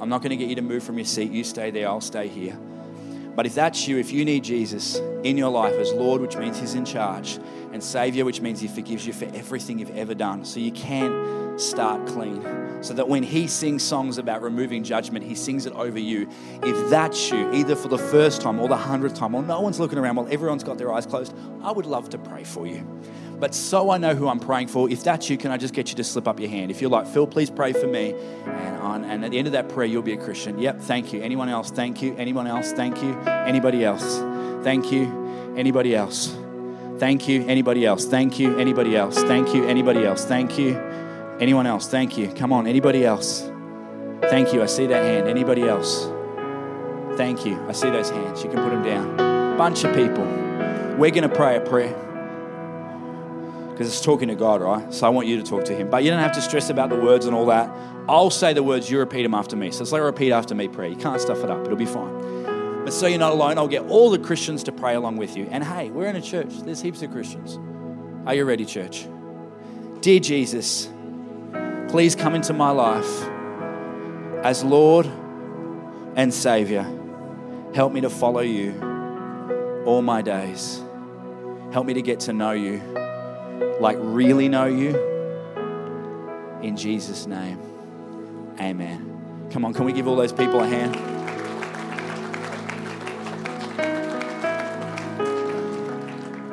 I'm 0.00 0.08
not 0.08 0.22
going 0.22 0.30
to 0.30 0.36
get 0.36 0.48
you 0.48 0.56
to 0.56 0.62
move 0.62 0.82
from 0.82 0.98
your 0.98 1.04
seat. 1.04 1.30
You 1.30 1.44
stay 1.44 1.70
there, 1.70 1.86
I'll 1.86 2.00
stay 2.00 2.26
here. 2.26 2.58
But 3.40 3.46
if 3.46 3.54
that's 3.54 3.88
you, 3.88 3.96
if 3.96 4.12
you 4.12 4.26
need 4.26 4.44
Jesus 4.44 4.96
in 5.24 5.38
your 5.38 5.48
life 5.48 5.72
as 5.72 5.94
Lord, 5.94 6.20
which 6.20 6.36
means 6.36 6.60
He's 6.60 6.74
in 6.74 6.84
charge, 6.84 7.38
and 7.72 7.82
Savior, 7.82 8.26
which 8.26 8.42
means 8.42 8.60
He 8.60 8.68
forgives 8.68 9.06
you 9.06 9.14
for 9.14 9.24
everything 9.34 9.78
you've 9.78 9.96
ever 9.96 10.14
done, 10.14 10.44
so 10.44 10.60
you 10.60 10.70
can 10.70 11.58
start 11.58 12.06
clean. 12.06 12.42
So 12.82 12.92
that 12.92 13.08
when 13.08 13.22
He 13.22 13.46
sings 13.46 13.82
songs 13.82 14.18
about 14.18 14.42
removing 14.42 14.84
judgment, 14.84 15.24
He 15.24 15.34
sings 15.34 15.64
it 15.64 15.72
over 15.72 15.98
you. 15.98 16.28
If 16.62 16.90
that's 16.90 17.30
you, 17.30 17.50
either 17.54 17.76
for 17.76 17.88
the 17.88 17.96
first 17.96 18.42
time 18.42 18.60
or 18.60 18.68
the 18.68 18.76
hundredth 18.76 19.14
time, 19.14 19.34
or 19.34 19.42
no 19.42 19.62
one's 19.62 19.80
looking 19.80 19.96
around 19.96 20.16
while 20.16 20.28
everyone's 20.30 20.62
got 20.62 20.76
their 20.76 20.92
eyes 20.92 21.06
closed, 21.06 21.34
I 21.62 21.72
would 21.72 21.86
love 21.86 22.10
to 22.10 22.18
pray 22.18 22.44
for 22.44 22.66
you. 22.66 22.86
But 23.40 23.54
so 23.54 23.90
I 23.90 23.96
know 23.96 24.14
who 24.14 24.28
I'm 24.28 24.38
praying 24.38 24.68
for, 24.68 24.90
if 24.90 25.02
that's 25.02 25.30
you, 25.30 25.38
can 25.38 25.50
I 25.50 25.56
just 25.56 25.72
get 25.72 25.88
you 25.88 25.96
to 25.96 26.04
slip 26.04 26.28
up 26.28 26.38
your 26.38 26.50
hand? 26.50 26.70
If 26.70 26.82
you're 26.82 26.90
like, 26.90 27.06
Phil, 27.06 27.26
please 27.26 27.48
pray 27.48 27.72
for 27.72 27.86
me. 27.86 28.14
And, 28.44 28.76
on, 28.76 29.04
and 29.04 29.24
at 29.24 29.30
the 29.30 29.38
end 29.38 29.46
of 29.46 29.54
that 29.54 29.70
prayer, 29.70 29.86
you'll 29.86 30.02
be 30.02 30.12
a 30.12 30.18
Christian. 30.18 30.58
Yep, 30.58 30.82
thank 30.82 31.14
you. 31.14 31.22
Anyone 31.22 31.48
else? 31.48 31.70
Thank 31.70 32.02
you. 32.02 32.14
Anyone 32.16 32.46
else? 32.46 32.72
Thank 32.72 33.02
you. 33.02 33.18
Anybody 33.18 33.82
else? 33.82 34.18
Thank 34.62 34.92
you. 34.92 35.54
Anybody 35.56 35.96
else? 35.96 36.36
Thank 36.98 37.28
you. 37.28 37.46
Anybody 37.46 37.86
else? 37.86 38.04
Thank 38.04 38.38
you. 38.38 38.58
Anybody 38.58 38.94
else? 38.94 39.22
Thank 39.22 39.54
you. 39.54 39.64
Anybody 39.64 40.04
else? 40.04 40.26
Thank 40.26 40.58
you. 40.58 40.76
Anyone 41.40 41.66
else? 41.66 41.88
Thank 41.88 42.18
you. 42.18 42.28
Come 42.28 42.52
on. 42.52 42.66
Anybody 42.66 43.06
else? 43.06 43.50
Thank 44.24 44.52
you. 44.52 44.62
I 44.62 44.66
see 44.66 44.86
that 44.86 45.02
hand. 45.02 45.28
Anybody 45.28 45.62
else? 45.62 46.10
Thank 47.16 47.46
you. 47.46 47.58
I 47.66 47.72
see 47.72 47.88
those 47.88 48.10
hands. 48.10 48.44
You 48.44 48.50
can 48.50 48.62
put 48.62 48.70
them 48.70 48.82
down. 48.82 49.56
Bunch 49.56 49.84
of 49.84 49.94
people. 49.94 50.24
We're 50.98 51.10
going 51.10 51.22
to 51.22 51.34
pray 51.34 51.56
a 51.56 51.60
prayer 51.62 52.09
because 53.80 53.94
it's 53.94 54.04
talking 54.04 54.28
to 54.28 54.34
God, 54.34 54.60
right? 54.60 54.92
So 54.92 55.06
I 55.06 55.08
want 55.08 55.26
you 55.26 55.38
to 55.38 55.42
talk 55.42 55.64
to 55.64 55.74
Him. 55.74 55.88
But 55.88 56.04
you 56.04 56.10
don't 56.10 56.20
have 56.20 56.32
to 56.32 56.42
stress 56.42 56.68
about 56.68 56.90
the 56.90 56.96
words 56.96 57.24
and 57.24 57.34
all 57.34 57.46
that. 57.46 57.74
I'll 58.10 58.28
say 58.28 58.52
the 58.52 58.62
words, 58.62 58.90
you 58.90 58.98
repeat 58.98 59.22
them 59.22 59.32
after 59.32 59.56
me. 59.56 59.70
So 59.70 59.80
it's 59.80 59.90
like 59.90 60.02
repeat 60.02 60.32
after 60.32 60.54
me 60.54 60.68
prayer. 60.68 60.90
You 60.90 60.96
can't 60.96 61.18
stuff 61.18 61.38
it 61.38 61.50
up, 61.50 61.64
it'll 61.64 61.78
be 61.78 61.86
fine. 61.86 62.84
But 62.84 62.92
so 62.92 63.06
you're 63.06 63.18
not 63.18 63.32
alone, 63.32 63.56
I'll 63.56 63.68
get 63.68 63.84
all 63.84 64.10
the 64.10 64.18
Christians 64.18 64.64
to 64.64 64.72
pray 64.72 64.96
along 64.96 65.16
with 65.16 65.34
you. 65.34 65.48
And 65.50 65.64
hey, 65.64 65.88
we're 65.88 66.08
in 66.08 66.16
a 66.16 66.20
church, 66.20 66.48
there's 66.58 66.82
heaps 66.82 67.00
of 67.00 67.10
Christians. 67.10 67.58
Are 68.26 68.34
you 68.34 68.44
ready, 68.44 68.66
church? 68.66 69.06
Dear 70.02 70.20
Jesus, 70.20 70.90
please 71.88 72.14
come 72.14 72.34
into 72.34 72.52
my 72.52 72.72
life 72.72 73.22
as 74.44 74.62
Lord 74.62 75.06
and 76.16 76.34
Savior. 76.34 76.82
Help 77.72 77.94
me 77.94 78.02
to 78.02 78.10
follow 78.10 78.40
you 78.40 78.74
all 79.86 80.02
my 80.02 80.20
days. 80.20 80.82
Help 81.72 81.86
me 81.86 81.94
to 81.94 82.02
get 82.02 82.20
to 82.20 82.34
know 82.34 82.50
you 82.50 82.89
like 83.80 83.96
really 84.00 84.48
know 84.48 84.66
you. 84.66 84.96
In 86.62 86.76
Jesus' 86.76 87.26
name, 87.26 87.58
amen. 88.60 89.48
Come 89.50 89.64
on, 89.64 89.74
can 89.74 89.84
we 89.84 89.92
give 89.92 90.06
all 90.06 90.16
those 90.16 90.32
people 90.32 90.60
a 90.60 90.66
hand? 90.66 90.96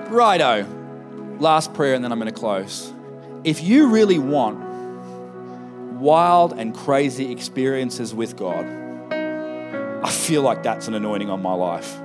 Righto. 0.09 0.65
Last 1.39 1.73
prayer, 1.73 1.93
and 1.93 2.03
then 2.03 2.11
I'm 2.11 2.19
going 2.19 2.33
to 2.33 2.39
close. 2.39 2.91
If 3.43 3.61
you 3.61 3.89
really 3.89 4.17
want 4.17 4.59
wild 5.99 6.53
and 6.53 6.75
crazy 6.75 7.31
experiences 7.31 8.13
with 8.13 8.35
God, 8.35 8.65
I 10.03 10.09
feel 10.09 10.41
like 10.41 10.63
that's 10.63 10.87
an 10.87 10.93
anointing 10.93 11.29
on 11.29 11.41
my 11.41 11.53
life 11.53 11.99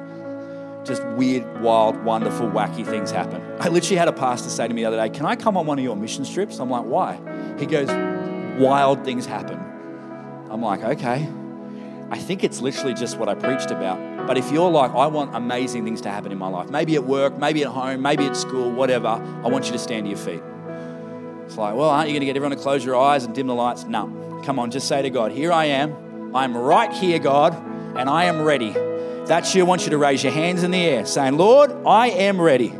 just 0.84 1.04
weird, 1.08 1.62
wild, 1.62 2.02
wonderful, 2.04 2.48
wacky 2.48 2.84
things 2.84 3.10
happen. 3.10 3.40
I 3.60 3.68
literally 3.68 3.96
had 3.96 4.08
a 4.08 4.12
pastor 4.12 4.50
say 4.50 4.66
to 4.66 4.74
me 4.74 4.82
the 4.82 4.86
other 4.86 4.96
day, 4.96 5.10
Can 5.10 5.26
I 5.26 5.36
come 5.36 5.56
on 5.56 5.66
one 5.66 5.78
of 5.78 5.84
your 5.84 5.96
mission 5.96 6.24
trips? 6.24 6.58
I'm 6.58 6.70
like, 6.70 6.84
Why? 6.84 7.20
He 7.58 7.66
goes, 7.66 7.88
wild 8.58 9.04
things 9.04 9.26
happen. 9.26 9.58
I'm 10.50 10.62
like, 10.62 10.82
okay, 10.82 11.28
I 12.10 12.18
think 12.18 12.44
it's 12.44 12.60
literally 12.60 12.94
just 12.94 13.18
what 13.18 13.28
I 13.28 13.34
preached 13.34 13.70
about. 13.70 14.26
But 14.26 14.36
if 14.36 14.52
you're 14.52 14.70
like, 14.70 14.92
I 14.92 15.06
want 15.06 15.34
amazing 15.34 15.84
things 15.84 16.00
to 16.02 16.10
happen 16.10 16.30
in 16.30 16.38
my 16.38 16.48
life, 16.48 16.70
maybe 16.70 16.94
at 16.94 17.04
work, 17.04 17.38
maybe 17.38 17.62
at 17.62 17.68
home, 17.68 18.02
maybe 18.02 18.24
at 18.24 18.36
school, 18.36 18.70
whatever, 18.70 19.08
I 19.08 19.48
want 19.48 19.66
you 19.66 19.72
to 19.72 19.78
stand 19.78 20.04
to 20.04 20.10
your 20.10 20.18
feet. 20.18 20.42
It's 21.46 21.56
like, 21.56 21.74
well, 21.74 21.88
aren't 21.88 22.08
you 22.08 22.14
going 22.14 22.20
to 22.20 22.26
get 22.26 22.36
everyone 22.36 22.56
to 22.56 22.62
close 22.62 22.84
your 22.84 22.96
eyes 22.96 23.24
and 23.24 23.34
dim 23.34 23.46
the 23.46 23.54
lights? 23.54 23.84
No. 23.84 24.40
Come 24.44 24.58
on, 24.58 24.70
just 24.70 24.88
say 24.88 25.02
to 25.02 25.10
God, 25.10 25.32
here 25.32 25.52
I 25.52 25.66
am. 25.66 26.34
I'm 26.34 26.56
right 26.56 26.92
here, 26.92 27.18
God, 27.18 27.54
and 27.96 28.08
I 28.08 28.24
am 28.24 28.42
ready. 28.42 28.74
That's 29.26 29.54
you. 29.54 29.64
I 29.64 29.66
want 29.66 29.84
you 29.84 29.90
to 29.90 29.98
raise 29.98 30.22
your 30.22 30.32
hands 30.32 30.62
in 30.62 30.70
the 30.72 30.78
air, 30.78 31.06
saying, 31.06 31.36
Lord, 31.36 31.70
I 31.86 32.08
am 32.08 32.40
ready. 32.40 32.70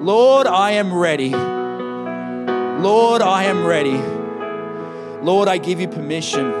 Lord, 0.00 0.46
I 0.46 0.72
am 0.72 0.94
ready. 0.94 1.30
Lord, 1.30 3.22
I 3.22 3.44
am 3.44 3.66
ready. 3.66 3.98
Lord, 5.24 5.48
I 5.48 5.58
give 5.58 5.80
you 5.80 5.88
permission 5.88 6.52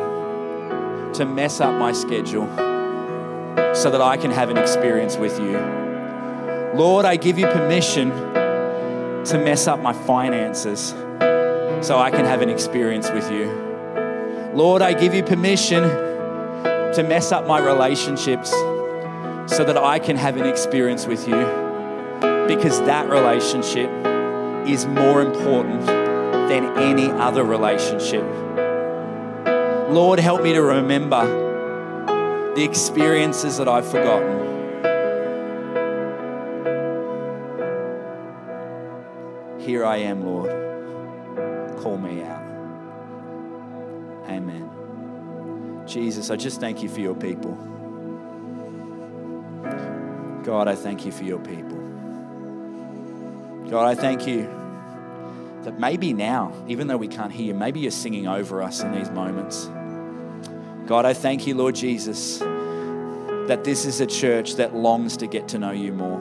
to 1.14 1.24
mess 1.24 1.60
up 1.60 1.78
my 1.78 1.92
schedule 1.92 2.46
so 3.74 3.90
that 3.90 4.00
I 4.00 4.16
can 4.16 4.30
have 4.30 4.50
an 4.50 4.58
experience 4.58 5.16
with 5.16 5.38
you. 5.40 5.56
Lord, 6.74 7.04
I 7.04 7.16
give 7.16 7.38
you 7.38 7.46
permission 7.46 8.10
to 8.10 9.38
mess 9.38 9.66
up 9.66 9.80
my 9.80 9.92
finances 9.92 10.90
so 11.80 11.98
I 11.98 12.10
can 12.10 12.24
have 12.24 12.42
an 12.42 12.50
experience 12.50 13.10
with 13.10 13.30
you. 13.30 13.46
Lord, 14.54 14.82
I 14.82 14.92
give 14.92 15.14
you 15.14 15.22
permission 15.22 16.07
to 16.98 17.04
mess 17.04 17.30
up 17.30 17.46
my 17.46 17.60
relationships 17.60 18.50
so 18.50 19.62
that 19.64 19.76
I 19.76 20.00
can 20.00 20.16
have 20.16 20.36
an 20.36 20.46
experience 20.46 21.06
with 21.06 21.28
you 21.28 21.38
because 22.48 22.80
that 22.80 23.08
relationship 23.08 23.88
is 24.66 24.84
more 24.84 25.22
important 25.22 25.86
than 25.86 26.76
any 26.76 27.08
other 27.08 27.44
relationship. 27.44 28.24
Lord, 29.92 30.18
help 30.18 30.42
me 30.42 30.54
to 30.54 30.60
remember 30.60 32.54
the 32.56 32.64
experiences 32.64 33.58
that 33.58 33.68
I've 33.68 33.86
forgotten. 33.86 34.46
Here 39.60 39.84
I 39.84 39.98
am, 39.98 40.26
Lord. 40.26 40.50
Call 41.78 41.96
me 41.96 42.22
out. 42.22 42.42
Amen. 44.28 44.77
Jesus, 45.88 46.30
I 46.30 46.36
just 46.36 46.60
thank 46.60 46.82
you 46.82 46.88
for 46.88 47.00
your 47.00 47.14
people. 47.14 47.54
God, 50.44 50.68
I 50.68 50.74
thank 50.74 51.04
you 51.04 51.12
for 51.12 51.24
your 51.24 51.38
people. 51.38 51.78
God, 53.70 53.86
I 53.86 53.94
thank 53.94 54.26
you 54.26 54.42
that 55.62 55.78
maybe 55.78 56.12
now, 56.12 56.52
even 56.68 56.86
though 56.86 56.96
we 56.96 57.08
can't 57.08 57.32
hear 57.32 57.46
you, 57.46 57.54
maybe 57.54 57.80
you're 57.80 57.90
singing 57.90 58.26
over 58.26 58.62
us 58.62 58.82
in 58.82 58.92
these 58.92 59.10
moments. 59.10 59.68
God, 60.86 61.04
I 61.04 61.12
thank 61.12 61.46
you, 61.46 61.54
Lord 61.54 61.74
Jesus, 61.74 62.38
that 62.38 63.64
this 63.64 63.84
is 63.84 64.00
a 64.00 64.06
church 64.06 64.54
that 64.54 64.74
longs 64.74 65.16
to 65.18 65.26
get 65.26 65.48
to 65.48 65.58
know 65.58 65.72
you 65.72 65.92
more. 65.92 66.18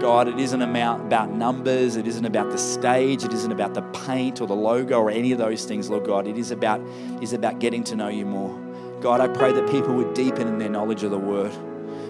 God, 0.00 0.28
it 0.28 0.38
isn't 0.38 0.60
about 0.60 1.30
numbers, 1.32 1.96
it 1.96 2.06
isn't 2.06 2.24
about 2.24 2.50
the 2.50 2.58
stage, 2.58 3.24
it 3.24 3.32
isn't 3.32 3.50
about 3.50 3.74
the 3.74 3.82
paint 4.06 4.40
or 4.40 4.46
the 4.46 4.54
logo 4.54 5.00
or 5.00 5.10
any 5.10 5.32
of 5.32 5.38
those 5.38 5.64
things, 5.64 5.88
Lord 5.88 6.04
God. 6.04 6.28
It 6.28 6.36
is 6.36 6.50
about, 6.50 6.80
is 7.22 7.32
about 7.32 7.58
getting 7.58 7.82
to 7.84 7.96
know 7.96 8.08
you 8.08 8.26
more. 8.26 8.63
God, 9.04 9.20
I 9.20 9.28
pray 9.28 9.52
that 9.52 9.68
people 9.68 9.94
would 9.96 10.14
deepen 10.14 10.48
in 10.48 10.56
their 10.56 10.70
knowledge 10.70 11.02
of 11.02 11.10
the 11.10 11.18
word. 11.18 11.52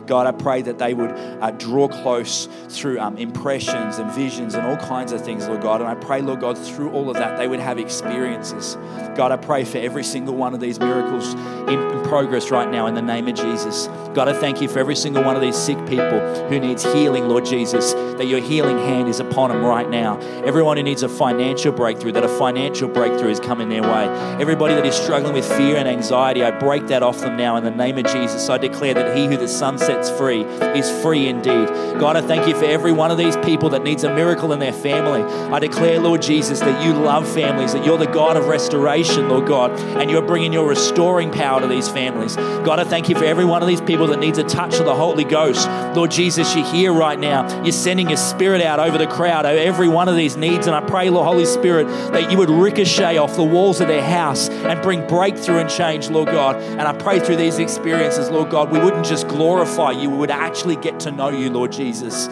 God, 0.07 0.27
I 0.27 0.33
pray 0.33 0.63
that 0.63 0.79
they 0.79 0.95
would 0.95 1.11
uh, 1.11 1.51
draw 1.53 1.89
close 1.89 2.49
through 2.69 2.99
um, 3.01 3.17
impressions 3.17 3.99
and 3.99 4.11
visions 4.13 4.55
and 4.55 4.67
all 4.67 4.77
kinds 4.77 5.13
of 5.13 5.25
things, 5.25 5.47
Lord 5.47 5.63
God. 5.63 5.81
And 5.81 5.89
I 5.89 5.95
pray, 5.95 6.23
Lord 6.23 6.41
God, 6.41 6.59
through 6.59 6.91
all 6.93 7.11
of 7.11 7.17
that, 7.17 7.39
they 7.39 7.49
would 7.49 7.61
have 7.61 7.79
experiences. 7.79 8.77
God, 9.17 9.33
I 9.33 9.37
pray 9.37 9.65
for 9.65 9.79
every 9.79 10.05
single 10.05 10.35
one 10.35 10.55
of 10.55 10.61
these 10.61 10.79
miracles 10.79 11.35
in, 11.35 11.81
in 11.81 12.03
progress 12.05 12.51
right 12.51 12.71
now 12.71 12.87
in 12.87 12.95
the 12.95 13.03
name 13.03 13.29
of 13.29 13.35
Jesus. 13.35 13.89
God, 14.15 14.29
I 14.29 14.33
thank 14.33 14.61
you 14.61 14.69
for 14.69 14.79
every 14.79 14.97
single 14.97 15.23
one 15.25 15.37
of 15.37 15.43
these 15.43 15.57
sick 15.57 15.79
people 15.87 16.21
who 16.49 16.61
needs 16.61 16.85
healing, 16.93 17.29
Lord 17.29 17.45
Jesus, 17.45 17.95
that 17.95 18.27
your 18.27 18.41
healing 18.41 18.79
hand 18.79 19.09
is 19.09 19.21
upon 19.21 19.51
them 19.51 19.65
right 19.65 19.89
now. 19.89 20.19
Everyone 20.45 20.77
who 20.77 20.83
needs 20.83 21.03
a 21.03 21.09
financial 21.09 21.73
breakthrough, 21.73 22.13
that 22.13 22.25
a 22.25 22.29
financial 22.29 22.89
breakthrough 22.89 23.31
is 23.31 23.41
coming 23.41 23.69
their 23.69 23.83
way. 23.83 24.07
Everybody 24.41 24.75
that 24.75 24.87
is 24.87 24.95
struggling 24.95 25.35
with 25.35 25.47
fear 25.57 25.77
and 25.77 25.89
anxiety, 25.89 26.43
I 26.43 26.51
break 26.51 26.87
that 26.89 27.03
off 27.03 27.21
them 27.21 27.37
now 27.37 27.57
in 27.57 27.65
the 27.65 27.71
name 27.71 27.99
of 27.99 28.07
Jesus. 28.07 28.49
I 28.49 28.59
declare 28.59 28.95
that 28.95 29.17
he 29.17 29.27
who 29.27 29.37
the 29.37 29.49
Son 29.49 29.79
sets 29.79 29.94
sets 29.95 30.11
free 30.19 30.43
is 30.43 30.91
free 31.03 31.29
indeed. 31.29 31.69
God, 31.99 32.17
I 32.17 32.23
thank 32.23 32.49
you 32.49 32.55
for 32.55 32.65
every 32.65 32.93
one 32.93 33.11
of 33.11 33.19
these 33.19 33.37
people 33.39 33.71
that 33.71 33.85
needs 33.85 34.03
a 34.03 34.13
miracle 34.13 34.53
in 34.53 34.59
their 34.59 34.73
family. 34.73 35.23
I 35.23 35.59
declare, 35.61 36.01
Lord 36.01 36.23
Jesus, 36.23 36.61
that 36.61 36.85
you 36.85 36.93
love 36.93 37.29
families, 37.33 37.73
that 37.73 37.85
you're 37.85 37.99
the 37.99 38.07
God 38.07 38.37
of 38.37 38.47
restoration, 38.47 39.29
Lord 39.29 39.47
God, 39.47 39.71
and 40.01 40.11
you're 40.11 40.23
bringing 40.23 40.53
your 40.53 40.69
restoring 40.69 41.31
power 41.31 41.61
to 41.61 41.69
these 41.69 41.89
families. 41.89 42.37
God, 42.37 42.81
I 42.81 42.85
thank 42.85 43.09
you 43.09 43.15
for 43.15 43.25
every 43.25 43.45
one 43.45 43.63
of 43.63 43.69
these 43.69 43.81
people 43.81 44.09
that 44.09 44.19
needs 44.19 44.39
a 44.39 44.45
touch 44.45 44.75
of 44.75 44.85
the 44.85 44.95
Holy 44.95 45.25
Ghost. 45.25 45.69
Lord 45.95 46.11
Jesus, 46.11 46.55
you're 46.57 46.67
here 46.67 46.93
right 46.93 47.19
now. 47.19 47.63
You're 47.63 47.73
sending 47.73 48.09
your 48.09 48.17
spirit 48.17 48.63
out 48.63 48.81
over 48.81 48.99
the 48.99 49.07
crowd, 49.07 49.47
over 49.47 49.59
every 49.59 49.89
one 49.89 50.09
of 50.09 50.17
these 50.17 50.37
needs. 50.37 50.67
And 50.67 50.75
I 50.75 50.81
pray, 50.81 51.11
Lord 51.11 51.27
Holy 51.27 51.47
Spirit, 51.47 51.87
that 52.13 52.33
you 52.33 52.39
would 52.39 52.51
ricochet 52.51 53.19
off 53.19 53.37
the 53.37 53.45
walls 53.45 53.81
of 53.81 53.89
their 53.89 54.03
house 54.03 54.49
and 54.49 54.81
bring 54.83 55.07
breakthrough 55.07 55.59
and 55.59 55.71
change, 55.71 56.11
Lord 56.11 56.29
God. 56.29 56.57
And 56.57 56.83
I 56.83 56.93
pray 56.93 57.21
through 57.21 57.37
these 57.37 57.59
experiences, 57.59 58.31
Lord 58.31 58.51
God, 58.51 58.73
we 58.73 58.81
wouldn't 58.81 59.07
just 59.07 59.29
glorify 59.29 59.84
you, 59.93 60.11
we 60.11 60.17
would 60.17 60.31
actually 60.31 60.77
get 60.77 61.01
to 61.01 61.11
know 61.11 61.29
you, 61.29 61.51
Lord 61.51 61.73
Jesus, 61.73 62.29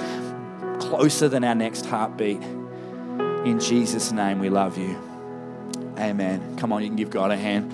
closer 0.81 1.29
than 1.29 1.45
our 1.45 1.55
next 1.55 1.87
heartbeat. 1.87 2.43
In 3.45 3.59
Jesus' 3.59 4.13
name, 4.13 4.39
we 4.39 4.49
love 4.49 4.79
you. 4.79 4.97
Amen. 5.99 6.57
Come 6.57 6.73
on, 6.73 6.83
you 6.83 6.89
can 6.89 6.97
give 6.97 7.11
God 7.11 7.31
a 7.31 7.37
hand. 7.37 7.73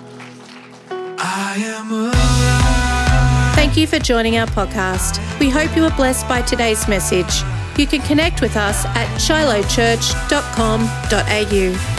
Thank 3.55 3.77
you 3.77 3.87
for 3.87 3.99
joining 3.99 4.37
our 4.37 4.47
podcast. 4.47 5.19
We 5.39 5.49
hope 5.49 5.75
you 5.75 5.83
were 5.83 5.91
blessed 5.91 6.27
by 6.27 6.41
today's 6.41 6.87
message. 6.87 7.43
You 7.77 7.85
can 7.87 8.01
connect 8.01 8.41
with 8.41 8.57
us 8.57 8.85
at 8.85 9.07
shilohchurch.com.au. 9.19 11.98